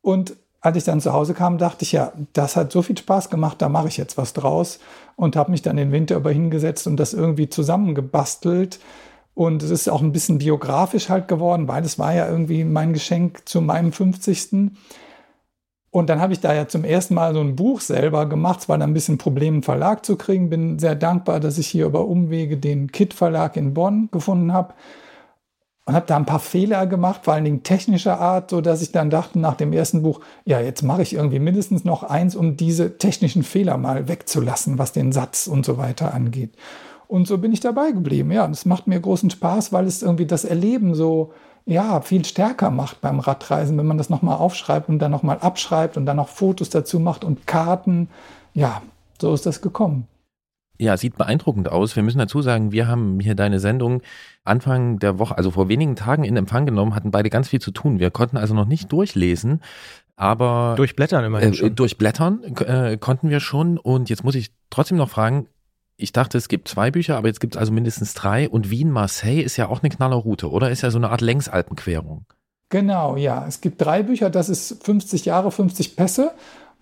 Und 0.02 0.36
als 0.60 0.78
ich 0.78 0.84
dann 0.84 1.00
zu 1.00 1.14
Hause 1.14 1.34
kam, 1.34 1.58
dachte 1.58 1.84
ich, 1.84 1.94
ja, 1.94 2.12
das 2.34 2.56
hat 2.56 2.72
so 2.72 2.82
viel 2.82 2.98
Spaß 2.98 3.30
gemacht, 3.30 3.62
da 3.62 3.70
mache 3.70 3.88
ich 3.88 3.98
jetzt 3.98 4.18
was 4.18 4.34
draus 4.34 4.80
und 5.16 5.36
habe 5.36 5.52
mich 5.52 5.62
dann 5.62 5.78
den 5.78 5.92
Winter 5.92 6.18
über 6.18 6.32
hingesetzt 6.32 6.88
und 6.88 6.98
das 6.98 7.14
irgendwie 7.14 7.50
zusammengebastelt. 7.50 8.80
Und 9.36 9.64
es 9.64 9.70
ist 9.70 9.90
auch 9.90 10.02
ein 10.02 10.12
bisschen 10.12 10.40
biografisch 10.40 11.10
halt 11.10 11.28
geworden, 11.28 11.68
weil 11.68 11.84
es 11.84 12.00
war 12.00 12.14
ja 12.14 12.28
irgendwie 12.28 12.64
mein 12.64 12.94
Geschenk 12.94 13.48
zu 13.48 13.62
meinem 13.62 13.92
50. 13.92 14.72
Und 15.96 16.10
dann 16.10 16.20
habe 16.20 16.34
ich 16.34 16.42
da 16.42 16.54
ja 16.54 16.68
zum 16.68 16.84
ersten 16.84 17.14
Mal 17.14 17.34
so 17.34 17.40
ein 17.40 17.56
Buch 17.56 17.80
selber 17.80 18.26
gemacht. 18.26 18.60
Es 18.60 18.68
war 18.68 18.78
dann 18.78 18.90
ein 18.90 18.94
bisschen 18.94 19.18
Problem, 19.18 19.54
einen 19.54 19.64
Verlag 19.64 20.06
zu 20.06 20.18
kriegen. 20.18 20.50
Bin 20.50 20.78
sehr 20.78 20.94
dankbar, 20.94 21.40
dass 21.40 21.58
ich 21.58 21.68
hier 21.68 21.86
über 21.86 22.06
Umwege 22.06 22.58
den 22.58 22.92
Kit 22.92 23.14
Verlag 23.14 23.56
in 23.56 23.74
Bonn 23.74 24.10
gefunden 24.12 24.52
habe. 24.52 24.74
Und 25.86 25.96
habe 25.96 26.06
da 26.06 26.18
ein 26.18 26.26
paar 26.26 26.42
Fehler 26.42 26.86
gemacht, 26.86 27.22
vor 27.24 27.34
allen 27.34 27.46
Dingen 27.46 27.64
technischer 27.64 28.20
Art, 28.20 28.50
so 28.50 28.60
dass 28.60 28.82
ich 28.82 28.92
dann 28.92 29.10
dachte 29.10 29.40
nach 29.40 29.56
dem 29.56 29.72
ersten 29.72 30.02
Buch, 30.02 30.20
ja, 30.44 30.60
jetzt 30.60 30.82
mache 30.82 31.02
ich 31.02 31.14
irgendwie 31.14 31.40
mindestens 31.40 31.86
noch 31.86 32.04
eins, 32.04 32.36
um 32.36 32.58
diese 32.58 32.98
technischen 32.98 33.44
Fehler 33.44 33.78
mal 33.78 34.10
wegzulassen, 34.10 34.78
was 34.78 34.92
den 34.92 35.14
Satz 35.14 35.48
und 35.48 35.66
so 35.66 35.78
weiter 35.78 36.14
angeht. 36.14 36.58
Und 37.08 37.26
so 37.26 37.38
bin 37.38 37.54
ich 37.54 37.62
dabei 37.62 37.92
geblieben. 37.92 38.34
Ja, 38.34 38.46
es 38.50 38.66
macht 38.66 38.88
mir 38.88 39.00
großen 39.00 39.30
Spaß, 39.30 39.72
weil 39.72 39.86
es 39.86 40.04
irgendwie 40.04 40.26
das 40.26 40.44
Erleben 40.44 40.94
so 40.94 41.32
ja, 41.66 42.02
viel 42.02 42.24
stärker 42.26 42.70
macht 42.70 43.02
beim 43.02 43.20
Radreisen, 43.20 43.78
wenn 43.78 43.88
man 43.88 43.98
das 43.98 44.10
nochmal 44.10 44.38
aufschreibt 44.38 44.88
und 44.88 45.00
dann 45.00 45.12
nochmal 45.12 45.40
abschreibt 45.40 45.98
und 45.98 46.06
dann 46.06 46.18
noch 46.18 46.30
Fotos 46.30 46.70
dazu 46.70 47.00
macht 47.00 47.24
und 47.24 47.48
Karten. 47.48 48.10
Ja, 48.54 48.82
so 49.20 49.34
ist 49.34 49.46
das 49.46 49.62
gekommen. 49.62 50.08
Ja, 50.78 50.98
sieht 50.98 51.18
beeindruckend 51.18 51.70
aus. 51.70 51.96
Wir 51.96 52.04
müssen 52.04 52.20
dazu 52.20 52.42
sagen, 52.42 52.72
wir 52.72 52.88
haben 52.88 53.20
hier 53.20 53.34
deine 53.34 53.60
Sendung 53.60 54.02
Anfang 54.44 55.00
der 55.00 55.18
Woche, 55.20 55.38
also 55.38 55.52
vor 55.52 55.70
wenigen 55.70 55.96
Tagen 55.96 56.24
in 56.24 56.36
Empfang 56.36 56.66
genommen, 56.66 56.94
hatten 56.94 57.12
beide 57.12 57.30
ganz 57.30 57.48
viel 57.48 57.62
zu 57.62 57.72
tun. 57.72 58.00
Wir 58.00 58.12
konnten 58.12 58.38
also 58.38 58.54
noch 58.54 58.66
nicht 58.66 58.92
durchlesen, 58.92 59.62
aber 60.18 60.76
durchblättern 60.76 61.24
immerhin 61.24 61.54
äh, 61.54 61.72
durchblättern 61.72 62.44
äh, 62.44 62.98
konnten 62.98 63.30
wir 63.30 63.40
schon. 63.40 63.78
Und 63.78 64.10
jetzt 64.10 64.24
muss 64.24 64.36
ich 64.36 64.52
trotzdem 64.70 64.98
noch 64.98 65.10
fragen, 65.10 65.48
ich 65.98 66.12
dachte, 66.12 66.38
es 66.38 66.48
gibt 66.48 66.68
zwei 66.68 66.92
Bücher, 66.92 67.18
aber 67.18 67.28
jetzt 67.28 67.40
gibt 67.40 67.56
es 67.56 67.60
also 67.60 67.72
mindestens 67.72 68.14
drei. 68.14 68.50
Und 68.50 68.70
Wien-Marseille 68.70 69.42
ist 69.42 69.58
ja 69.58 69.68
auch 69.68 69.82
eine 69.82 69.90
Knallerroute, 69.90 70.50
oder? 70.50 70.70
Ist 70.70 70.82
ja 70.82 70.92
so 70.92 70.98
eine 70.98 71.10
Art 71.10 71.22
Längsalpenquerung. 71.22 72.26
Genau, 72.70 73.16
ja. 73.16 73.46
Es 73.48 73.62
gibt 73.62 73.82
drei 73.82 74.04
Bücher. 74.04 74.30
Das 74.30 74.50
ist 74.50 74.84
50 74.84 75.26
Jahre, 75.26 75.52
50 75.52 75.96
Pässe. 75.96 76.32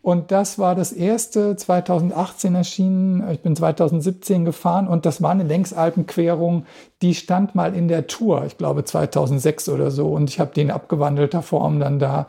Und 0.01 0.31
das 0.31 0.59
war 0.59 0.75
das 0.75 0.91
erste 0.91 1.55
2018 1.55 2.55
erschienen. 2.55 3.29
Ich 3.31 3.41
bin 3.41 3.55
2017 3.55 4.43
gefahren 4.43 4.89
und 4.89 5.05
das 5.05 5.21
war 5.21 5.31
eine 5.31 5.43
Längsalpenquerung, 5.43 6.65
die 7.01 7.15
stand 7.15 7.55
mal 7.55 7.73
in 7.73 7.87
der 7.87 8.07
Tour, 8.07 8.43
ich 8.45 8.57
glaube 8.57 8.83
2006 8.83 9.69
oder 9.69 9.91
so. 9.91 10.09
Und 10.09 10.29
ich 10.29 10.41
habe 10.41 10.51
die 10.53 10.59
in 10.59 10.71
abgewandelter 10.71 11.41
Form 11.41 11.79
dann 11.79 11.99
da 11.99 12.27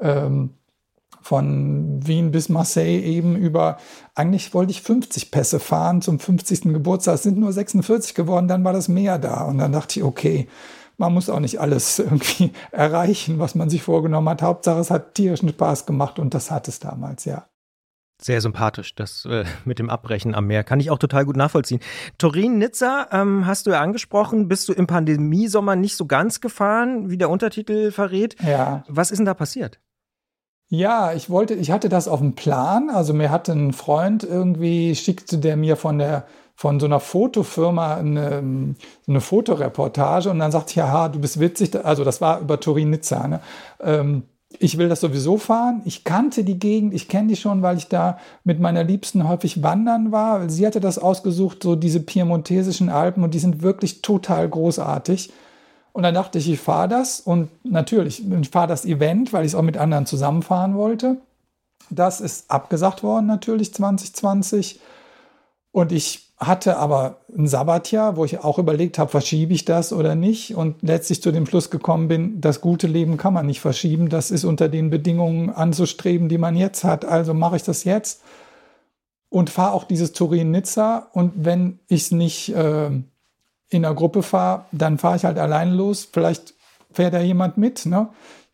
ähm, 0.00 0.50
von 1.26 2.06
Wien 2.06 2.30
bis 2.30 2.48
Marseille 2.48 3.00
eben 3.00 3.34
über, 3.34 3.78
eigentlich 4.14 4.54
wollte 4.54 4.70
ich 4.70 4.82
50 4.82 5.32
Pässe 5.32 5.58
fahren 5.58 6.00
zum 6.00 6.20
50. 6.20 6.72
Geburtstag, 6.72 7.16
es 7.16 7.24
sind 7.24 7.36
nur 7.36 7.52
46 7.52 8.14
geworden, 8.14 8.46
dann 8.46 8.62
war 8.62 8.72
das 8.72 8.86
Meer 8.86 9.18
da. 9.18 9.42
Und 9.42 9.58
dann 9.58 9.72
dachte 9.72 9.98
ich, 9.98 10.04
okay, 10.04 10.48
man 10.98 11.12
muss 11.12 11.28
auch 11.28 11.40
nicht 11.40 11.60
alles 11.60 11.98
irgendwie 11.98 12.52
erreichen, 12.70 13.40
was 13.40 13.56
man 13.56 13.68
sich 13.68 13.82
vorgenommen 13.82 14.28
hat. 14.28 14.42
Hauptsache, 14.42 14.78
es 14.78 14.90
hat 14.92 15.16
tierischen 15.16 15.48
Spaß 15.48 15.84
gemacht 15.84 16.20
und 16.20 16.32
das 16.32 16.52
hat 16.52 16.68
es 16.68 16.78
damals, 16.78 17.24
ja. 17.24 17.48
Sehr 18.22 18.40
sympathisch, 18.40 18.94
das 18.94 19.26
äh, 19.26 19.44
mit 19.64 19.80
dem 19.80 19.90
Abbrechen 19.90 20.34
am 20.34 20.46
Meer. 20.46 20.62
Kann 20.62 20.80
ich 20.80 20.90
auch 20.90 20.98
total 20.98 21.26
gut 21.26 21.36
nachvollziehen. 21.36 21.80
Torin 22.18 22.56
Nizza 22.56 23.08
ähm, 23.10 23.46
hast 23.46 23.66
du 23.66 23.72
ja 23.72 23.80
angesprochen. 23.80 24.48
Bist 24.48 24.68
du 24.68 24.72
im 24.72 24.86
Pandemiesommer 24.86 25.76
nicht 25.76 25.96
so 25.96 26.06
ganz 26.06 26.40
gefahren, 26.40 27.10
wie 27.10 27.18
der 27.18 27.28
Untertitel 27.28 27.90
verrät? 27.90 28.36
Ja. 28.42 28.84
Was 28.88 29.10
ist 29.10 29.18
denn 29.18 29.26
da 29.26 29.34
passiert? 29.34 29.80
Ja, 30.68 31.12
ich 31.12 31.30
wollte, 31.30 31.54
ich 31.54 31.70
hatte 31.70 31.88
das 31.88 32.08
auf 32.08 32.18
dem 32.20 32.34
Plan. 32.34 32.90
Also 32.90 33.14
mir 33.14 33.30
hatte 33.30 33.52
ein 33.52 33.72
Freund 33.72 34.24
irgendwie, 34.24 34.94
schickte 34.96 35.38
der 35.38 35.56
mir 35.56 35.76
von 35.76 35.98
der 35.98 36.26
von 36.56 36.80
so 36.80 36.86
einer 36.86 37.00
Fotofirma 37.00 37.96
eine, 37.96 38.74
eine 39.06 39.20
Fotoreportage 39.20 40.30
und 40.30 40.38
dann 40.38 40.50
sagte 40.50 40.70
ich, 40.70 40.76
ja, 40.76 41.08
du 41.08 41.18
bist 41.20 41.38
witzig. 41.38 41.84
Also 41.84 42.02
das 42.02 42.22
war 42.22 42.40
über 42.40 42.58
Turin-Nizza. 42.58 43.28
Ne? 43.28 43.40
Ähm, 43.78 44.22
ich 44.58 44.78
will 44.78 44.88
das 44.88 45.02
sowieso 45.02 45.36
fahren. 45.36 45.82
Ich 45.84 46.02
kannte 46.04 46.44
die 46.44 46.58
Gegend, 46.58 46.94
ich 46.94 47.08
kenne 47.08 47.28
die 47.28 47.36
schon, 47.36 47.60
weil 47.60 47.76
ich 47.76 47.88
da 47.88 48.18
mit 48.42 48.58
meiner 48.58 48.84
Liebsten 48.84 49.28
häufig 49.28 49.62
wandern 49.62 50.12
war. 50.12 50.48
Sie 50.48 50.66
hatte 50.66 50.80
das 50.80 50.98
ausgesucht, 50.98 51.62
so 51.62 51.76
diese 51.76 52.00
piemontesischen 52.00 52.88
Alpen 52.88 53.22
und 53.22 53.34
die 53.34 53.38
sind 53.38 53.62
wirklich 53.62 54.00
total 54.00 54.48
großartig. 54.48 55.32
Und 55.96 56.02
dann 56.02 56.12
dachte 56.12 56.36
ich, 56.36 56.50
ich 56.50 56.60
fahre 56.60 56.88
das 56.88 57.20
und 57.20 57.48
natürlich, 57.64 58.22
ich 58.30 58.50
fahre 58.50 58.66
das 58.66 58.84
Event, 58.84 59.32
weil 59.32 59.46
ich 59.46 59.52
es 59.52 59.54
auch 59.54 59.62
mit 59.62 59.78
anderen 59.78 60.04
zusammenfahren 60.04 60.74
wollte. 60.76 61.16
Das 61.88 62.20
ist 62.20 62.50
abgesagt 62.50 63.02
worden 63.02 63.24
natürlich 63.24 63.72
2020. 63.72 64.78
Und 65.72 65.92
ich 65.92 66.34
hatte 66.36 66.76
aber 66.76 67.20
ein 67.34 67.48
Sabbatjahr, 67.48 68.18
wo 68.18 68.26
ich 68.26 68.40
auch 68.40 68.58
überlegt 68.58 68.98
habe, 68.98 69.10
verschiebe 69.10 69.54
ich 69.54 69.64
das 69.64 69.90
oder 69.90 70.14
nicht 70.14 70.54
und 70.54 70.82
letztlich 70.82 71.22
zu 71.22 71.32
dem 71.32 71.46
Schluss 71.46 71.70
gekommen 71.70 72.08
bin, 72.08 72.42
das 72.42 72.60
gute 72.60 72.88
Leben 72.88 73.16
kann 73.16 73.32
man 73.32 73.46
nicht 73.46 73.60
verschieben. 73.60 74.10
Das 74.10 74.30
ist 74.30 74.44
unter 74.44 74.68
den 74.68 74.90
Bedingungen 74.90 75.48
anzustreben, 75.48 76.28
die 76.28 76.36
man 76.36 76.56
jetzt 76.56 76.84
hat. 76.84 77.06
Also 77.06 77.32
mache 77.32 77.56
ich 77.56 77.62
das 77.62 77.84
jetzt 77.84 78.20
und 79.30 79.48
fahre 79.48 79.72
auch 79.72 79.84
dieses 79.84 80.12
Turin-Nizza. 80.12 81.08
Und 81.14 81.32
wenn 81.36 81.78
ich 81.88 82.02
es 82.02 82.10
nicht 82.10 82.54
äh, 82.54 82.90
in 83.68 83.82
der 83.82 83.94
Gruppe 83.94 84.22
fahre, 84.22 84.64
dann 84.72 84.98
fahre 84.98 85.16
ich 85.16 85.24
halt 85.24 85.38
allein 85.38 85.72
los. 85.72 86.08
Vielleicht 86.10 86.54
fährt 86.92 87.14
da 87.14 87.20
jemand 87.20 87.56
mit. 87.56 87.86
Ne? 87.86 88.08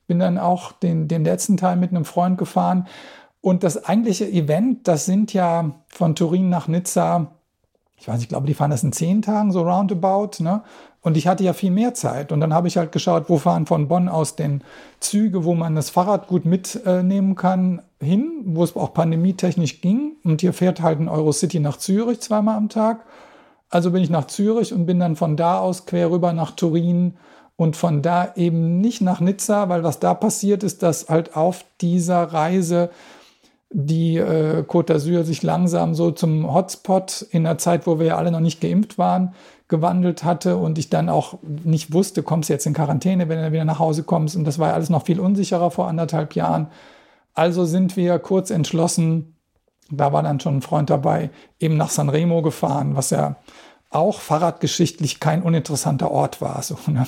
Bin 0.07 0.19
dann 0.19 0.39
auch 0.39 0.73
den, 0.73 1.09
den 1.09 1.25
letzten 1.25 1.57
Teil 1.57 1.77
mit 1.77 1.91
einem 1.91 2.05
Freund 2.05 2.39
gefahren. 2.39 2.87
Und 3.41 3.65
das 3.65 3.85
eigentliche 3.85 4.29
Event, 4.29 4.87
das 4.89 5.05
sind 5.05 5.33
ja 5.33 5.73
von 5.89 6.15
Turin 6.15 6.49
nach 6.49 6.69
Nizza, 6.69 7.33
ich 7.99 8.09
weiß 8.09 8.21
ich 8.21 8.29
glaube, 8.29 8.49
die 8.49 8.55
fahren 8.55 8.73
das 8.73 8.83
in 8.83 8.93
zehn 8.93 9.23
Tagen, 9.23 9.53
so 9.53 9.63
roundabout. 9.63 10.43
Ne? 10.43 10.63
Und 11.03 11.17
ich 11.17 11.29
hatte 11.29 11.45
ja 11.45 11.53
viel 11.53 11.71
mehr 11.71 11.95
Zeit. 11.95 12.33
Und 12.33 12.41
dann 12.41 12.55
habe 12.55 12.67
ich 12.67 12.77
halt 12.77 12.91
geschaut, 12.91 13.25
wo 13.29 13.39
fahren 13.39 13.67
von 13.67 13.89
Bonn 13.89 14.09
aus 14.09 14.35
denn 14.35 14.63
Züge, 14.99 15.45
wo 15.45 15.55
man 15.55 15.75
das 15.75 15.91
Fahrrad 15.91 16.27
gut 16.27 16.45
mitnehmen 16.45 17.37
kann, 17.37 17.83
hin, 18.01 18.43
wo 18.45 18.65
es 18.65 18.75
auch 18.75 18.93
pandemietechnisch 18.93 19.81
ging. 19.81 20.17
Und 20.25 20.41
hier 20.41 20.53
fährt 20.53 20.81
halt 20.81 20.99
ein 20.99 21.09
Eurocity 21.09 21.61
nach 21.61 21.77
Zürich 21.77 22.21
zweimal 22.21 22.57
am 22.57 22.69
Tag. 22.69 23.05
Also 23.73 23.91
bin 23.91 24.03
ich 24.03 24.11
nach 24.11 24.27
Zürich 24.27 24.75
und 24.75 24.85
bin 24.85 25.01
dann 25.01 25.17
von 25.17 25.35
da 25.35 25.59
aus 25.59 25.87
quer 25.87 26.11
rüber 26.11 26.35
nach 26.35 26.51
Turin 26.51 27.15
und 27.57 27.75
von 27.75 28.03
da 28.03 28.35
eben 28.37 28.83
nicht 28.83 29.01
nach 29.01 29.21
Nizza, 29.21 29.71
weil 29.71 29.83
was 29.83 29.99
da 29.99 30.13
passiert 30.13 30.63
ist, 30.63 30.83
dass 30.83 31.09
halt 31.09 31.37
auf 31.37 31.65
dieser 31.81 32.23
Reise 32.23 32.91
die 33.71 34.19
äh, 34.19 34.63
Côte 34.69 34.93
d'Azur 34.93 35.25
sich 35.25 35.43
langsam 35.43 35.95
so 35.95 36.11
zum 36.11 36.53
Hotspot 36.53 37.27
in 37.31 37.47
einer 37.47 37.57
Zeit, 37.57 37.87
wo 37.87 37.99
wir 37.99 38.07
ja 38.07 38.17
alle 38.19 38.31
noch 38.31 38.41
nicht 38.41 38.61
geimpft 38.61 38.99
waren, 38.99 39.35
gewandelt 39.69 40.23
hatte 40.23 40.59
und 40.59 40.77
ich 40.77 40.91
dann 40.91 41.09
auch 41.09 41.39
nicht 41.43 41.95
wusste, 41.95 42.23
kommst 42.23 42.51
du 42.51 42.53
jetzt 42.53 42.67
in 42.67 42.75
Quarantäne, 42.75 43.31
wenn 43.31 43.39
du 43.39 43.53
wieder 43.53 43.65
nach 43.65 43.79
Hause 43.79 44.03
kommst. 44.03 44.37
Und 44.37 44.45
das 44.45 44.59
war 44.59 44.69
ja 44.69 44.75
alles 44.75 44.91
noch 44.91 45.07
viel 45.07 45.19
unsicherer 45.19 45.71
vor 45.71 45.89
anderthalb 45.89 46.35
Jahren. 46.35 46.67
Also 47.33 47.65
sind 47.65 47.97
wir 47.97 48.19
kurz 48.19 48.51
entschlossen, 48.51 49.35
da 49.91 50.13
war 50.13 50.23
dann 50.23 50.41
schon 50.41 50.59
ein 50.59 50.63
Freund 50.63 50.91
dabei, 50.91 51.31
eben 51.59 51.77
nach 51.77 51.91
Sanremo 51.91 52.43
gefahren, 52.43 52.97
was 52.97 53.11
ja 53.11 53.37
auch 53.91 54.21
fahrradgeschichtlich 54.21 55.21
kein 55.21 55.43
uninteressanter 55.43 56.11
Ort 56.11 56.41
war. 56.41 56.63
So, 56.63 56.79
ne? 56.87 57.07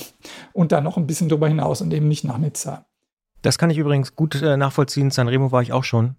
Und 0.53 0.73
dann 0.73 0.85
noch 0.85 0.97
ein 0.97 1.07
bisschen 1.07 1.29
darüber 1.29 1.49
hinaus 1.49 1.81
und 1.81 1.93
eben 1.93 2.09
nicht 2.09 2.25
nach 2.25 2.39
Nizza. 2.39 2.87
Das 3.43 3.59
kann 3.59 3.71
ich 3.71 3.79
übrigens 3.79 4.17
gut 4.17 4.41
äh, 4.41 4.57
nachvollziehen. 4.57 5.11
Sanremo 5.11 5.53
war 5.53 5.63
ich 5.63 5.73
auch 5.73 5.85
schon 5.85 6.17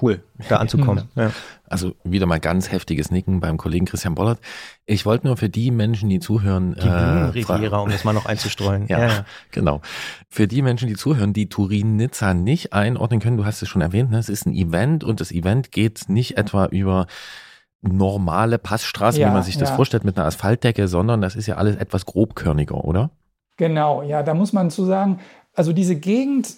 cool, 0.00 0.22
da 0.48 0.56
anzukommen. 0.58 1.08
ja. 1.14 1.30
Also 1.66 1.94
wieder 2.04 2.26
mal 2.26 2.38
ganz 2.38 2.70
heftiges 2.70 3.10
Nicken 3.10 3.40
beim 3.40 3.56
Kollegen 3.56 3.86
Christian 3.86 4.14
Bollert. 4.14 4.38
Ich 4.84 5.06
wollte 5.06 5.26
nur 5.26 5.36
für 5.36 5.48
die 5.48 5.70
Menschen, 5.70 6.10
die 6.10 6.20
zuhören, 6.20 6.74
die 6.74 6.86
äh, 6.86 6.90
Riviera, 6.90 7.78
um 7.78 7.90
das 7.90 8.04
mal 8.04 8.12
noch 8.12 8.26
einzustreuen. 8.26 8.86
ja, 8.88 8.98
ja, 9.00 9.24
genau. 9.50 9.80
Für 10.28 10.46
die 10.46 10.60
Menschen, 10.60 10.88
die 10.88 10.96
zuhören, 10.96 11.32
die 11.32 11.48
Turin-Nizza 11.48 12.34
nicht 12.34 12.72
einordnen 12.72 13.20
können, 13.20 13.38
du 13.38 13.46
hast 13.46 13.62
es 13.62 13.68
schon 13.68 13.80
erwähnt, 13.80 14.10
ne? 14.10 14.18
es 14.18 14.28
ist 14.28 14.46
ein 14.46 14.54
Event 14.54 15.02
und 15.02 15.20
das 15.20 15.32
Event 15.32 15.72
geht 15.72 16.08
nicht 16.08 16.36
etwa 16.36 16.66
über 16.66 17.06
normale 17.82 18.58
Passstraße, 18.58 19.20
ja, 19.20 19.28
wie 19.28 19.32
man 19.32 19.42
sich 19.42 19.58
das 19.58 19.70
ja. 19.70 19.76
vorstellt, 19.76 20.04
mit 20.04 20.16
einer 20.16 20.26
Asphaltdecke, 20.26 20.88
sondern 20.88 21.20
das 21.20 21.36
ist 21.36 21.46
ja 21.46 21.56
alles 21.56 21.76
etwas 21.76 22.06
grobkörniger, 22.06 22.84
oder? 22.84 23.10
Genau, 23.56 24.02
ja, 24.02 24.22
da 24.22 24.34
muss 24.34 24.52
man 24.52 24.70
zu 24.70 24.84
sagen, 24.84 25.20
also 25.54 25.72
diese 25.72 25.96
Gegend 25.96 26.54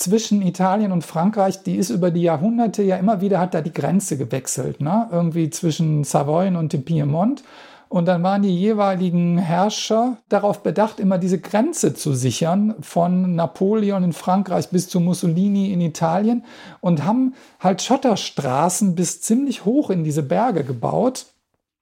zwischen 0.00 0.40
Italien 0.40 0.92
und 0.92 1.04
Frankreich, 1.04 1.62
die 1.62 1.76
ist 1.76 1.90
über 1.90 2.10
die 2.10 2.22
Jahrhunderte 2.22 2.82
ja 2.82 2.96
immer 2.96 3.20
wieder, 3.20 3.38
hat 3.38 3.54
da 3.54 3.60
die 3.60 3.72
Grenze 3.72 4.16
gewechselt, 4.16 4.80
ne? 4.80 5.08
irgendwie 5.12 5.50
zwischen 5.50 6.04
Savoyen 6.04 6.56
und 6.56 6.72
dem 6.72 6.84
Piemont. 6.84 7.44
Und 7.90 8.06
dann 8.06 8.22
waren 8.22 8.42
die 8.42 8.56
jeweiligen 8.56 9.36
Herrscher 9.36 10.18
darauf 10.28 10.62
bedacht, 10.62 11.00
immer 11.00 11.18
diese 11.18 11.40
Grenze 11.40 11.92
zu 11.92 12.14
sichern, 12.14 12.76
von 12.80 13.34
Napoleon 13.34 14.04
in 14.04 14.12
Frankreich 14.12 14.70
bis 14.70 14.88
zu 14.88 15.00
Mussolini 15.00 15.72
in 15.72 15.80
Italien 15.80 16.44
und 16.80 17.04
haben 17.04 17.34
halt 17.58 17.82
Schotterstraßen 17.82 18.94
bis 18.94 19.20
ziemlich 19.22 19.64
hoch 19.64 19.90
in 19.90 20.04
diese 20.04 20.22
Berge 20.22 20.62
gebaut, 20.62 21.26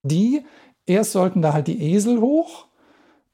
die 0.03 0.45
erst 0.87 1.13
sollten 1.13 1.43
da 1.43 1.53
halt 1.53 1.67
die 1.67 1.93
Esel 1.93 2.23
hoch 2.23 2.68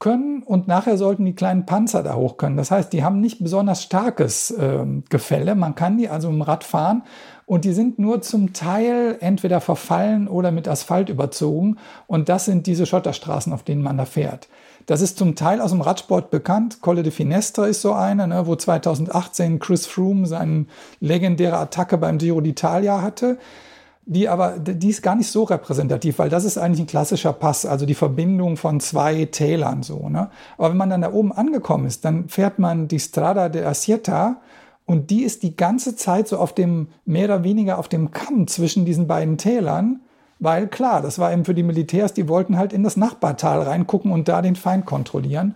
können 0.04 0.42
und 0.42 0.68
nachher 0.68 0.98
sollten 0.98 1.24
die 1.24 1.34
kleinen 1.34 1.64
Panzer 1.64 2.02
da 2.02 2.14
hoch 2.14 2.36
können. 2.36 2.58
Das 2.58 2.70
heißt, 2.70 2.92
die 2.92 3.02
haben 3.02 3.22
nicht 3.22 3.42
besonders 3.42 3.82
starkes 3.82 4.50
äh, 4.50 4.84
Gefälle. 5.08 5.54
Man 5.54 5.74
kann 5.74 5.96
die 5.96 6.10
also 6.10 6.28
im 6.28 6.42
Rad 6.42 6.62
fahren 6.62 7.04
und 7.46 7.64
die 7.64 7.72
sind 7.72 7.98
nur 7.98 8.20
zum 8.20 8.52
Teil 8.52 9.16
entweder 9.20 9.62
verfallen 9.62 10.28
oder 10.28 10.50
mit 10.50 10.68
Asphalt 10.68 11.08
überzogen. 11.08 11.78
Und 12.06 12.28
das 12.28 12.44
sind 12.44 12.66
diese 12.66 12.84
Schotterstraßen, 12.84 13.50
auf 13.50 13.62
denen 13.62 13.80
man 13.80 13.96
da 13.96 14.04
fährt. 14.04 14.48
Das 14.84 15.00
ist 15.00 15.16
zum 15.16 15.36
Teil 15.36 15.62
aus 15.62 15.70
dem 15.70 15.80
Radsport 15.80 16.30
bekannt. 16.30 16.82
Colle 16.82 17.02
de 17.02 17.10
Finestre 17.10 17.66
ist 17.66 17.80
so 17.80 17.94
eine, 17.94 18.28
ne, 18.28 18.46
wo 18.46 18.56
2018 18.56 19.58
Chris 19.58 19.86
Froome 19.86 20.26
seine 20.26 20.66
legendäre 21.00 21.56
Attacke 21.56 21.96
beim 21.96 22.18
Giro 22.18 22.40
d'Italia 22.40 23.00
hatte 23.00 23.38
die 24.06 24.28
aber, 24.28 24.58
die 24.58 24.90
ist 24.90 25.02
gar 25.02 25.14
nicht 25.14 25.30
so 25.30 25.44
repräsentativ, 25.44 26.18
weil 26.18 26.28
das 26.28 26.44
ist 26.44 26.58
eigentlich 26.58 26.80
ein 26.80 26.86
klassischer 26.86 27.32
Pass, 27.32 27.64
also 27.64 27.86
die 27.86 27.94
Verbindung 27.94 28.56
von 28.56 28.80
zwei 28.80 29.24
Tälern 29.26 29.82
so. 29.82 30.08
Ne? 30.08 30.30
Aber 30.58 30.70
wenn 30.70 30.76
man 30.76 30.90
dann 30.90 31.02
da 31.02 31.12
oben 31.12 31.32
angekommen 31.32 31.86
ist, 31.86 32.04
dann 32.04 32.28
fährt 32.28 32.58
man 32.58 32.88
die 32.88 33.00
Strada 33.00 33.48
de 33.48 33.64
Asieta 33.64 34.36
und 34.86 35.10
die 35.10 35.22
ist 35.22 35.42
die 35.42 35.56
ganze 35.56 35.96
Zeit 35.96 36.28
so 36.28 36.38
auf 36.38 36.54
dem, 36.54 36.88
mehr 37.06 37.24
oder 37.24 37.44
weniger 37.44 37.78
auf 37.78 37.88
dem 37.88 38.10
Kamm 38.10 38.46
zwischen 38.46 38.84
diesen 38.84 39.06
beiden 39.06 39.38
Tälern, 39.38 40.00
weil 40.38 40.66
klar, 40.68 41.00
das 41.00 41.18
war 41.18 41.32
eben 41.32 41.46
für 41.46 41.54
die 41.54 41.62
Militärs, 41.62 42.12
die 42.12 42.28
wollten 42.28 42.58
halt 42.58 42.74
in 42.74 42.82
das 42.82 42.98
Nachbartal 42.98 43.62
reingucken 43.62 44.12
und 44.12 44.28
da 44.28 44.42
den 44.42 44.56
Feind 44.56 44.84
kontrollieren. 44.84 45.54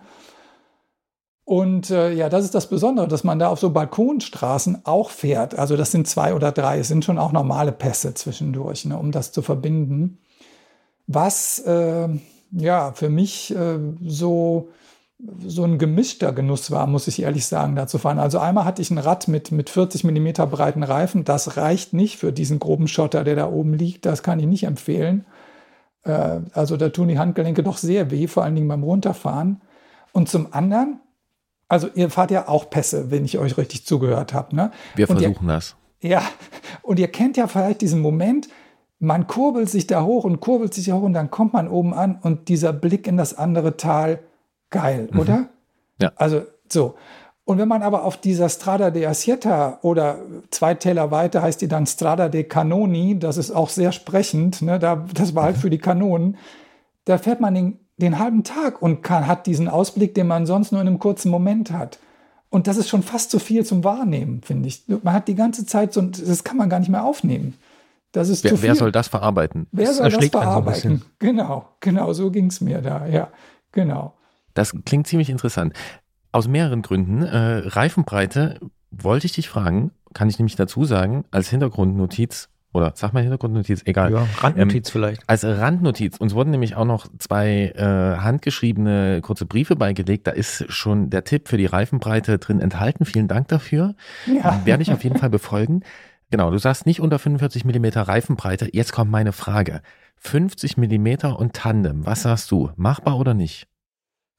Und 1.49 1.89
äh, 1.89 2.13
ja, 2.13 2.29
das 2.29 2.45
ist 2.45 2.53
das 2.53 2.67
Besondere, 2.67 3.07
dass 3.07 3.23
man 3.23 3.39
da 3.39 3.47
auf 3.47 3.59
so 3.59 3.71
Balkonstraßen 3.71 4.85
auch 4.85 5.09
fährt. 5.09 5.57
Also 5.57 5.77
das 5.77 5.91
sind 5.91 6.07
zwei 6.07 6.35
oder 6.35 6.51
drei, 6.51 6.77
es 6.77 6.89
sind 6.89 7.03
schon 7.03 7.17
auch 7.17 7.31
normale 7.31 7.71
Pässe 7.71 8.13
zwischendurch, 8.13 8.85
ne, 8.85 8.95
um 8.95 9.11
das 9.11 9.31
zu 9.31 9.41
verbinden. 9.41 10.19
Was 11.07 11.57
äh, 11.57 12.07
ja 12.51 12.91
für 12.91 13.09
mich 13.09 13.55
äh, 13.55 13.79
so, 14.05 14.69
so 15.43 15.63
ein 15.63 15.79
gemischter 15.79 16.33
Genuss 16.33 16.69
war, 16.69 16.85
muss 16.85 17.07
ich 17.07 17.19
ehrlich 17.19 17.47
sagen, 17.47 17.75
da 17.75 17.87
zu 17.87 17.97
fahren. 17.97 18.19
Also 18.19 18.37
einmal 18.37 18.65
hatte 18.65 18.83
ich 18.83 18.91
ein 18.91 18.99
Rad 18.99 19.27
mit, 19.27 19.51
mit 19.51 19.71
40 19.71 20.03
Millimeter 20.03 20.45
breiten 20.45 20.83
Reifen. 20.83 21.23
Das 21.23 21.57
reicht 21.57 21.93
nicht 21.93 22.17
für 22.17 22.31
diesen 22.31 22.59
groben 22.59 22.87
Schotter, 22.87 23.23
der 23.23 23.35
da 23.35 23.49
oben 23.49 23.73
liegt. 23.73 24.05
Das 24.05 24.21
kann 24.21 24.39
ich 24.39 24.45
nicht 24.45 24.65
empfehlen. 24.65 25.25
Äh, 26.03 26.41
also 26.53 26.77
da 26.77 26.89
tun 26.89 27.07
die 27.07 27.17
Handgelenke 27.17 27.63
doch 27.63 27.77
sehr 27.77 28.11
weh, 28.11 28.27
vor 28.27 28.43
allen 28.43 28.53
Dingen 28.53 28.67
beim 28.67 28.83
Runterfahren. 28.83 29.61
Und 30.13 30.29
zum 30.29 30.53
anderen 30.53 30.99
also 31.69 31.87
ihr 31.93 32.09
fahrt 32.09 32.31
ja 32.31 32.49
auch 32.49 32.69
Pässe, 32.69 33.11
wenn 33.11 33.23
ich 33.23 33.37
euch 33.37 33.57
richtig 33.57 33.85
zugehört 33.85 34.33
habe. 34.33 34.55
Ne? 34.55 34.71
Wir 34.95 35.09
und 35.09 35.19
versuchen 35.19 35.47
ihr, 35.47 35.53
das. 35.53 35.75
Ja, 36.01 36.23
und 36.81 36.99
ihr 36.99 37.07
kennt 37.07 37.37
ja 37.37 37.47
vielleicht 37.47 37.81
diesen 37.81 38.01
Moment, 38.01 38.49
man 38.99 39.27
kurbelt 39.27 39.69
sich 39.69 39.87
da 39.87 40.03
hoch 40.03 40.25
und 40.25 40.41
kurbelt 40.41 40.73
sich 40.73 40.91
hoch 40.91 41.03
und 41.03 41.13
dann 41.13 41.29
kommt 41.29 41.53
man 41.53 41.69
oben 41.69 41.93
an 41.93 42.19
und 42.21 42.49
dieser 42.49 42.73
Blick 42.73 43.07
in 43.07 43.15
das 43.15 43.37
andere 43.37 43.77
Tal, 43.77 44.19
geil, 44.71 45.07
mhm. 45.11 45.19
oder? 45.19 45.49
Ja. 46.01 46.11
Also 46.15 46.41
so. 46.67 46.95
Und 47.45 47.57
wenn 47.57 47.67
man 47.67 47.81
aber 47.81 48.03
auf 48.03 48.17
dieser 48.17 48.49
Strada 48.49 48.91
de 48.91 49.05
Asieta 49.05 49.79
oder 49.81 50.19
zwei 50.51 50.75
Täler 50.75 51.09
weiter 51.11 51.41
heißt 51.41 51.61
die 51.61 51.67
dann 51.67 51.87
Strada 51.87 52.29
de 52.29 52.43
Canoni, 52.43 53.17
das 53.17 53.37
ist 53.37 53.51
auch 53.51 53.69
sehr 53.69 53.91
sprechend, 53.91 54.61
ne? 54.61 54.79
da, 54.79 55.07
das 55.13 55.33
war 55.33 55.43
halt 55.43 55.57
für 55.57 55.69
die 55.69 55.79
Kanonen, 55.79 56.37
da 57.05 57.17
fährt 57.17 57.41
man 57.41 57.55
den 57.55 57.79
den 57.99 58.19
halben 58.19 58.43
Tag 58.43 58.81
und 58.81 59.03
kann, 59.03 59.27
hat 59.27 59.45
diesen 59.45 59.67
Ausblick, 59.67 60.15
den 60.15 60.27
man 60.27 60.45
sonst 60.45 60.71
nur 60.71 60.81
in 60.81 60.87
einem 60.87 60.99
kurzen 60.99 61.29
Moment 61.29 61.71
hat. 61.71 61.99
Und 62.49 62.67
das 62.67 62.77
ist 62.77 62.89
schon 62.89 63.03
fast 63.03 63.29
zu 63.29 63.39
viel 63.39 63.65
zum 63.65 63.83
Wahrnehmen, 63.83 64.41
finde 64.41 64.67
ich. 64.67 64.83
Man 64.87 65.13
hat 65.13 65.27
die 65.27 65.35
ganze 65.35 65.65
Zeit 65.65 65.93
so, 65.93 66.01
das 66.01 66.43
kann 66.43 66.57
man 66.57 66.69
gar 66.69 66.79
nicht 66.79 66.89
mehr 66.89 67.03
aufnehmen. 67.03 67.55
Das 68.11 68.29
ist 68.29 68.43
wer, 68.43 68.51
zu 68.51 68.57
viel. 68.57 68.69
wer 68.69 68.75
soll 68.75 68.91
das 68.91 69.07
verarbeiten? 69.07 69.67
Wer 69.71 69.93
soll 69.93 70.09
das 70.09 70.25
verarbeiten? 70.25 70.97
So 70.97 71.05
genau, 71.19 71.67
genau, 71.79 72.11
so 72.13 72.31
ging 72.31 72.47
es 72.47 72.59
mir 72.59 72.81
da, 72.81 73.05
ja, 73.05 73.29
genau. 73.71 74.15
Das 74.55 74.73
klingt 74.83 75.05
ziemlich 75.05 75.29
interessant. 75.29 75.73
Aus 76.31 76.47
mehreren 76.47 76.81
Gründen. 76.81 77.21
Äh, 77.21 77.67
Reifenbreite 77.67 78.59
wollte 78.89 79.27
ich 79.27 79.33
dich 79.33 79.47
fragen, 79.47 79.91
kann 80.13 80.27
ich 80.27 80.39
nämlich 80.39 80.55
dazu 80.55 80.85
sagen, 80.85 81.25
als 81.29 81.49
Hintergrundnotiz 81.49 82.48
oder 82.71 82.93
sag 82.95 83.13
mal 83.13 83.21
Hintergrundnotiz, 83.21 83.81
egal. 83.85 84.11
Ja, 84.11 84.27
Randnotiz 84.37 84.89
ähm, 84.89 84.91
vielleicht. 84.91 85.23
Als 85.27 85.43
Randnotiz. 85.43 86.17
Uns 86.17 86.35
wurden 86.35 86.51
nämlich 86.51 86.75
auch 86.75 86.85
noch 86.85 87.07
zwei 87.17 87.73
äh, 87.75 88.19
handgeschriebene 88.19 89.21
kurze 89.21 89.45
Briefe 89.45 89.75
beigelegt. 89.75 90.27
Da 90.27 90.31
ist 90.31 90.65
schon 90.71 91.09
der 91.09 91.23
Tipp 91.23 91.47
für 91.47 91.57
die 91.57 91.65
Reifenbreite 91.65 92.37
drin 92.37 92.59
enthalten. 92.59 93.05
Vielen 93.05 93.27
Dank 93.27 93.47
dafür. 93.47 93.95
Ja. 94.27 94.61
Werde 94.65 94.83
ich 94.83 94.91
auf 94.91 95.03
jeden 95.03 95.17
Fall 95.17 95.29
befolgen. 95.29 95.81
Genau, 96.29 96.51
du 96.51 96.59
sagst 96.59 96.85
nicht 96.85 97.01
unter 97.01 97.17
45 97.17 97.65
Millimeter 97.65 98.03
Reifenbreite. 98.03 98.69
Jetzt 98.71 98.91
kommt 98.91 99.09
meine 99.09 99.31
Frage. 99.31 99.81
50 100.17 100.77
Millimeter 100.77 101.39
und 101.39 101.53
Tandem, 101.53 102.05
was 102.05 102.23
sagst 102.23 102.51
du? 102.51 102.69
Machbar 102.75 103.17
oder 103.17 103.33
nicht? 103.33 103.67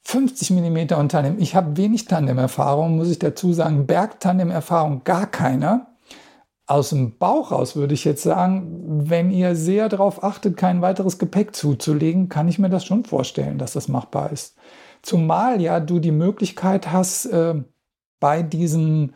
50 0.04 0.50
mm 0.50 0.94
und 0.94 1.10
Tandem. 1.10 1.38
Ich 1.38 1.56
habe 1.56 1.76
wenig 1.76 2.06
Tandem-Erfahrung, 2.06 2.96
muss 2.96 3.10
ich 3.10 3.18
dazu 3.18 3.52
sagen. 3.52 3.86
Bergtandem-Erfahrung 3.86 5.02
gar 5.04 5.26
keine. 5.26 5.86
Aus 6.70 6.90
dem 6.90 7.18
Bauch 7.18 7.50
raus 7.50 7.74
würde 7.74 7.94
ich 7.94 8.04
jetzt 8.04 8.22
sagen, 8.22 9.08
wenn 9.10 9.32
ihr 9.32 9.56
sehr 9.56 9.88
darauf 9.88 10.22
achtet, 10.22 10.56
kein 10.56 10.82
weiteres 10.82 11.18
Gepäck 11.18 11.56
zuzulegen, 11.56 12.28
kann 12.28 12.46
ich 12.46 12.60
mir 12.60 12.68
das 12.68 12.84
schon 12.84 13.04
vorstellen, 13.04 13.58
dass 13.58 13.72
das 13.72 13.88
machbar 13.88 14.30
ist. 14.30 14.56
Zumal 15.02 15.60
ja 15.60 15.80
du 15.80 15.98
die 15.98 16.12
Möglichkeit 16.12 16.92
hast, 16.92 17.26
äh, 17.26 17.56
bei 18.20 18.44
diesen 18.44 19.14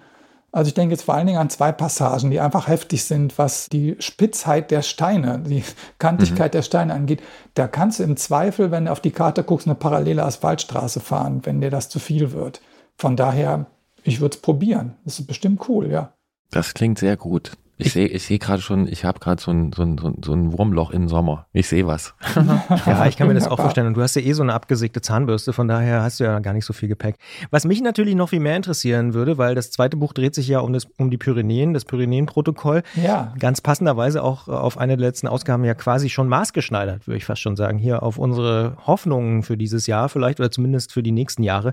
also 0.51 0.69
ich 0.69 0.75
denke 0.75 0.95
jetzt 0.95 1.05
vor 1.05 1.15
allen 1.15 1.29
Dingen 1.29 1.39
an 1.39 1.51
zwei 1.51 1.71
Passagen, 1.71 2.33
die 2.33 2.41
einfach 2.41 2.67
heftig 2.67 3.05
sind, 3.05 3.39
was 3.39 3.69
die 3.69 3.95
Spitzheit 4.01 4.73
der 4.73 4.83
Steine, 4.83 5.39
die 5.39 5.63
Kantigkeit 6.01 6.53
mhm. 6.53 6.57
der 6.57 6.63
Steine 6.63 6.95
angeht. 6.95 7.23
Da 7.55 7.69
kannst 7.69 8.01
du 8.01 8.03
im 8.03 8.17
Zweifel, 8.17 8.73
wenn 8.73 8.87
du 8.87 8.93
auf 8.93 9.01
die 9.01 9.13
Karte 9.13 9.45
guckst, 9.45 9.69
eine 9.69 9.77
parallele 9.77 10.25
Asphaltstraße 10.25 10.99
fahren, 10.99 11.41
wenn 11.45 11.61
dir 11.61 11.71
das 11.71 11.89
zu 11.89 12.01
viel 12.01 12.33
wird. 12.33 12.61
Von 12.97 13.17
daher, 13.17 13.67
ich 14.03 14.21
würde 14.21 14.35
es 14.35 14.43
probieren. 14.43 14.95
Das 15.05 15.21
ist 15.21 15.27
bestimmt 15.27 15.69
cool, 15.69 15.91
ja. 15.91 16.15
Das 16.55 16.73
klingt 16.73 17.01
sehr 17.01 17.17
gut. 17.17 17.53
Ich 17.77 17.93
sehe 17.93 18.07
ich 18.07 18.23
seh 18.23 18.39
gerade 18.39 18.63
schon, 18.63 18.87
ich 18.87 19.05
habe 19.05 19.19
gerade 19.19 19.43
so 19.43 19.51
ein, 19.51 19.73
so, 19.73 19.83
ein, 19.83 19.99
so 20.25 20.33
ein 20.33 20.57
Wurmloch 20.57 20.93
im 20.93 21.09
Sommer. 21.09 21.49
Ich 21.53 21.67
sehe 21.67 21.89
was. 21.89 22.15
ja, 22.87 23.07
ich 23.07 23.17
kann 23.17 23.27
mir 23.27 23.35
das 23.35 23.49
auch 23.49 23.59
vorstellen. 23.59 23.89
Und 23.89 23.97
du 23.97 24.03
hast 24.03 24.15
ja 24.15 24.23
eh 24.23 24.33
so 24.33 24.45
eine 24.45 24.55
abgesägte 24.55 25.01
Zahnbürste, 25.01 25.53
von 25.53 25.67
daher 25.67 26.03
hast 26.03 26.21
du 26.21 26.25
ja 26.25 26.39
gar 26.39 26.53
nicht 26.53 26.65
so 26.65 26.73
viel 26.73 26.89
Gepäck. 26.89 27.17
Was 27.51 27.65
mich 27.65 27.83
natürlich 27.83 28.15
noch 28.15 28.29
viel 28.29 28.39
mehr 28.39 28.55
interessieren 28.55 29.13
würde, 29.15 29.39
weil 29.39 29.57
das 29.57 29.73
zweite 29.73 29.97
Buch 29.97 30.13
dreht 30.13 30.37
sich 30.37 30.47
ja 30.47 30.61
um, 30.61 30.73
das, 30.73 30.87
um 30.99 31.11
die 31.11 31.19
Pyrenäen, 31.19 31.75
das 31.75 31.85
Pyrenäen-Protokoll. 31.85 32.85
Ja. 32.95 33.35
Ganz 33.41 33.61
passenderweise 33.61 34.23
auch 34.23 34.47
auf 34.47 34.79
eine 34.79 34.97
der 34.97 35.09
letzten 35.09 35.27
Ausgaben 35.27 35.65
ja 35.65 35.75
quasi 35.75 36.09
schon 36.11 36.29
maßgeschneidert, 36.29 37.09
würde 37.09 37.19
ich 37.19 37.25
fast 37.25 37.43
schon 37.43 37.57
sagen, 37.57 37.79
hier 37.79 38.05
auf 38.05 38.19
unsere 38.19 38.77
Hoffnungen 38.87 39.43
für 39.43 39.57
dieses 39.57 39.89
Jahr 39.89 40.09
vielleicht 40.09 40.39
oder 40.39 40.53
zumindest 40.53 40.93
für 40.93 41.03
die 41.03 41.13
nächsten 41.13 41.43
Jahre. 41.43 41.73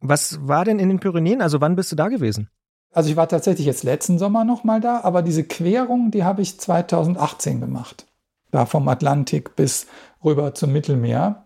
Was 0.00 0.38
war 0.46 0.64
denn 0.64 0.78
in 0.78 0.90
den 0.90 1.00
Pyrenäen? 1.00 1.42
Also 1.42 1.60
wann 1.60 1.74
bist 1.74 1.90
du 1.90 1.96
da 1.96 2.06
gewesen? 2.06 2.48
Also 2.92 3.10
ich 3.10 3.16
war 3.16 3.28
tatsächlich 3.28 3.66
jetzt 3.66 3.84
letzten 3.84 4.18
Sommer 4.18 4.44
noch 4.44 4.64
mal 4.64 4.80
da, 4.80 5.00
aber 5.02 5.22
diese 5.22 5.44
Querung, 5.44 6.10
die 6.10 6.24
habe 6.24 6.42
ich 6.42 6.58
2018 6.58 7.60
gemacht. 7.60 8.06
Da 8.50 8.66
vom 8.66 8.88
Atlantik 8.88 9.54
bis 9.54 9.86
rüber 10.24 10.54
zum 10.54 10.72
Mittelmeer. 10.72 11.44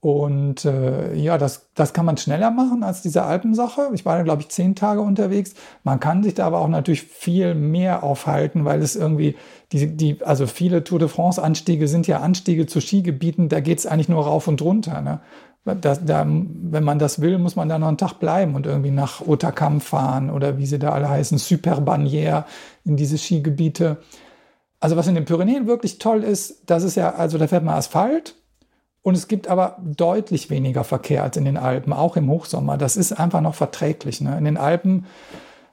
Und 0.00 0.64
äh, 0.64 1.12
ja, 1.14 1.38
das, 1.38 1.70
das 1.74 1.92
kann 1.92 2.06
man 2.06 2.16
schneller 2.16 2.52
machen 2.52 2.84
als 2.84 3.02
diese 3.02 3.24
Alpensache. 3.24 3.90
Ich 3.94 4.06
war 4.06 4.16
da, 4.16 4.22
glaube 4.22 4.42
ich, 4.42 4.48
zehn 4.48 4.76
Tage 4.76 5.00
unterwegs. 5.00 5.54
Man 5.82 5.98
kann 5.98 6.22
sich 6.22 6.34
da 6.34 6.46
aber 6.46 6.60
auch 6.60 6.68
natürlich 6.68 7.02
viel 7.02 7.56
mehr 7.56 8.04
aufhalten, 8.04 8.64
weil 8.64 8.80
es 8.80 8.94
irgendwie, 8.94 9.34
die, 9.72 9.96
die, 9.96 10.22
also 10.22 10.46
viele 10.46 10.84
Tour 10.84 11.00
de 11.00 11.08
France-Anstiege 11.08 11.88
sind 11.88 12.06
ja 12.06 12.20
Anstiege 12.20 12.66
zu 12.66 12.80
Skigebieten, 12.80 13.48
da 13.48 13.58
geht 13.58 13.80
es 13.80 13.86
eigentlich 13.86 14.08
nur 14.08 14.24
rauf 14.24 14.46
und 14.46 14.62
runter. 14.62 15.00
Ne? 15.00 15.20
Da, 15.64 15.94
da, 15.94 16.26
wenn 16.26 16.84
man 16.84 16.98
das 16.98 17.20
will, 17.20 17.38
muss 17.38 17.56
man 17.56 17.68
da 17.68 17.78
noch 17.78 17.88
einen 17.88 17.98
Tag 17.98 18.14
bleiben 18.14 18.54
und 18.54 18.66
irgendwie 18.66 18.90
nach 18.90 19.20
Otakam 19.26 19.80
fahren 19.80 20.30
oder 20.30 20.58
wie 20.58 20.66
sie 20.66 20.78
da 20.78 20.92
alle 20.92 21.08
heißen, 21.08 21.38
Superbanière 21.38 22.44
in 22.84 22.96
diese 22.96 23.18
Skigebiete. 23.18 23.98
Also 24.80 24.96
was 24.96 25.08
in 25.08 25.14
den 25.14 25.24
Pyrenäen 25.24 25.66
wirklich 25.66 25.98
toll 25.98 26.22
ist, 26.22 26.62
das 26.66 26.84
ist 26.84 26.94
ja, 26.94 27.14
also 27.14 27.36
da 27.36 27.48
fährt 27.48 27.64
man 27.64 27.74
Asphalt 27.74 28.36
und 29.02 29.16
es 29.16 29.28
gibt 29.28 29.48
aber 29.48 29.76
deutlich 29.82 30.50
weniger 30.50 30.84
Verkehr 30.84 31.22
als 31.22 31.36
in 31.36 31.44
den 31.44 31.56
Alpen, 31.56 31.92
auch 31.92 32.16
im 32.16 32.30
Hochsommer. 32.30 32.78
Das 32.78 32.96
ist 32.96 33.12
einfach 33.12 33.40
noch 33.40 33.54
verträglich. 33.54 34.20
Ne? 34.20 34.38
In 34.38 34.44
den 34.44 34.56
Alpen 34.56 35.06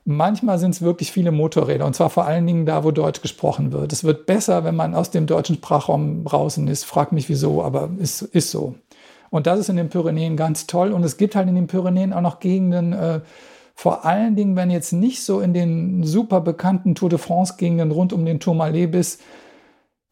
Manchmal 0.08 0.60
sind 0.60 0.70
es 0.70 0.84
wirklich 0.84 1.12
viele 1.12 1.32
Motorräder 1.32 1.84
und 1.84 1.96
zwar 1.96 2.12
vor 2.12 2.26
allen 2.26 2.46
Dingen 2.46 2.68
da, 2.68 2.84
wo 2.84 2.92
Deutsch 2.92 3.24
gesprochen 3.24 3.72
wird. 3.72 3.92
Es 3.92 4.04
wird 4.04 4.28
besser, 4.28 4.64
wenn 4.64 4.76
man 4.76 4.94
aus 4.94 5.10
dem 5.10 5.26
deutschen 5.26 5.56
Sprachraum 5.56 6.24
draußen 6.26 6.68
ist. 6.68 6.86
Frag 6.86 7.12
mich 7.12 7.28
wieso, 7.28 7.64
aber 7.64 7.90
es 8.00 8.22
ist 8.22 8.52
so. 8.52 8.76
Und 9.36 9.48
das 9.48 9.60
ist 9.60 9.68
in 9.68 9.76
den 9.76 9.90
Pyrenäen 9.90 10.38
ganz 10.38 10.66
toll. 10.66 10.94
Und 10.94 11.04
es 11.04 11.18
gibt 11.18 11.36
halt 11.36 11.50
in 11.50 11.56
den 11.56 11.68
Pyrenäen 11.68 12.14
auch 12.14 12.22
noch 12.22 12.40
Gegenden, 12.40 12.94
äh, 12.94 13.20
vor 13.74 14.06
allen 14.06 14.38
Dingen, 14.38 14.56
wenn 14.56 14.72
jetzt 14.72 14.94
nicht 14.94 15.26
so 15.26 15.42
in 15.42 15.54
den 15.54 16.04
super 16.04 16.40
bekannten 16.40 16.96
Tour 16.96 17.10
de 17.10 17.20
France-Gegenden 17.20 17.92
rund 17.92 18.14
um 18.14 18.24
den 18.24 18.40
Tourmalet 18.40 18.92
bist, 18.92 19.22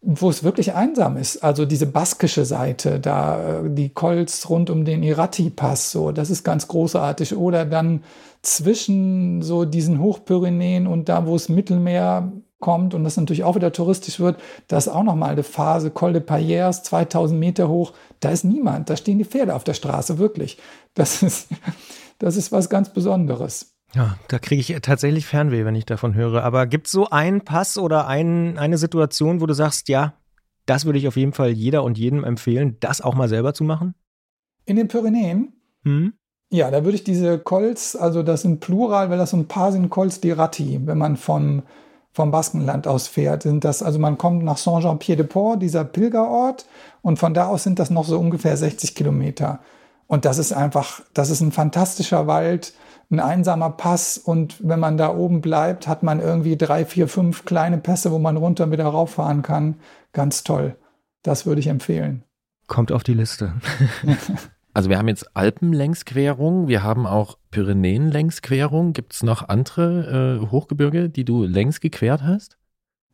wo 0.01 0.29
es 0.29 0.43
wirklich 0.43 0.73
einsam 0.73 1.15
ist. 1.15 1.41
Also 1.41 1.63
diese 1.65 1.85
baskische 1.85 2.43
Seite, 2.43 2.99
da 2.99 3.61
äh, 3.61 3.69
die 3.69 3.93
Cols 3.93 4.49
rund 4.49 4.69
um 4.69 4.83
den 4.83 5.01
Irati-Pass, 5.03 5.91
so, 5.91 6.11
das 6.11 6.29
ist 6.29 6.43
ganz 6.43 6.67
großartig. 6.67 7.37
Oder 7.37 7.63
dann 7.63 8.03
zwischen 8.41 9.41
so 9.41 9.63
diesen 9.63 10.01
Hochpyrenäen 10.01 10.85
und 10.85 11.07
da, 11.07 11.25
wo 11.25 11.35
es 11.37 11.47
Mittelmeer 11.47 12.33
kommt 12.63 12.93
und 12.93 13.03
das 13.03 13.17
natürlich 13.17 13.43
auch 13.43 13.55
wieder 13.55 13.73
touristisch 13.73 14.21
wird, 14.21 14.39
da 14.69 14.77
ist 14.77 14.87
auch 14.87 15.03
nochmal 15.03 15.31
eine 15.31 15.43
Phase, 15.43 15.91
Col 15.91 16.13
de 16.13 16.21
Payers, 16.21 16.81
2000 16.83 17.37
Meter 17.37 17.67
hoch, 17.67 17.91
da 18.21 18.29
ist 18.29 18.45
niemand, 18.45 18.89
da 18.89 18.95
stehen 18.95 19.17
die 19.17 19.25
Pferde 19.25 19.53
auf 19.53 19.65
der 19.65 19.73
Straße, 19.73 20.17
wirklich. 20.17 20.57
Das 20.93 21.21
ist, 21.21 21.49
das 22.19 22.37
ist 22.37 22.53
was 22.53 22.69
ganz 22.69 22.93
Besonderes. 22.93 23.75
Ja, 23.93 24.17
da 24.29 24.39
kriege 24.39 24.61
ich 24.61 24.81
tatsächlich 24.81 25.25
Fernweh, 25.25 25.65
wenn 25.65 25.75
ich 25.75 25.85
davon 25.85 26.15
höre. 26.15 26.43
Aber 26.43 26.65
gibt 26.65 26.87
es 26.87 26.93
so 26.93 27.09
einen 27.09 27.41
Pass 27.41 27.77
oder 27.77 28.07
ein, 28.07 28.57
eine 28.57 28.77
Situation, 28.77 29.41
wo 29.41 29.45
du 29.45 29.53
sagst, 29.53 29.89
ja, 29.89 30.13
das 30.65 30.85
würde 30.85 30.97
ich 30.99 31.07
auf 31.07 31.17
jeden 31.17 31.33
Fall 31.33 31.49
jeder 31.49 31.83
und 31.83 31.97
jedem 31.97 32.23
empfehlen, 32.23 32.77
das 32.79 33.01
auch 33.01 33.13
mal 33.13 33.27
selber 33.27 33.53
zu 33.53 33.65
machen? 33.65 33.93
In 34.65 34.77
den 34.77 34.87
Pyrenäen? 34.87 35.51
Hm? 35.83 36.13
Ja, 36.49 36.71
da 36.71 36.85
würde 36.85 36.95
ich 36.95 37.03
diese 37.03 37.39
Cols, 37.39 37.95
also 37.95 38.23
das 38.23 38.43
sind 38.43 38.61
Plural, 38.61 39.09
weil 39.09 39.17
das 39.17 39.31
so 39.31 39.37
ein 39.37 39.47
paar 39.47 39.71
sind 39.73 39.89
Cols 39.89 40.21
di 40.21 40.31
Ratti, 40.31 40.79
wenn 40.85 40.97
man 40.97 41.17
von 41.17 41.63
vom 42.13 42.31
Baskenland 42.31 42.87
aus 42.87 43.07
fährt, 43.07 43.43
sind 43.43 43.63
das, 43.63 43.81
also 43.81 43.99
man 43.99 44.17
kommt 44.17 44.43
nach 44.43 44.57
Saint-Jean-Pied-de-Port, 44.57 45.61
dieser 45.61 45.83
Pilgerort, 45.83 46.65
und 47.01 47.17
von 47.17 47.33
da 47.33 47.47
aus 47.47 47.63
sind 47.63 47.79
das 47.79 47.89
noch 47.89 48.05
so 48.05 48.19
ungefähr 48.19 48.55
60 48.55 48.95
Kilometer. 48.95 49.59
Und 50.07 50.25
das 50.25 50.37
ist 50.37 50.53
einfach, 50.53 51.01
das 51.13 51.29
ist 51.29 51.41
ein 51.41 51.51
fantastischer 51.51 52.27
Wald, 52.27 52.73
ein 53.09 53.19
einsamer 53.19 53.71
Pass. 53.71 54.17
Und 54.17 54.67
wenn 54.67 54.79
man 54.79 54.97
da 54.97 55.15
oben 55.15 55.41
bleibt, 55.41 55.87
hat 55.87 56.03
man 56.03 56.19
irgendwie 56.19 56.55
drei, 56.55 56.85
vier, 56.85 57.07
fünf 57.07 57.45
kleine 57.45 57.77
Pässe, 57.77 58.11
wo 58.11 58.19
man 58.19 58.37
runter 58.37 58.65
und 58.65 58.71
wieder 58.71 58.85
rauffahren 58.85 59.41
kann. 59.41 59.75
Ganz 60.11 60.43
toll. 60.43 60.75
Das 61.23 61.45
würde 61.45 61.61
ich 61.61 61.67
empfehlen. 61.67 62.23
Kommt 62.67 62.91
auf 62.91 63.03
die 63.03 63.13
Liste. 63.13 63.53
Also 64.73 64.89
wir 64.89 64.97
haben 64.97 65.07
jetzt 65.07 65.35
Alpenlängsquerung, 65.35 66.67
wir 66.67 66.83
haben 66.83 67.05
auch 67.05 67.37
Pyrenäenlängsquerung. 67.51 68.93
Gibt 68.93 69.13
es 69.13 69.23
noch 69.23 69.47
andere 69.47 70.41
äh, 70.41 70.51
Hochgebirge, 70.51 71.09
die 71.09 71.25
du 71.25 71.43
längs 71.43 71.79
gequert 71.79 72.23
hast? 72.23 72.57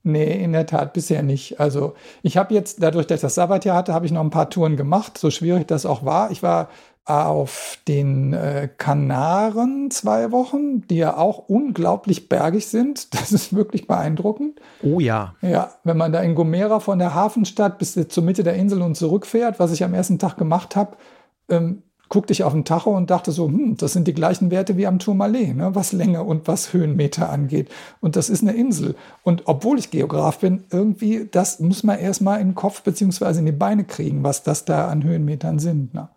Nee, 0.04 0.42
in 0.42 0.54
der 0.54 0.66
Tat 0.66 0.94
bisher 0.94 1.24
nicht. 1.24 1.60
Also 1.60 1.96
ich 2.22 2.38
habe 2.38 2.54
jetzt, 2.54 2.82
dadurch, 2.82 3.06
dass 3.06 3.18
ich 3.18 3.24
das 3.24 3.36
Sabbatjahr 3.36 3.76
hatte, 3.76 3.94
habe 3.94 4.06
ich 4.06 4.14
noch 4.14 4.22
ein 4.22 4.30
paar 4.30 4.50
Touren 4.50 4.78
gemacht, 4.78 5.18
so 5.18 5.30
schwierig 5.30 5.68
das 5.68 5.86
auch 5.86 6.06
war. 6.06 6.32
Ich 6.32 6.42
war 6.42 6.70
auf 7.04 7.80
den 7.88 8.34
äh, 8.34 8.70
Kanaren 8.78 9.90
zwei 9.90 10.32
Wochen, 10.32 10.88
die 10.88 10.98
ja 10.98 11.18
auch 11.18 11.50
unglaublich 11.50 12.30
bergig 12.30 12.68
sind. 12.68 13.10
Das 13.20 13.34
ist 13.34 13.54
wirklich 13.54 13.86
beeindruckend. 13.86 14.62
Oh 14.82 15.00
ja. 15.00 15.36
Ja, 15.42 15.74
wenn 15.84 15.98
man 15.98 16.14
da 16.14 16.22
in 16.22 16.36
Gomera 16.36 16.80
von 16.80 17.00
der 17.00 17.14
Hafenstadt 17.14 17.78
bis 17.78 18.00
zur 18.08 18.24
Mitte 18.24 18.44
der 18.44 18.56
Insel 18.56 18.82
und 18.82 18.96
zurückfährt, 18.96 19.60
was 19.60 19.72
ich 19.72 19.84
am 19.84 19.94
ersten 19.94 20.20
Tag 20.20 20.38
gemacht 20.38 20.76
habe, 20.76 20.96
ähm, 21.50 21.84
guckte 22.10 22.34
ich 22.34 22.44
auf 22.44 22.54
den 22.54 22.66
Tacho 22.66 22.96
und 22.96 23.10
dachte 23.10 23.32
so, 23.32 23.48
hm, 23.48 23.78
das 23.78 23.94
sind 23.94 24.08
die 24.08 24.14
gleichen 24.14 24.52
Werte 24.52 24.76
wie 24.78 24.88
am 24.88 25.00
Tourmalet, 25.00 25.56
ne, 25.56 25.76
was 25.76 25.94
Länge 25.94 26.24
und 26.24 26.48
was 26.48 26.74
Höhenmeter 26.74 27.30
angeht. 27.30 27.70
Und 28.02 28.16
das 28.16 28.30
ist 28.30 28.42
eine 28.42 28.54
Insel. 28.54 28.96
Und 29.24 29.44
obwohl 29.46 29.80
ich 29.80 29.92
Geograf 29.92 30.40
bin, 30.40 30.64
irgendwie, 30.72 31.30
das 31.32 31.60
muss 31.60 31.84
man 31.84 32.00
erstmal 32.00 32.42
in 32.42 32.50
den 32.50 32.56
Kopf 32.56 32.82
beziehungsweise 32.82 33.40
in 33.40 33.46
die 33.46 33.52
Beine 33.52 33.84
kriegen, 33.84 34.24
was 34.24 34.44
das 34.44 34.66
da 34.66 34.88
an 34.88 35.04
Höhenmetern 35.04 35.60
sind. 35.60 35.94
Ne. 35.94 36.10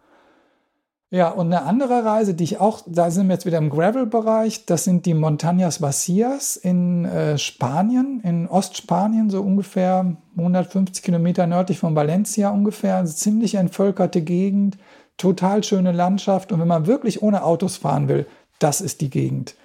Ja, 1.11 1.29
und 1.29 1.49
eine 1.49 1.65
andere 1.65 2.07
Reise, 2.07 2.33
die 2.33 2.45
ich 2.45 2.59
auch, 2.59 2.81
da 2.87 3.11
sind 3.11 3.29
wir 3.29 3.35
jetzt 3.35 3.45
wieder 3.45 3.59
im 3.59 3.69
Gravel-Bereich, 3.69 4.65
das 4.65 4.85
sind 4.85 5.05
die 5.05 5.15
Montañas 5.15 5.83
Vacias 5.83 6.57
in 6.57 7.05
äh, 7.05 7.37
Spanien, 7.37 8.23
in 8.25 8.49
Ostspanien, 8.49 9.29
so 9.29 9.43
ungefähr 9.43 10.17
150 10.39 11.05
Kilometer 11.05 11.47
nördlich 11.47 11.79
von 11.79 11.95
Valencia 11.95 12.49
ungefähr, 12.49 13.05
ziemlich 13.05 13.57
entvölkerte 13.57 14.23
Gegend 14.23 14.79
total 15.17 15.63
schöne 15.65 15.93
Landschaft. 15.93 16.53
Und 16.53 16.61
wenn 16.61 16.69
man 16.69 16.87
wirklich 16.87 17.23
ohne 17.23 17.45
Autos 17.45 17.77
fahren 17.77 18.09
will, 18.09 18.27
das 18.59 18.81
ist 18.81 19.01
die 19.01 19.11
Gegend. 19.11 19.57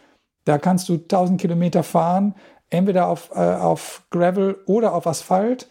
Da 0.45 0.57
kannst 0.57 0.89
du 0.89 0.93
1000 0.93 1.39
Kilometer 1.39 1.83
fahren, 1.83 2.33
entweder 2.69 3.07
auf, 3.07 3.31
äh, 3.33 3.39
auf 3.39 4.03
Gravel 4.09 4.57
oder 4.65 4.93
auf 4.93 5.07
Asphalt 5.07 5.69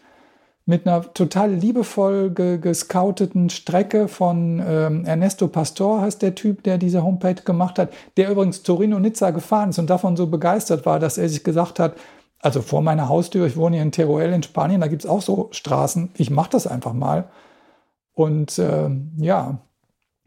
mit 0.66 0.86
einer 0.86 1.12
total 1.14 1.52
liebevoll 1.52 2.30
ge 2.30 2.58
gescouteten 2.58 3.50
Strecke 3.50 4.08
von 4.08 4.62
ähm, 4.66 5.04
Ernesto 5.04 5.46
Pastor, 5.46 6.00
heißt 6.00 6.20
der 6.22 6.34
Typ, 6.34 6.64
der 6.64 6.76
diese 6.76 7.04
Homepage 7.04 7.34
gemacht 7.34 7.78
hat, 7.78 7.92
der 8.16 8.30
übrigens 8.30 8.64
Torino-Nizza 8.64 9.30
gefahren 9.30 9.70
ist 9.70 9.78
und 9.78 9.88
davon 9.88 10.16
so 10.16 10.26
begeistert 10.26 10.84
war, 10.84 10.98
dass 10.98 11.18
er 11.18 11.28
sich 11.28 11.44
gesagt 11.44 11.78
hat, 11.78 11.94
also 12.40 12.62
vor 12.62 12.82
meiner 12.82 13.08
Haustür, 13.08 13.46
ich 13.46 13.56
wohne 13.56 13.76
hier 13.76 13.82
in 13.84 13.92
Teruel 13.92 14.32
in 14.32 14.42
Spanien, 14.42 14.80
da 14.80 14.88
gibt 14.88 15.04
es 15.04 15.10
auch 15.10 15.22
so 15.22 15.48
Straßen, 15.52 16.10
ich 16.16 16.30
mache 16.30 16.50
das 16.50 16.66
einfach 16.66 16.92
mal. 16.92 17.28
Und 18.12 18.58
äh, 18.58 18.90
ja, 19.18 19.58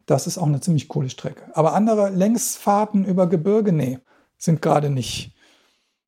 das 0.09 0.27
ist 0.27 0.37
auch 0.37 0.47
eine 0.47 0.59
ziemlich 0.59 0.87
coole 0.87 1.09
Strecke. 1.09 1.43
Aber 1.53 1.73
andere 1.73 2.09
Längsfahrten 2.09 3.05
über 3.05 3.27
Gebirge, 3.27 3.71
nee, 3.71 3.99
sind 4.37 4.61
gerade 4.61 4.89
nicht. 4.89 5.35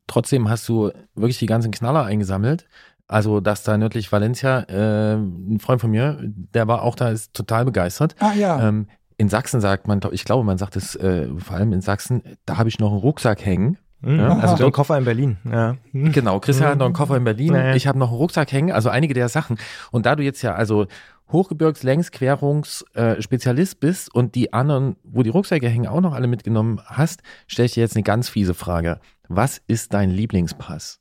Trotzdem 0.08 0.49
hast 0.49 0.68
du 0.68 0.91
wirklich 1.14 1.38
die 1.38 1.45
ganzen 1.45 1.72
Knaller 1.72 2.04
eingesammelt. 2.04 2.66
Also, 3.08 3.41
dass 3.41 3.64
da 3.64 3.78
nördlich 3.78 4.12
Valencia, 4.12 4.62
äh, 4.70 5.16
ein 5.16 5.60
Freund 5.60 5.82
von 5.82 5.91
mir, 5.91 6.18
der 6.22 6.68
war 6.68 6.82
auch 6.82 6.95
da, 6.95 7.10
ist 7.10 7.34
total 7.34 7.66
begeistert. 7.66 8.16
Ah 8.20 8.34
ja. 8.34 8.68
Ähm, 8.68 8.88
in 9.18 9.30
Sachsen 9.30 9.62
sagt 9.62 9.88
man, 9.88 9.99
ich 10.12 10.24
glaube, 10.24 10.43
man 10.43 10.58
sagt 10.58 10.76
es 10.78 10.95
äh, 10.95 11.28
vor 11.38 11.58
allem 11.58 11.74
in 11.74 11.82
Sachsen, 11.82 12.24
da 12.45 12.58
habe 12.58 12.70
ich 12.70 12.80
noch 12.80 12.91
einen 12.91 12.99
Rucksack 12.99 13.45
hängen. 13.45 13.78
Mhm. 14.02 14.18
Ja, 14.18 14.39
also 14.39 14.56
so 14.56 14.66
ein 14.66 14.72
Koffer 14.72 14.97
in 14.97 15.06
Berlin. 15.06 15.38
Ja. 15.43 15.76
Genau, 15.93 16.39
Christian 16.39 16.70
mhm. 16.70 16.72
hat 16.72 16.80
noch 16.80 16.86
einen 16.86 16.95
Koffer 16.95 17.18
in 17.18 17.24
Berlin. 17.24 17.54
Nee. 17.54 17.76
Ich 17.76 17.86
habe 17.86 17.99
noch 17.99 18.10
einen 18.10 18.18
Rucksack 18.18 18.52
hängen, 18.52 18.72
also 18.72 18.89
einige 18.89 19.14
der 19.14 19.30
Sachen. 19.30 19.58
Und 19.91 20.06
da 20.06 20.16
du 20.16 20.24
jetzt 20.24 20.41
ja 20.41 20.56
also 20.56 20.88
Hochgebirgslängsquerungsspezialist 21.32 23.73
äh, 23.73 23.77
bist 23.79 24.13
und 24.13 24.36
die 24.36 24.53
anderen, 24.53 24.97
wo 25.03 25.23
die 25.23 25.29
Rucksäcke 25.29 25.69
hängen, 25.69 25.88
auch 25.88 26.01
noch 26.01 26.13
alle 26.13 26.27
mitgenommen 26.27 26.82
hast, 26.86 27.21
stelle 27.47 27.67
ich 27.67 27.73
dir 27.73 27.82
jetzt 27.82 27.95
eine 27.95 28.03
ganz 28.03 28.29
fiese 28.29 28.53
Frage. 28.53 28.99
Was 29.27 29.61
ist 29.67 29.93
dein 29.93 30.09
Lieblingspass? 30.09 30.99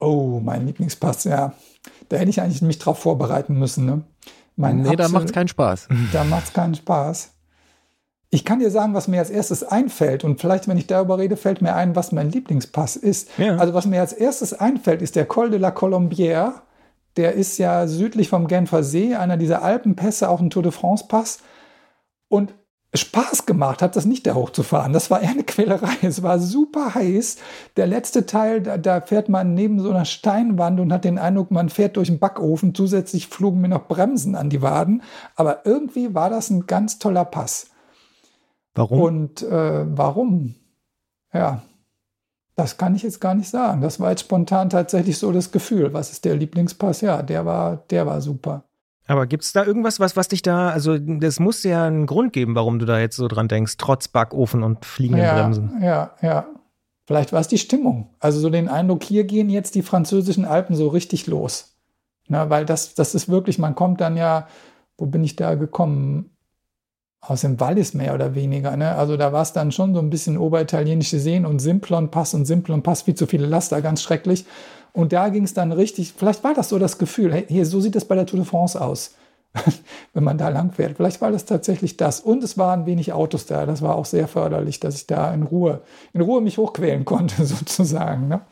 Oh, 0.00 0.40
mein 0.42 0.66
Lieblingspass, 0.66 1.24
ja. 1.24 1.54
Da 2.08 2.16
hätte 2.16 2.30
ich 2.30 2.40
eigentlich 2.40 2.62
mich 2.62 2.78
drauf 2.78 2.98
vorbereiten 2.98 3.58
müssen. 3.58 3.86
Ne? 3.86 4.04
Mein 4.56 4.82
nee, 4.82 4.88
Absol 4.88 4.96
da 4.96 5.08
macht 5.08 5.26
es 5.26 5.32
keinen 5.32 5.48
Spaß. 5.48 5.88
Da 6.12 6.24
macht 6.24 6.44
es 6.44 6.52
keinen 6.52 6.74
Spaß. 6.74 7.30
Ich 8.30 8.44
kann 8.44 8.58
dir 8.58 8.70
sagen, 8.70 8.94
was 8.94 9.06
mir 9.06 9.20
als 9.20 9.30
erstes 9.30 9.62
einfällt. 9.62 10.24
Und 10.24 10.40
vielleicht, 10.40 10.66
wenn 10.66 10.76
ich 10.76 10.88
darüber 10.88 11.18
rede, 11.18 11.36
fällt 11.36 11.62
mir 11.62 11.76
ein, 11.76 11.94
was 11.94 12.10
mein 12.10 12.30
Lieblingspass 12.30 12.96
ist. 12.96 13.30
Ja. 13.38 13.56
Also, 13.56 13.74
was 13.74 13.86
mir 13.86 14.00
als 14.00 14.12
erstes 14.12 14.52
einfällt, 14.52 15.02
ist 15.02 15.14
der 15.14 15.26
Col 15.26 15.50
de 15.50 15.60
la 15.60 15.70
Colombière. 15.70 16.54
Der 17.16 17.34
ist 17.34 17.58
ja 17.58 17.86
südlich 17.86 18.28
vom 18.28 18.48
Genfer 18.48 18.82
See, 18.82 19.14
einer 19.14 19.36
dieser 19.36 19.62
Alpenpässe, 19.62 20.28
auch 20.28 20.40
ein 20.40 20.50
Tour 20.50 20.62
de 20.62 20.72
France-Pass. 20.72 21.40
Und 22.28 22.54
Spaß 22.94 23.46
gemacht 23.46 23.82
hat, 23.82 23.96
das 23.96 24.06
nicht 24.06 24.26
da 24.26 24.34
hochzufahren. 24.34 24.92
Das 24.92 25.10
war 25.10 25.20
eher 25.20 25.30
eine 25.30 25.42
Quälerei. 25.42 25.96
Es 26.02 26.22
war 26.22 26.38
super 26.38 26.94
heiß. 26.94 27.38
Der 27.76 27.86
letzte 27.88 28.24
Teil, 28.24 28.62
da, 28.62 28.78
da, 28.78 29.00
fährt 29.00 29.28
man 29.28 29.54
neben 29.54 29.80
so 29.80 29.90
einer 29.90 30.04
Steinwand 30.04 30.78
und 30.78 30.92
hat 30.92 31.04
den 31.04 31.18
Eindruck, 31.18 31.50
man 31.50 31.70
fährt 31.70 31.96
durch 31.96 32.08
einen 32.08 32.20
Backofen. 32.20 32.74
Zusätzlich 32.74 33.26
flogen 33.26 33.60
mir 33.60 33.68
noch 33.68 33.88
Bremsen 33.88 34.36
an 34.36 34.48
die 34.48 34.62
Waden. 34.62 35.02
Aber 35.34 35.66
irgendwie 35.66 36.14
war 36.14 36.30
das 36.30 36.50
ein 36.50 36.66
ganz 36.66 37.00
toller 37.00 37.24
Pass. 37.24 37.66
Warum? 38.74 39.00
Und 39.00 39.42
äh, 39.42 39.84
warum? 39.96 40.54
Ja, 41.32 41.62
das 42.56 42.76
kann 42.76 42.94
ich 42.94 43.02
jetzt 43.02 43.20
gar 43.20 43.34
nicht 43.34 43.48
sagen. 43.48 43.80
Das 43.80 43.98
war 44.00 44.10
jetzt 44.10 44.20
spontan 44.20 44.70
tatsächlich 44.70 45.18
so 45.18 45.32
das 45.32 45.50
Gefühl. 45.50 45.92
Was 45.92 46.12
ist 46.12 46.24
der 46.24 46.36
Lieblingspass? 46.36 47.00
Ja, 47.00 47.22
der 47.22 47.44
war, 47.44 47.84
der 47.90 48.06
war 48.06 48.20
super. 48.20 48.64
Aber 49.06 49.26
gibt 49.26 49.44
es 49.44 49.52
da 49.52 49.64
irgendwas, 49.64 50.00
was, 50.00 50.16
was 50.16 50.28
dich 50.28 50.42
da, 50.42 50.70
also 50.70 50.96
das 50.98 51.38
muss 51.38 51.62
ja 51.62 51.84
einen 51.84 52.06
Grund 52.06 52.32
geben, 52.32 52.54
warum 52.54 52.78
du 52.78 52.86
da 52.86 52.98
jetzt 52.98 53.16
so 53.16 53.28
dran 53.28 53.48
denkst, 53.48 53.76
trotz 53.76 54.08
Backofen 54.08 54.62
und 54.62 54.84
fliegenden 54.84 55.24
ja, 55.24 55.34
Bremsen. 55.34 55.82
Ja, 55.82 56.14
ja. 56.22 56.46
Vielleicht 57.06 57.32
war 57.32 57.40
es 57.40 57.48
die 57.48 57.58
Stimmung. 57.58 58.14
Also 58.18 58.40
so 58.40 58.48
den 58.48 58.68
Eindruck, 58.68 59.02
hier 59.02 59.24
gehen 59.24 59.50
jetzt 59.50 59.74
die 59.74 59.82
französischen 59.82 60.46
Alpen 60.46 60.74
so 60.74 60.88
richtig 60.88 61.26
los. 61.26 61.76
Na, 62.28 62.48
weil 62.48 62.64
das, 62.64 62.94
das 62.94 63.14
ist 63.14 63.28
wirklich, 63.28 63.58
man 63.58 63.74
kommt 63.74 64.00
dann 64.00 64.16
ja, 64.16 64.48
wo 64.96 65.04
bin 65.04 65.22
ich 65.22 65.36
da 65.36 65.54
gekommen? 65.54 66.30
Aus 67.26 67.40
dem 67.40 67.58
Wallis 67.58 67.94
mehr 67.94 68.14
oder 68.14 68.34
weniger. 68.34 68.76
Ne? 68.76 68.94
Also 68.94 69.16
da 69.16 69.32
war 69.32 69.42
es 69.42 69.52
dann 69.52 69.72
schon 69.72 69.94
so 69.94 70.00
ein 70.00 70.10
bisschen 70.10 70.36
oberitalienische 70.36 71.18
Seen 71.18 71.46
und 71.46 71.58
Simplon 71.58 72.10
Pass 72.10 72.34
und 72.34 72.44
Simplon 72.44 72.82
Pass, 72.82 73.02
viel 73.02 73.14
zu 73.14 73.26
viele 73.26 73.46
Laster, 73.46 73.80
ganz 73.80 74.02
schrecklich. 74.02 74.44
Und 74.92 75.12
da 75.12 75.28
ging 75.28 75.44
es 75.44 75.54
dann 75.54 75.72
richtig, 75.72 76.12
vielleicht 76.16 76.44
war 76.44 76.54
das 76.54 76.68
so 76.68 76.78
das 76.78 76.98
Gefühl, 76.98 77.32
hey, 77.32 77.46
hier, 77.48 77.66
so 77.66 77.80
sieht 77.80 77.96
es 77.96 78.04
bei 78.04 78.14
der 78.14 78.26
Tour 78.26 78.40
de 78.40 78.48
France 78.48 78.80
aus, 78.80 79.14
wenn 80.12 80.22
man 80.22 80.38
da 80.38 80.50
lang 80.50 80.70
fährt. 80.70 80.96
Vielleicht 80.96 81.20
war 81.20 81.32
das 81.32 81.46
tatsächlich 81.46 81.96
das. 81.96 82.20
Und 82.20 82.44
es 82.44 82.58
waren 82.58 82.86
wenig 82.86 83.12
Autos 83.12 83.46
da. 83.46 83.66
Das 83.66 83.82
war 83.82 83.96
auch 83.96 84.04
sehr 84.04 84.28
förderlich, 84.28 84.78
dass 84.78 84.94
ich 84.94 85.06
da 85.06 85.32
in 85.34 85.42
Ruhe, 85.42 85.80
in 86.12 86.20
Ruhe 86.20 86.40
mich 86.40 86.58
hochquälen 86.58 87.04
konnte, 87.04 87.44
sozusagen. 87.46 88.28
Ne? 88.28 88.42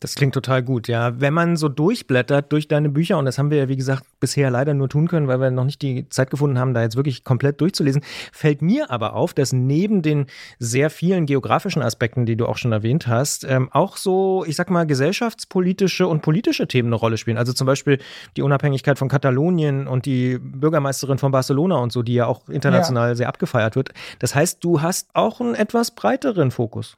Das 0.00 0.14
klingt 0.14 0.32
total 0.32 0.62
gut, 0.62 0.88
ja. 0.88 1.20
Wenn 1.20 1.34
man 1.34 1.56
so 1.56 1.68
durchblättert 1.68 2.50
durch 2.52 2.68
deine 2.68 2.88
Bücher, 2.88 3.18
und 3.18 3.26
das 3.26 3.36
haben 3.36 3.50
wir 3.50 3.58
ja, 3.58 3.68
wie 3.68 3.76
gesagt, 3.76 4.04
bisher 4.18 4.50
leider 4.50 4.72
nur 4.72 4.88
tun 4.88 5.08
können, 5.08 5.28
weil 5.28 5.40
wir 5.40 5.50
noch 5.50 5.66
nicht 5.66 5.82
die 5.82 6.08
Zeit 6.08 6.30
gefunden 6.30 6.58
haben, 6.58 6.72
da 6.72 6.80
jetzt 6.80 6.96
wirklich 6.96 7.22
komplett 7.22 7.60
durchzulesen, 7.60 8.02
fällt 8.32 8.62
mir 8.62 8.90
aber 8.90 9.12
auf, 9.12 9.34
dass 9.34 9.52
neben 9.52 10.00
den 10.00 10.24
sehr 10.58 10.88
vielen 10.88 11.26
geografischen 11.26 11.82
Aspekten, 11.82 12.24
die 12.24 12.36
du 12.36 12.46
auch 12.46 12.56
schon 12.56 12.72
erwähnt 12.72 13.08
hast, 13.08 13.44
ähm, 13.44 13.68
auch 13.72 13.98
so, 13.98 14.42
ich 14.46 14.56
sag 14.56 14.70
mal, 14.70 14.86
gesellschaftspolitische 14.86 16.06
und 16.06 16.22
politische 16.22 16.66
Themen 16.66 16.88
eine 16.88 16.96
Rolle 16.96 17.18
spielen. 17.18 17.36
Also 17.36 17.52
zum 17.52 17.66
Beispiel 17.66 17.98
die 18.38 18.42
Unabhängigkeit 18.42 18.98
von 18.98 19.08
Katalonien 19.08 19.86
und 19.86 20.06
die 20.06 20.38
Bürgermeisterin 20.38 21.18
von 21.18 21.30
Barcelona 21.30 21.76
und 21.76 21.92
so, 21.92 22.02
die 22.02 22.14
ja 22.14 22.24
auch 22.24 22.48
international 22.48 23.10
ja. 23.10 23.14
sehr 23.16 23.28
abgefeiert 23.28 23.76
wird. 23.76 23.90
Das 24.18 24.34
heißt, 24.34 24.64
du 24.64 24.80
hast 24.80 25.10
auch 25.12 25.42
einen 25.42 25.54
etwas 25.54 25.90
breiteren 25.90 26.50
Fokus. 26.50 26.96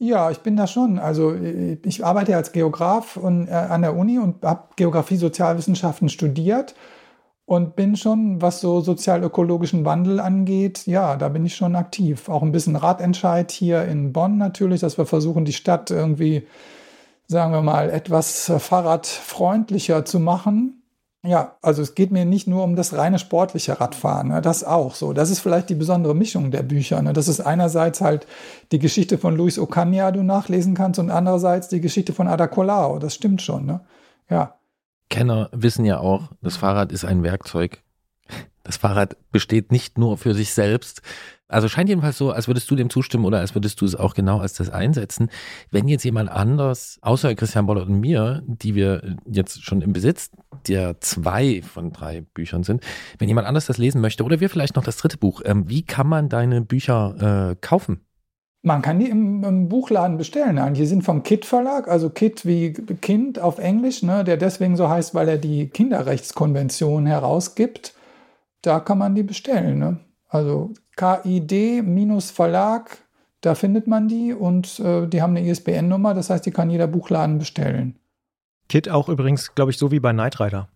Ja, 0.00 0.30
ich 0.30 0.38
bin 0.40 0.56
da 0.56 0.68
schon. 0.68 0.98
Also 1.00 1.34
ich 1.34 2.04
arbeite 2.04 2.36
als 2.36 2.52
Geograf 2.52 3.16
und, 3.16 3.48
äh, 3.48 3.52
an 3.52 3.82
der 3.82 3.96
Uni 3.96 4.18
und 4.18 4.44
habe 4.44 4.68
Geografie, 4.76 5.16
Sozialwissenschaften 5.16 6.08
studiert 6.08 6.76
und 7.46 7.74
bin 7.76 7.96
schon, 7.96 8.40
was 8.40 8.60
so 8.60 8.80
sozial-ökologischen 8.80 9.84
Wandel 9.84 10.20
angeht, 10.20 10.86
ja, 10.86 11.16
da 11.16 11.28
bin 11.30 11.46
ich 11.46 11.56
schon 11.56 11.74
aktiv. 11.74 12.28
Auch 12.28 12.42
ein 12.42 12.52
bisschen 12.52 12.76
Ratentscheid 12.76 13.50
hier 13.50 13.86
in 13.86 14.12
Bonn 14.12 14.38
natürlich, 14.38 14.80
dass 14.82 14.98
wir 14.98 15.06
versuchen, 15.06 15.44
die 15.44 15.52
Stadt 15.52 15.90
irgendwie, 15.90 16.46
sagen 17.26 17.52
wir 17.52 17.62
mal, 17.62 17.90
etwas 17.90 18.52
fahrradfreundlicher 18.58 20.04
zu 20.04 20.20
machen. 20.20 20.82
Ja, 21.24 21.56
also 21.62 21.82
es 21.82 21.96
geht 21.96 22.12
mir 22.12 22.24
nicht 22.24 22.46
nur 22.46 22.62
um 22.62 22.76
das 22.76 22.96
reine 22.96 23.18
sportliche 23.18 23.80
Radfahren, 23.80 24.28
ne, 24.28 24.40
das 24.40 24.62
auch 24.62 24.94
so. 24.94 25.12
Das 25.12 25.30
ist 25.30 25.40
vielleicht 25.40 25.68
die 25.68 25.74
besondere 25.74 26.14
Mischung 26.14 26.52
der 26.52 26.62
Bücher. 26.62 27.02
Ne. 27.02 27.12
Das 27.12 27.26
ist 27.26 27.40
einerseits 27.40 28.00
halt 28.00 28.26
die 28.70 28.78
Geschichte 28.78 29.18
von 29.18 29.36
Luis 29.36 29.58
Ocaña, 29.58 30.12
du 30.12 30.22
nachlesen 30.22 30.74
kannst, 30.74 31.00
und 31.00 31.10
andererseits 31.10 31.68
die 31.68 31.80
Geschichte 31.80 32.12
von 32.12 32.28
Ada 32.28 32.46
Colau. 32.46 33.00
Das 33.00 33.14
stimmt 33.14 33.42
schon, 33.42 33.66
ne? 33.66 33.80
Ja. 34.30 34.54
Kenner 35.10 35.48
wissen 35.52 35.84
ja 35.84 35.98
auch, 35.98 36.30
das 36.40 36.56
Fahrrad 36.56 36.92
ist 36.92 37.04
ein 37.04 37.24
Werkzeug. 37.24 37.82
Das 38.68 38.76
Fahrrad 38.76 39.16
besteht 39.32 39.72
nicht 39.72 39.96
nur 39.96 40.18
für 40.18 40.34
sich 40.34 40.52
selbst, 40.52 41.00
also 41.48 41.68
scheint 41.68 41.88
jedenfalls 41.88 42.18
so, 42.18 42.30
als 42.30 42.46
würdest 42.46 42.70
du 42.70 42.76
dem 42.76 42.90
zustimmen 42.90 43.24
oder 43.24 43.38
als 43.38 43.54
würdest 43.54 43.80
du 43.80 43.86
es 43.86 43.94
auch 43.94 44.12
genau 44.12 44.38
als 44.38 44.52
das 44.52 44.68
einsetzen. 44.68 45.30
Wenn 45.70 45.88
jetzt 45.88 46.04
jemand 46.04 46.30
anders, 46.30 46.98
außer 47.00 47.34
Christian 47.34 47.64
Bollert 47.64 47.88
und 47.88 48.00
mir, 48.00 48.42
die 48.46 48.74
wir 48.74 49.16
jetzt 49.24 49.64
schon 49.64 49.80
im 49.80 49.94
Besitz 49.94 50.30
der 50.66 51.00
zwei 51.00 51.62
von 51.62 51.90
drei 51.90 52.20
Büchern 52.20 52.64
sind, 52.64 52.84
wenn 53.18 53.28
jemand 53.28 53.46
anders 53.46 53.64
das 53.64 53.78
lesen 53.78 54.02
möchte 54.02 54.24
oder 54.24 54.40
wir 54.40 54.50
vielleicht 54.50 54.76
noch 54.76 54.84
das 54.84 54.98
dritte 54.98 55.16
Buch, 55.16 55.40
ähm, 55.46 55.66
wie 55.70 55.82
kann 55.82 56.06
man 56.06 56.28
deine 56.28 56.60
Bücher 56.60 57.52
äh, 57.52 57.56
kaufen? 57.58 58.02
Man 58.60 58.82
kann 58.82 58.98
die 58.98 59.08
im, 59.08 59.42
im, 59.42 59.68
Buchladen 59.70 60.18
bestellen. 60.18 60.74
Die 60.74 60.84
sind 60.84 61.02
vom 61.02 61.22
Kit 61.22 61.46
Verlag, 61.46 61.88
also 61.88 62.10
Kit 62.10 62.44
wie 62.44 62.74
Kind 62.74 63.38
auf 63.38 63.58
Englisch, 63.58 64.02
ne, 64.02 64.24
der 64.24 64.36
deswegen 64.36 64.76
so 64.76 64.90
heißt, 64.90 65.14
weil 65.14 65.28
er 65.28 65.38
die 65.38 65.68
Kinderrechtskonvention 65.68 67.06
herausgibt. 67.06 67.94
Da 68.62 68.80
kann 68.80 68.98
man 68.98 69.14
die 69.14 69.22
bestellen. 69.22 69.78
Ne? 69.78 70.00
Also 70.28 70.72
KID-Verlag, 70.96 72.98
da 73.40 73.54
findet 73.54 73.86
man 73.86 74.08
die 74.08 74.34
und 74.34 74.80
äh, 74.80 75.06
die 75.06 75.22
haben 75.22 75.36
eine 75.36 75.48
ISBN-Nummer, 75.48 76.14
das 76.14 76.30
heißt, 76.30 76.44
die 76.44 76.50
kann 76.50 76.70
jeder 76.70 76.88
Buchladen 76.88 77.38
bestellen. 77.38 77.96
Kit 78.68 78.88
auch 78.88 79.08
übrigens, 79.08 79.54
glaube 79.54 79.70
ich, 79.70 79.78
so 79.78 79.90
wie 79.90 80.00
bei 80.00 80.12
Knight 80.12 80.40
Rider. 80.40 80.68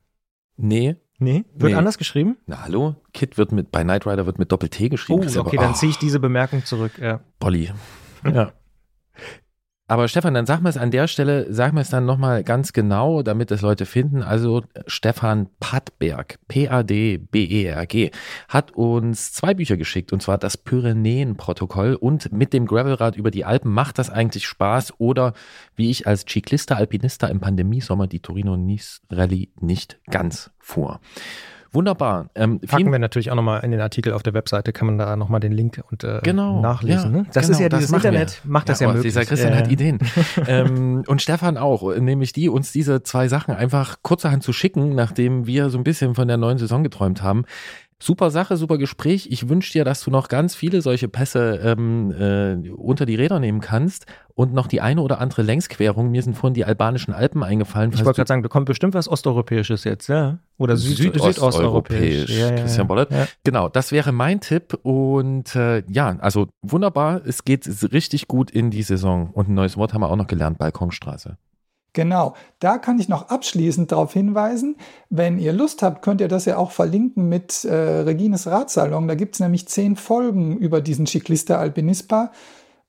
Nee. 0.57 0.97
Nee? 1.19 1.45
Wird 1.55 1.73
nee. 1.73 1.79
anders 1.79 1.99
geschrieben? 1.99 2.39
Na 2.47 2.65
hallo? 2.65 2.97
Kit 3.13 3.37
wird 3.39 3.53
mit, 3.53 3.71
bei 3.71 3.85
Knight 3.85 4.07
Rider 4.07 4.27
wird 4.27 4.39
mit 4.39 4.51
Doppel-T 4.51 4.89
geschrieben. 4.89 5.23
Oh, 5.23 5.41
okay, 5.41 5.59
aber, 5.59 5.67
dann 5.67 5.75
ziehe 5.75 5.91
ich 5.91 5.99
diese 5.99 6.19
Bemerkung 6.19 6.65
zurück. 6.65 6.99
Ja. 6.99 7.21
Bolli. 7.39 7.71
Ja. 8.25 8.53
Aber 9.93 10.09
Stefan, 10.09 10.33
dann 10.33 10.47
sag 10.47 10.63
mal 10.63 10.71
es 10.71 10.79
an 10.79 10.91
der 10.91 11.07
Stelle, 11.07 11.53
sag 11.53 11.75
mal 11.75 11.83
es 11.83 11.91
dann 11.91 12.07
nochmal 12.07 12.45
ganz 12.45 12.73
genau, 12.73 13.21
damit 13.23 13.51
das 13.51 13.61
Leute 13.61 13.85
finden. 13.85 14.23
Also 14.23 14.63
Stefan 14.87 15.51
Padberg, 15.61 16.39
P-A-D-B-E-R-G, 16.49 18.11
hat 18.49 18.71
uns 18.71 19.35
zwei 19.35 19.53
Bücher 19.53 19.77
geschickt, 19.77 20.11
und 20.15 20.23
zwar 20.23 20.39
das 20.39 20.57
Pyrenäen-Protokoll 20.57 21.95
und 21.97 22.33
mit 22.33 22.55
dem 22.55 22.65
Gravelrad 22.65 23.17
über 23.17 23.31
die 23.31 23.45
Alpen. 23.45 23.71
Macht 23.71 23.99
das 23.99 24.09
eigentlich 24.09 24.47
Spaß? 24.47 24.95
Oder 24.97 25.35
wie 25.77 25.91
ich 25.91 26.07
als 26.07 26.25
Ciclista 26.27 26.77
Alpinista 26.77 27.27
im 27.27 27.41
Pandemiesommer 27.41 28.07
die 28.07 28.21
Torino-Nice 28.21 29.03
Rallye 29.11 29.51
nicht 29.61 30.01
ganz 30.11 30.53
fuhr. 30.59 31.01
Wunderbar. 31.73 32.29
Ähm, 32.35 32.61
Packen 32.61 32.93
wir 32.93 32.99
natürlich 32.99 33.31
auch 33.31 33.35
nochmal 33.35 33.65
in 33.65 33.71
den 33.71 33.81
Artikel 33.81 34.13
auf 34.13 34.23
der 34.23 34.35
Webseite, 34.35 34.73
kann 34.73 34.87
man 34.87 34.99
da 34.99 35.17
nochmal 35.17 35.41
den 35.41 35.53
Link 35.53 35.83
und 35.91 36.05
äh, 36.05 36.21
genau, 36.23 36.61
nachlesen. 36.61 37.13
Ja, 37.13 37.19
ne? 37.21 37.27
Das 37.33 37.47
genau, 37.47 37.57
ist 37.57 37.61
ja 37.63 37.69
dieses 37.71 37.91
Internet, 37.91 38.41
wir. 38.45 38.51
macht 38.51 38.69
das 38.69 38.81
ja, 38.81 38.89
ja 38.89 38.93
möglich. 38.93 39.13
Dieser 39.13 39.25
Christian 39.25 39.55
äh. 39.55 39.57
hat 39.57 39.71
Ideen. 39.71 39.99
ähm, 40.47 41.05
und 41.07 41.23
Stefan 41.23 41.57
auch, 41.57 41.97
nämlich 41.97 42.33
die, 42.33 42.51
uns 42.51 42.73
diese 42.73 43.03
zwei 43.03 43.29
Sachen 43.29 43.55
einfach 43.55 43.97
kurzerhand 44.03 44.43
zu 44.43 44.53
schicken, 44.53 44.95
nachdem 44.95 45.47
wir 45.47 45.71
so 45.71 45.79
ein 45.79 45.85
bisschen 45.85 46.15
von 46.15 46.29
der 46.29 46.37
neuen 46.37 46.59
Saison 46.59 46.83
geträumt 46.83 47.23
haben. 47.23 47.45
Super 48.03 48.33
Sache, 48.33 48.57
super 48.57 48.79
Gespräch. 48.79 49.29
Ich 49.31 49.49
wünsche 49.49 49.71
dir, 49.71 49.85
dass 49.85 50.03
du 50.03 50.11
noch 50.11 50.27
ganz 50.27 50.57
viele 50.57 50.83
solche 50.83 51.07
Pässe 51.07 51.61
ähm, 51.63 52.11
äh, 52.11 52.71
unter 52.71 53.07
die 53.07 53.15
Räder 53.15 53.39
nehmen 53.39 53.61
kannst 53.61 54.07
und 54.35 54.53
noch 54.53 54.67
die 54.67 54.81
eine 54.81 55.03
oder 55.03 55.21
andere 55.21 55.43
Längsquerung. 55.43 56.11
Mir 56.11 56.21
sind 56.25 56.35
vorhin 56.35 56.55
die 56.55 56.65
albanischen 56.65 57.15
Alpen 57.15 57.45
eingefallen. 57.45 57.93
Ich 57.95 58.05
wollte 58.05 58.17
gerade 58.17 58.27
sagen, 58.27 58.43
da 58.43 58.49
kommt 58.49 58.67
bestimmt 58.67 58.95
was 58.95 59.07
Osteuropäisches 59.07 59.85
jetzt, 59.85 60.09
ja? 60.09 60.39
Oder 60.59 60.77
Süd 60.77 60.97
Südosteuropäisch. 60.97 62.27
Südosteuropäisch. 62.27 62.31
Ja, 62.41 62.51
Christian 62.51 62.89
Bollert. 62.89 63.13
Ja. 63.13 63.29
Genau, 63.45 63.69
das 63.69 63.93
wäre 63.93 64.11
mein 64.11 64.41
Tipp. 64.41 64.77
Und 64.83 65.55
äh, 65.55 65.85
ja, 65.87 66.17
also 66.19 66.49
wunderbar. 66.61 67.21
Es 67.25 67.45
geht 67.45 67.69
richtig 67.93 68.27
gut 68.27 68.51
in 68.51 68.73
die 68.73 68.83
Saison. 68.83 69.31
Und 69.31 69.49
ein 69.49 69.55
neues 69.55 69.77
Wort 69.77 69.95
haben 69.95 70.01
wir 70.01 70.11
auch 70.11 70.17
noch 70.17 70.27
gelernt, 70.27 70.59
Balkonstraße. 70.59 71.37
Genau, 71.95 72.35
da 72.59 72.79
kann 72.79 72.99
ich 72.99 73.09
noch 73.09 73.29
abschließend 73.29 73.93
darauf 73.93 74.15
hinweisen, 74.15 74.77
wenn 75.11 75.39
ihr 75.39 75.53
Lust 75.53 75.83
habt, 75.83 76.03
könnt 76.03 76.23
ihr 76.23 76.29
das 76.29 76.47
ja 76.47 76.57
auch 76.57 76.71
verlinken 76.71 77.29
mit 77.29 77.65
äh, 77.65 77.75
Regines 77.75 78.47
Radsalon. 78.47 79.09
Da 79.09 79.15
gibt 79.15 79.35
es 79.35 79.41
nämlich 79.41 79.69
zehn 79.69 79.97
Folgen 79.97 80.57
über 80.57 80.81
diesen 80.81 81.07
Ciclista 81.07 81.59
Alpinispa. 81.59 82.33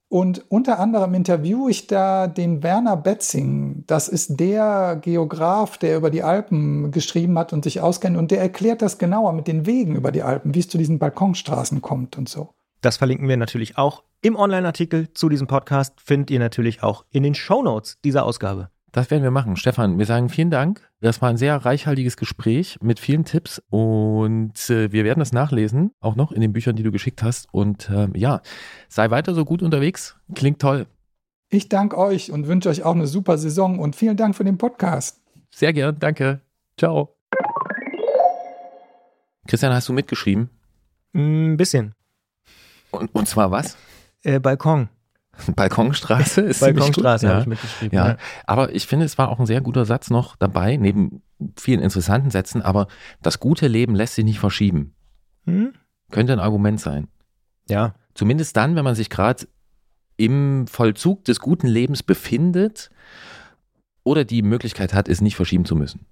Und 0.07 0.45
unter 0.49 0.79
anderem 0.79 1.15
interviewe 1.15 1.71
ich 1.71 1.87
da 1.87 2.27
den 2.27 2.61
Werner 2.61 2.95
Betzing. 2.95 3.83
Das 3.87 4.07
ist 4.07 4.39
der 4.39 4.99
Geograf, 5.01 5.77
der 5.79 5.97
über 5.97 6.11
die 6.11 6.21
Alpen 6.21 6.91
geschrieben 6.91 7.37
hat 7.37 7.51
und 7.51 7.63
sich 7.63 7.81
auskennt. 7.81 8.15
Und 8.15 8.29
der 8.29 8.39
erklärt 8.39 8.83
das 8.83 8.99
genauer 8.99 9.33
mit 9.33 9.47
den 9.47 9.65
Wegen 9.65 9.95
über 9.95 10.11
die 10.11 10.21
Alpen, 10.21 10.53
wie 10.53 10.59
es 10.59 10.69
zu 10.69 10.77
diesen 10.77 10.99
Balkonstraßen 10.99 11.81
kommt 11.81 12.17
und 12.17 12.29
so. 12.29 12.53
Das 12.81 12.97
verlinken 12.97 13.27
wir 13.27 13.37
natürlich 13.37 13.77
auch 13.77 14.03
im 14.21 14.35
Online-Artikel 14.35 15.11
zu 15.13 15.29
diesem 15.29 15.47
Podcast. 15.47 15.99
Findet 15.99 16.29
ihr 16.29 16.39
natürlich 16.39 16.83
auch 16.83 17.05
in 17.09 17.23
den 17.23 17.33
Show 17.33 17.63
Notes 17.63 17.97
dieser 18.03 18.23
Ausgabe. 18.23 18.69
Das 18.93 19.09
werden 19.09 19.23
wir 19.23 19.31
machen. 19.31 19.55
Stefan, 19.55 19.97
wir 19.97 20.05
sagen 20.05 20.29
vielen 20.29 20.51
Dank. 20.51 20.87
Das 21.01 21.19
war 21.19 21.29
ein 21.29 21.35
sehr 21.35 21.57
reichhaltiges 21.57 22.15
Gespräch 22.15 22.77
mit 22.79 22.99
vielen 22.99 23.25
Tipps 23.25 23.59
und 23.71 24.69
äh, 24.69 24.91
wir 24.91 25.03
werden 25.03 25.17
das 25.17 25.33
nachlesen, 25.33 25.91
auch 25.99 26.15
noch 26.15 26.31
in 26.31 26.41
den 26.41 26.53
Büchern, 26.53 26.75
die 26.75 26.83
du 26.83 26.91
geschickt 26.91 27.23
hast. 27.23 27.47
Und 27.51 27.89
äh, 27.89 28.07
ja, 28.13 28.41
sei 28.89 29.09
weiter 29.09 29.33
so 29.33 29.45
gut 29.45 29.63
unterwegs. 29.63 30.15
Klingt 30.35 30.61
toll. 30.61 30.85
Ich 31.49 31.69
danke 31.69 31.97
euch 31.97 32.31
und 32.31 32.47
wünsche 32.47 32.69
euch 32.69 32.83
auch 32.83 32.93
eine 32.93 33.07
super 33.07 33.39
Saison 33.39 33.79
und 33.79 33.95
vielen 33.95 34.15
Dank 34.15 34.35
für 34.35 34.43
den 34.43 34.59
Podcast. 34.59 35.19
Sehr 35.49 35.73
gern, 35.73 35.97
danke. 35.99 36.41
Ciao. 36.77 37.15
Christian, 39.47 39.73
hast 39.73 39.89
du 39.89 39.93
mitgeschrieben? 39.93 40.51
Ein 41.15 41.57
bisschen. 41.57 41.95
Und, 42.91 43.13
und 43.15 43.27
zwar 43.27 43.49
was? 43.49 43.75
Äh, 44.21 44.39
Balkon. 44.39 44.87
Balkonstraße 45.55 46.41
ist 46.41 46.59
Balkonstraße 46.59 47.25
ja. 47.25 47.31
habe 47.31 47.41
ich 47.41 47.47
mitgeschrieben. 47.47 47.97
Ja. 47.97 48.07
ja, 48.09 48.17
aber 48.45 48.73
ich 48.73 48.85
finde, 48.87 49.05
es 49.05 49.17
war 49.17 49.29
auch 49.29 49.39
ein 49.39 49.45
sehr 49.45 49.61
guter 49.61 49.85
Satz 49.85 50.09
noch 50.09 50.35
dabei, 50.35 50.77
neben 50.77 51.21
vielen 51.57 51.81
interessanten 51.81 52.29
Sätzen, 52.29 52.61
aber 52.61 52.87
das 53.21 53.39
gute 53.39 53.67
Leben 53.67 53.95
lässt 53.95 54.15
sich 54.15 54.25
nicht 54.25 54.39
verschieben. 54.39 54.93
Hm? 55.45 55.73
Könnte 56.11 56.33
ein 56.33 56.39
Argument 56.39 56.79
sein. 56.79 57.07
Ja. 57.69 57.95
Zumindest 58.13 58.55
dann, 58.55 58.75
wenn 58.75 58.83
man 58.83 58.95
sich 58.95 59.09
gerade 59.09 59.47
im 60.17 60.67
Vollzug 60.67 61.25
des 61.25 61.39
guten 61.39 61.67
Lebens 61.67 62.03
befindet 62.03 62.91
oder 64.03 64.25
die 64.25 64.43
Möglichkeit 64.43 64.93
hat, 64.93 65.07
es 65.07 65.21
nicht 65.21 65.35
verschieben 65.35 65.65
zu 65.65 65.75
müssen. 65.75 66.05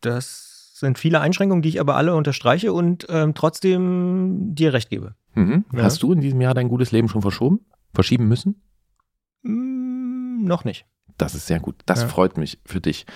Das 0.00 0.72
sind 0.74 0.98
viele 0.98 1.20
Einschränkungen, 1.20 1.62
die 1.62 1.68
ich 1.68 1.80
aber 1.80 1.96
alle 1.96 2.14
unterstreiche 2.14 2.72
und 2.72 3.06
ähm, 3.08 3.34
trotzdem 3.34 4.54
dir 4.54 4.72
recht 4.72 4.90
gebe. 4.90 5.14
Mhm. 5.34 5.64
Ja. 5.72 5.82
Hast 5.82 6.02
du 6.02 6.12
in 6.12 6.20
diesem 6.20 6.40
Jahr 6.40 6.54
dein 6.54 6.68
gutes 6.68 6.90
Leben 6.90 7.08
schon 7.08 7.22
verschoben? 7.22 7.60
Verschieben 7.94 8.28
müssen? 8.28 8.62
Mm, 9.42 10.44
noch 10.44 10.64
nicht. 10.64 10.86
Das 11.18 11.34
ist 11.34 11.46
sehr 11.46 11.60
gut. 11.60 11.76
Das 11.86 12.02
Ja. 12.02 12.08
freut 12.08 12.36
mich 12.38 12.58
für 12.64 12.80
dich. 12.80 13.06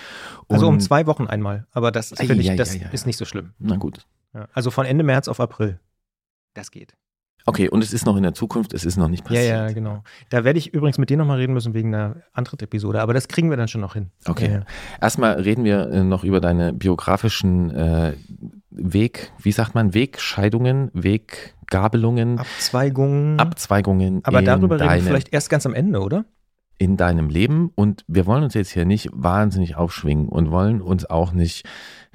Also 0.49 0.67
um 0.67 0.75
Und- 0.75 0.79
zwei 0.81 1.07
Wochen 1.07 1.27
einmal. 1.27 1.65
Aber 1.71 1.91
das 1.91 2.09
finde 2.09 2.35
ich, 2.35 2.55
das 2.55 2.75
ist 2.75 3.05
nicht 3.05 3.17
so 3.17 3.25
schlimm. 3.25 3.53
Na 3.59 3.75
gut. 3.77 4.05
Ja. 4.33 4.47
Also 4.53 4.71
von 4.71 4.85
Ende 4.85 5.03
März 5.03 5.27
auf 5.27 5.39
April. 5.39 5.79
Das 6.53 6.71
geht. 6.71 6.95
Okay, 7.45 7.69
und 7.69 7.81
es 7.81 7.93
ist 7.93 8.05
noch 8.05 8.17
in 8.17 8.23
der 8.23 8.33
Zukunft, 8.33 8.73
es 8.73 8.83
ist 8.83 8.97
noch 8.97 9.07
nicht 9.07 9.23
Ja, 9.23 9.27
passiert. 9.29 9.47
ja, 9.47 9.71
genau. 9.71 10.03
Da 10.29 10.43
werde 10.43 10.59
ich 10.59 10.73
übrigens 10.73 10.97
mit 10.97 11.09
dir 11.09 11.15
nochmal 11.15 11.37
reden 11.37 11.53
müssen 11.53 11.73
wegen 11.73 11.95
einer 11.95 12.17
Antritt-Episode, 12.33 12.99
aber 13.01 13.13
das 13.13 13.29
kriegen 13.29 13.49
wir 13.49 13.55
dann 13.55 13.69
schon 13.69 13.79
noch 13.79 13.93
hin. 13.93 14.11
Okay. 14.27 14.47
Ja, 14.47 14.51
ja. 14.59 14.65
Erstmal 15.01 15.39
reden 15.39 15.63
wir 15.63 15.89
äh, 15.89 16.03
noch 16.03 16.25
über 16.25 16.41
deine 16.41 16.73
biografischen 16.73 17.71
äh, 17.71 18.15
Weg, 18.69 19.31
wie 19.41 19.53
sagt 19.53 19.75
man, 19.75 19.93
Wegscheidungen, 19.93 20.91
Weggabelungen, 21.67 22.39
Abzweigungen. 22.39 23.39
Abzweigungen 23.39 24.21
aber 24.23 24.41
darüber 24.41 24.79
reden 24.79 24.95
wir 24.95 25.01
vielleicht 25.01 25.33
erst 25.33 25.49
ganz 25.49 25.65
am 25.65 25.73
Ende, 25.73 25.99
oder? 26.01 26.25
In 26.77 26.97
deinem 26.97 27.29
Leben. 27.29 27.71
Und 27.75 28.03
wir 28.07 28.25
wollen 28.25 28.43
uns 28.43 28.53
jetzt 28.53 28.71
hier 28.71 28.85
nicht 28.85 29.09
wahnsinnig 29.13 29.75
aufschwingen 29.75 30.29
und 30.29 30.51
wollen 30.51 30.81
uns 30.81 31.09
auch 31.09 31.31
nicht 31.31 31.67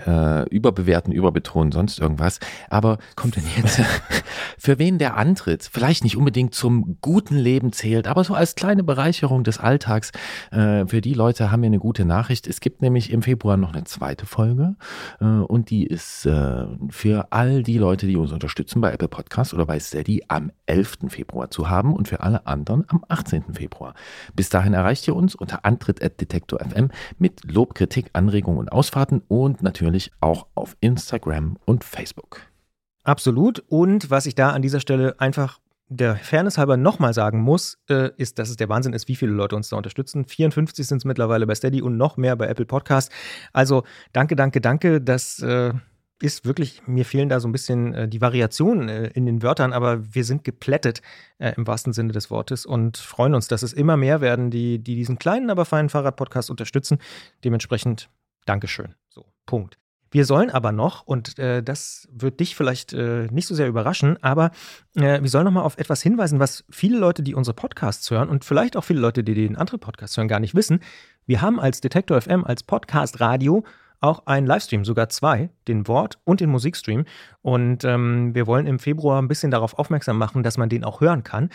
äh, 0.07 0.49
überbewerten, 0.49 1.13
überbetonen, 1.13 1.73
sonst 1.73 1.99
irgendwas. 1.99 2.41
Aber 2.71 2.99
kommt 3.17 3.37
denn 3.37 3.45
jetzt, 3.57 3.81
für 4.59 4.79
wen 4.79 4.99
der 4.99 5.17
Antritt 5.17 5.69
vielleicht 5.71 6.05
nicht 6.05 6.17
unbedingt 6.17 6.55
zum 6.55 6.99
guten 7.01 7.37
Leben 7.37 7.73
zählt, 7.73 8.07
aber 8.07 8.25
so 8.25 8.35
als 8.35 8.55
kleine 8.55 8.83
Bereicherung 8.83 9.45
des 9.45 9.59
Alltags, 9.59 10.13
äh, 10.51 10.87
für 10.87 11.01
die 11.01 11.15
Leute 11.15 11.51
haben 11.51 11.63
wir 11.63 11.69
eine 11.69 11.79
gute 11.79 12.05
Nachricht. 12.05 12.47
Es 12.47 12.61
gibt 12.61 12.83
nämlich 12.83 13.11
im 13.11 13.23
Februar 13.23 13.57
noch 13.57 13.73
eine 13.73 13.85
zweite 13.85 14.27
Folge 14.27 14.77
äh, 15.21 15.25
und 15.25 15.71
die 15.71 15.87
ist 15.87 16.27
äh, 16.27 16.67
für 16.91 17.29
all 17.31 17.63
die 17.63 17.79
Leute, 17.79 18.07
die 18.07 18.17
uns 18.17 18.33
unterstützen 18.33 18.81
bei 18.81 18.93
Apple 18.93 19.09
Podcasts 19.09 19.55
oder 19.55 19.67
bei 19.67 19.79
Steady 19.79 20.25
am 20.29 20.51
11. 20.67 20.99
Februar 21.09 21.51
zu 21.51 21.69
haben 21.69 21.95
und 21.95 22.09
für 22.09 22.21
alle 22.21 22.47
anderen 22.47 22.85
am 22.89 23.05
18. 23.09 23.55
Februar. 23.55 23.95
Bis 24.35 24.49
dahin 24.55 24.75
erreicht 24.75 25.07
ihr 25.09 25.17
uns 25.17 25.35
unter 25.35 25.65
antritt.detektor.fm 25.65 26.91
mit 27.19 27.51
Lob, 27.51 27.75
Kritik, 27.75 28.11
Anregungen 28.13 28.59
und 28.59 28.73
Ausfahrten 28.73 29.23
und 29.29 29.63
natürlich 29.63 30.13
auch 30.21 30.47
auf 30.55 30.77
Instagram 30.81 31.57
und 31.65 31.85
Facebook. 31.85 32.41
Absolut. 33.05 33.65
Und 33.69 34.11
was 34.11 34.27
ich 34.27 34.35
da 34.35 34.51
an 34.51 34.63
dieser 34.63 34.81
Stelle 34.81 35.19
einfach 35.19 35.59
der 35.89 36.17
Fairness 36.17 36.59
halber 36.59 36.77
nochmal 36.77 37.13
sagen 37.13 37.41
muss, 37.41 37.79
äh, 37.89 38.11
ist, 38.17 38.39
dass 38.39 38.49
es 38.49 38.57
der 38.57 38.69
Wahnsinn 38.69 38.93
ist, 38.93 39.09
wie 39.09 39.17
viele 39.17 39.33
Leute 39.33 39.57
uns 39.57 39.69
da 39.69 39.77
unterstützen. 39.77 40.25
54 40.25 40.87
sind 40.87 40.99
es 40.99 41.05
mittlerweile 41.05 41.47
bei 41.47 41.55
Steady 41.55 41.83
und 41.83 41.97
noch 41.97 42.17
mehr 42.17 42.37
bei 42.37 42.47
Apple 42.47 42.65
Podcast. 42.65 43.13
Also 43.53 43.85
danke, 44.13 44.37
danke, 44.37 44.61
danke. 44.61 45.01
Das 45.01 45.41
äh, 45.41 45.73
ist 46.23 46.45
wirklich, 46.45 46.83
mir 46.87 47.05
fehlen 47.05 47.29
da 47.29 47.41
so 47.41 47.49
ein 47.49 47.53
bisschen 47.53 47.95
äh, 47.95 48.09
die 48.09 48.21
Variationen 48.21 48.89
äh, 48.89 49.07
in 49.09 49.27
den 49.27 49.43
Wörtern, 49.43 49.73
aber 49.73 50.15
wir 50.15 50.25
sind 50.25 50.45
geplättet 50.45 51.03
äh, 51.39 51.53
im 51.57 51.67
wahrsten 51.67 51.93
Sinne 51.93 52.13
des 52.13 52.31
Wortes 52.31 52.65
und 52.65 52.97
freuen 52.97 53.35
uns, 53.35 53.49
dass 53.49 53.63
es 53.63 53.73
immer 53.73 53.97
mehr 53.97 54.21
werden, 54.21 54.51
die, 54.51 54.79
die 54.79 54.95
diesen 54.95 55.19
kleinen, 55.19 55.51
aber 55.51 55.65
feinen 55.65 55.89
Fahrradpodcast 55.89 56.51
unterstützen. 56.51 56.99
Dementsprechend 57.45 58.09
Dankeschön. 58.47 58.95
So, 59.09 59.27
Punkt. 59.47 59.79
Wir 60.13 60.27
sollen 60.27 60.51
aber 60.51 60.73
noch, 60.73 61.07
und 61.07 61.39
äh, 61.39 61.63
das 61.63 62.07
wird 62.13 62.39
dich 62.39 62.55
vielleicht 62.55 62.93
äh, 62.93 63.29
nicht 63.31 63.47
so 63.47 63.55
sehr 63.55 63.67
überraschen, 63.67 64.23
aber 64.23 64.51
äh, 64.95 65.23
wir 65.23 65.29
sollen 65.31 65.47
noch 65.47 65.53
mal 65.53 65.63
auf 65.63 65.79
etwas 65.79 66.03
hinweisen, 66.03 66.39
was 66.39 66.65
viele 66.71 66.99
Leute, 66.99 67.23
die 67.23 67.35
unsere 67.35 67.55
Podcasts 67.55 68.11
hören 68.11 68.29
und 68.29 68.45
vielleicht 68.45 68.77
auch 68.77 68.85
viele 68.85 69.01
Leute, 69.01 69.25
die 69.25 69.33
den 69.33 69.57
anderen 69.57 69.81
Podcasts 69.81 70.17
hören, 70.17 70.29
gar 70.29 70.39
nicht 70.39 70.55
wissen. 70.55 70.81
Wir 71.25 71.41
haben 71.41 71.59
als 71.59 71.81
Detektor 71.81 72.21
FM, 72.21 72.45
als 72.45 72.63
Podcast-Radio 72.63 73.65
auch 74.03 74.27
einen 74.27 74.47
Livestream, 74.47 74.85
sogar 74.85 75.09
zwei, 75.09 75.51
den 75.69 75.87
Wort- 75.89 76.19
und 76.25 76.41
den 76.41 76.51
Musikstream. 76.51 77.05
Und 77.41 77.85
ähm, 77.85 78.35
wir 78.35 78.47
wollen 78.47 78.67
im 78.67 78.79
Februar 78.79 79.21
ein 79.21 79.29
bisschen 79.29 79.51
darauf 79.51 79.79
aufmerksam 79.79 80.19
machen, 80.19 80.43
dass 80.43 80.59
man 80.59 80.69
den 80.69 80.85
auch 80.85 81.01
hören 81.01 81.23
kann. 81.23 81.51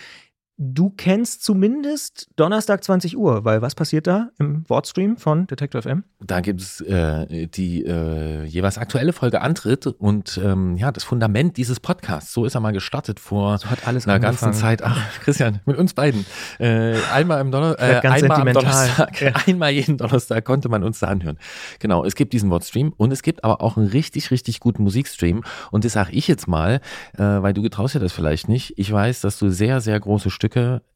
Du 0.59 0.89
kennst 0.89 1.43
zumindest 1.43 2.29
Donnerstag 2.35 2.83
20 2.83 3.15
Uhr, 3.15 3.45
weil 3.45 3.61
was 3.61 3.75
passiert 3.75 4.07
da 4.07 4.29
im 4.39 4.67
Wortstream 4.67 5.15
von 5.15 5.45
Detektor 5.45 5.83
FM? 5.83 6.03
Da 6.19 6.39
gibt 6.39 6.61
es 6.61 6.81
äh, 6.81 7.45
die 7.45 7.85
äh, 7.85 8.43
jeweils 8.43 8.79
aktuelle 8.79 9.13
Folge 9.13 9.41
Antritt 9.41 9.85
und 9.85 10.41
ähm, 10.43 10.75
ja, 10.75 10.91
das 10.91 11.03
Fundament 11.03 11.57
dieses 11.57 11.79
Podcasts. 11.79 12.33
So 12.33 12.43
ist 12.43 12.55
er 12.55 12.61
mal 12.61 12.73
gestartet 12.73 13.19
vor 13.19 13.59
So 13.59 13.69
hat 13.69 13.87
alles 13.87 14.07
einer 14.07 14.19
ganzen 14.19 14.45
angefangen. 14.45 14.79
Zeit. 14.79 14.81
Ach, 14.83 15.19
Christian, 15.19 15.59
mit 15.67 15.77
uns 15.77 15.93
beiden. 15.93 16.25
Äh, 16.57 16.95
einmal 17.13 17.39
im 17.39 17.51
Donner 17.51 17.75
äh, 17.77 17.99
einmal 18.07 18.41
am. 18.41 18.51
Donnerstag, 18.51 19.21
Ja. 19.21 19.33
einmal 19.45 19.69
jeden 19.69 19.97
Donnerstag 19.97 20.43
konnte 20.43 20.69
man 20.69 20.83
uns 20.83 20.97
da 20.97 21.07
anhören. 21.07 21.37
Genau, 21.77 22.03
es 22.03 22.15
gibt 22.15 22.33
diesen 22.33 22.49
Wortstream 22.49 22.95
und 22.97 23.13
es 23.13 23.21
gibt 23.21 23.43
aber 23.43 23.61
auch 23.61 23.77
einen 23.77 23.89
richtig, 23.89 24.31
richtig 24.31 24.59
guten 24.59 24.81
Musikstream. 24.81 25.43
Und 25.69 25.85
das 25.85 25.93
sage 25.93 26.13
ich 26.13 26.27
jetzt 26.27 26.47
mal, 26.47 26.81
äh, 27.15 27.21
weil 27.21 27.53
du 27.53 27.61
getraust 27.61 27.93
dir 27.93 27.99
das 27.99 28.11
vielleicht 28.11 28.49
nicht. 28.49 28.73
Ich 28.77 28.91
weiß, 28.91 29.21
dass 29.21 29.37
du 29.37 29.51
sehr, 29.51 29.81
sehr 29.81 29.99
große 29.99 30.31
Stücke 30.31 30.46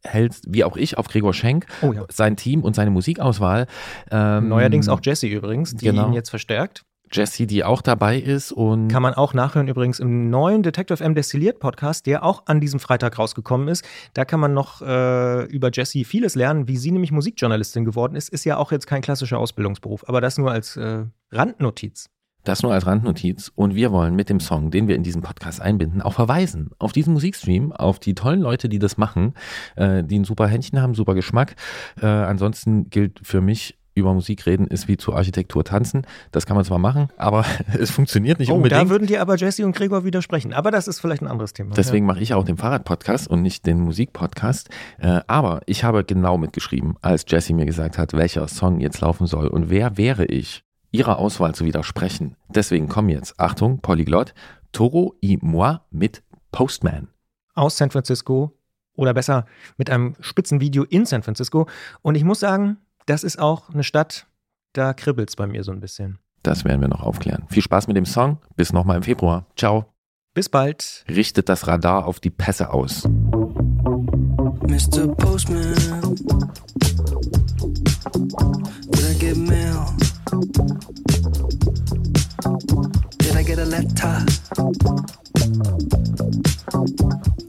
hältst, 0.04 0.46
wie 0.48 0.64
auch 0.64 0.78
ich, 0.78 0.98
auf 0.98 1.08
Gregor 1.08 1.34
Schenk, 1.34 1.66
Oh 1.82 1.94
ja. 1.94 2.06
sein 2.10 2.36
Team 2.36 2.64
und 2.64 2.76
seine 2.76 2.92
Musikauswahl. 2.92 3.68
Ähm, 4.10 4.50
Neuerdings 4.50 4.90
auch 4.90 5.00
Jesse 5.04 5.28
übrigens, 5.28 5.76
die 5.76 5.86
genau. 5.86 6.08
ihn 6.08 6.14
jetzt 6.14 6.30
verstärkt. 6.30 6.84
Jessie, 7.14 7.46
die 7.46 7.64
auch 7.64 7.82
dabei 7.82 8.18
ist 8.18 8.52
und 8.52 8.88
Kann 8.88 9.04
man 9.04 9.14
auch 9.14 9.34
nachhören 9.34 9.68
übrigens 9.68 10.00
im 10.00 10.30
neuen 10.30 10.64
Detective 10.64 11.04
M 11.04 11.14
Destilliert 11.14 11.60
Podcast, 11.60 12.06
der 12.06 12.24
auch 12.24 12.44
an 12.46 12.62
diesem 12.62 12.80
Freitag 12.80 13.20
rausgekommen 13.20 13.68
ist. 13.68 13.86
Da 14.14 14.24
kann 14.24 14.40
man 14.40 14.54
noch 14.54 14.82
äh, 14.82 15.44
über 15.46 15.72
Jessie 15.72 16.06
vieles 16.06 16.36
lernen, 16.36 16.68
wie 16.68 16.78
sie 16.78 16.92
nämlich 16.92 17.12
Musikjournalistin 17.12 17.84
geworden 17.84 18.16
ist. 18.16 18.30
Ist 18.30 18.46
ja 18.46 18.58
auch 18.58 18.72
jetzt 18.72 18.88
kein 18.88 19.02
klassischer 19.02 19.40
Ausbildungsberuf, 19.40 20.08
aber 20.08 20.22
das 20.22 20.38
nur 20.38 20.52
als 20.52 20.78
äh, 20.78 21.04
Randnotiz. 21.32 22.10
Das 22.44 22.64
nur 22.64 22.74
als 22.74 22.86
Randnotiz. 22.86 23.52
Und 23.56 23.76
wir 23.76 23.92
wollen 23.92 24.16
mit 24.16 24.30
dem 24.30 24.40
Song, 24.40 24.72
den 24.72 24.88
wir 24.88 24.96
in 24.96 25.04
diesem 25.04 25.22
Podcast 25.22 25.62
einbinden, 25.62 26.02
auch 26.02 26.14
verweisen 26.14 26.72
auf 26.80 26.92
diesen 26.92 27.14
Musikstream, 27.14 27.72
auf 27.72 28.00
die 28.00 28.16
tollen 28.16 28.42
Leute, 28.42 28.68
die 28.70 28.80
das 28.80 28.98
machen, 28.98 29.34
äh, 29.76 30.04
die 30.04 30.20
ein 30.20 30.24
super 30.26 30.48
Händchen 30.48 30.82
haben, 30.82 30.96
super 30.96 31.14
Geschmack. 31.14 31.56
Äh, 32.02 32.06
ansonsten 32.08 32.90
gilt 32.90 33.20
für 33.24 33.42
mich, 33.42 33.78
über 33.94 34.14
Musik 34.14 34.46
reden 34.46 34.68
ist 34.68 34.88
wie 34.88 34.96
zur 34.96 35.18
Architektur 35.18 35.66
tanzen. 35.66 36.04
Das 36.32 36.46
kann 36.46 36.56
man 36.56 36.64
zwar 36.64 36.80
machen, 36.80 37.10
aber 37.18 37.44
es 37.78 37.92
funktioniert 37.92 38.40
nicht 38.40 38.50
Oh, 38.50 38.56
unbedingt. 38.56 38.82
da 38.82 38.90
würden 38.90 39.06
dir 39.06 39.22
aber 39.22 39.36
Jesse 39.36 39.66
und 39.66 39.76
Gregor 39.76 40.06
widersprechen. 40.06 40.54
Aber 40.54 40.72
das 40.72 40.88
ist 40.88 41.02
vielleicht 41.02 41.22
ein 41.22 41.28
anderes 41.28 41.52
Thema. 41.52 41.76
Deswegen 41.76 42.06
mache 42.06 42.22
ich 42.22 42.34
auch 42.34 42.46
den 42.46 42.56
Fahrradpodcast 42.56 43.28
und 43.28 43.42
nicht 43.42 43.66
den 43.66 43.82
Musikpodcast. 43.82 44.70
Äh, 45.00 45.20
aber 45.28 45.60
ich 45.66 45.84
habe 45.84 46.06
genau 46.06 46.38
mitgeschrieben, 46.38 46.96
als 47.02 47.26
Jessie 47.28 47.54
mir 47.54 47.66
gesagt 47.66 47.98
hat, 47.98 48.14
welcher 48.14 48.48
Song 48.48 48.80
jetzt 48.80 49.02
laufen 49.02 49.28
soll 49.28 49.48
und 49.48 49.70
wer 49.70 49.98
wäre 49.98 50.24
ich, 50.26 50.64
ihrer 50.92 51.20
Auswahl 51.20 51.56
zu 51.56 51.66
widersprechen. 51.66 52.36
Deswegen 52.50 52.88
kommen 52.88 53.10
jetzt, 53.10 53.40
Achtung, 53.40 53.80
Polyglott, 53.82 54.34
Toro 54.72 55.16
y 55.22 55.38
moi 55.42 55.80
mit 55.90 56.24
Postman. 56.52 57.08
aus 57.54 57.78
San 57.78 57.92
Francisco 57.92 58.58
oder 58.96 59.14
besser 59.14 59.46
mit 59.78 59.90
einem 59.90 60.16
Spitzenvideo 60.20 60.84
in 60.84 61.06
San 61.06 61.24
Francisco. 61.24 61.68
Und 62.02 62.16
ich 62.16 62.24
muss 62.24 62.40
sagen, 62.40 62.78
das 63.06 63.24
ist 63.24 63.40
auch 63.40 63.70
eine 63.70 63.84
Stadt, 63.84 64.28
da 64.74 64.94
kribbelt 64.94 65.30
es 65.30 65.36
bei 65.36 65.48
mir 65.48 65.64
so 65.64 65.72
ein 65.72 65.80
bisschen. 65.80 66.20
Das 66.44 66.66
werden 66.66 66.82
wir 66.82 66.88
noch 66.88 67.04
aufklären. 67.04 67.46
Viel 67.50 67.62
Spaß 67.62 67.88
mit 67.88 67.98
dem 67.98 68.06
Song. 68.06 68.40
Bis 68.56 68.74
nochmal 68.74 68.98
im 68.98 69.04
Februar. 69.04 69.46
Ciao. 69.56 69.86
Bis 70.34 70.50
bald. 70.50 71.04
Richtet 71.10 71.50
das 71.50 71.68
Radar 71.68 72.06
auf 72.06 72.20
die 72.20 72.30
Pässe 72.30 72.72
aus. 72.72 73.04
Mr. 74.68 75.08
Postman, 75.18 75.76
did 78.92 79.04
I 79.04 79.20
get 79.20 79.38
mail? 79.38 79.86
Did 80.32 80.40
I 83.36 83.44
get 83.44 83.60
a 83.60 83.66
letter? 83.66 84.26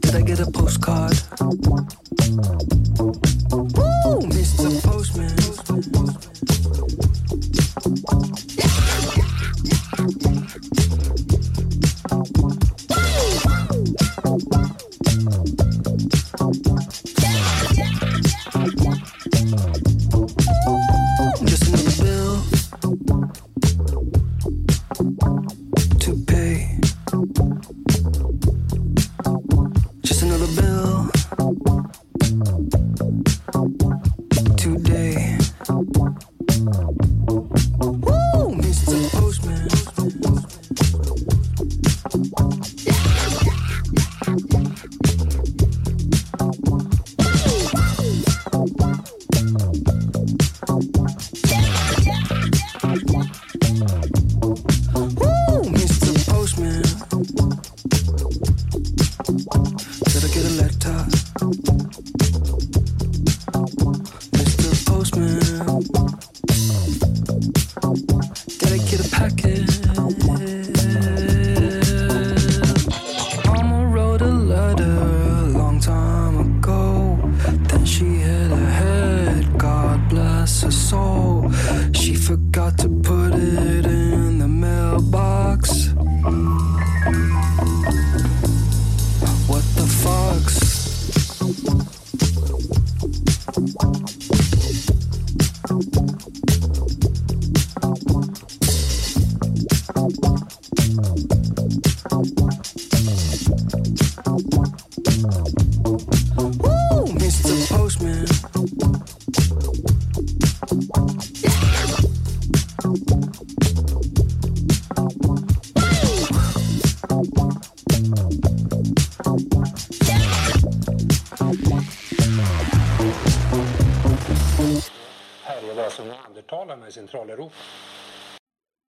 Did 0.01 0.15
I 0.15 0.21
get 0.21 0.41
a 0.41 0.51
postcard? 0.51 1.13
Woo, 3.77 4.19
Mr. 4.27 4.83
Postman. 4.83 6.22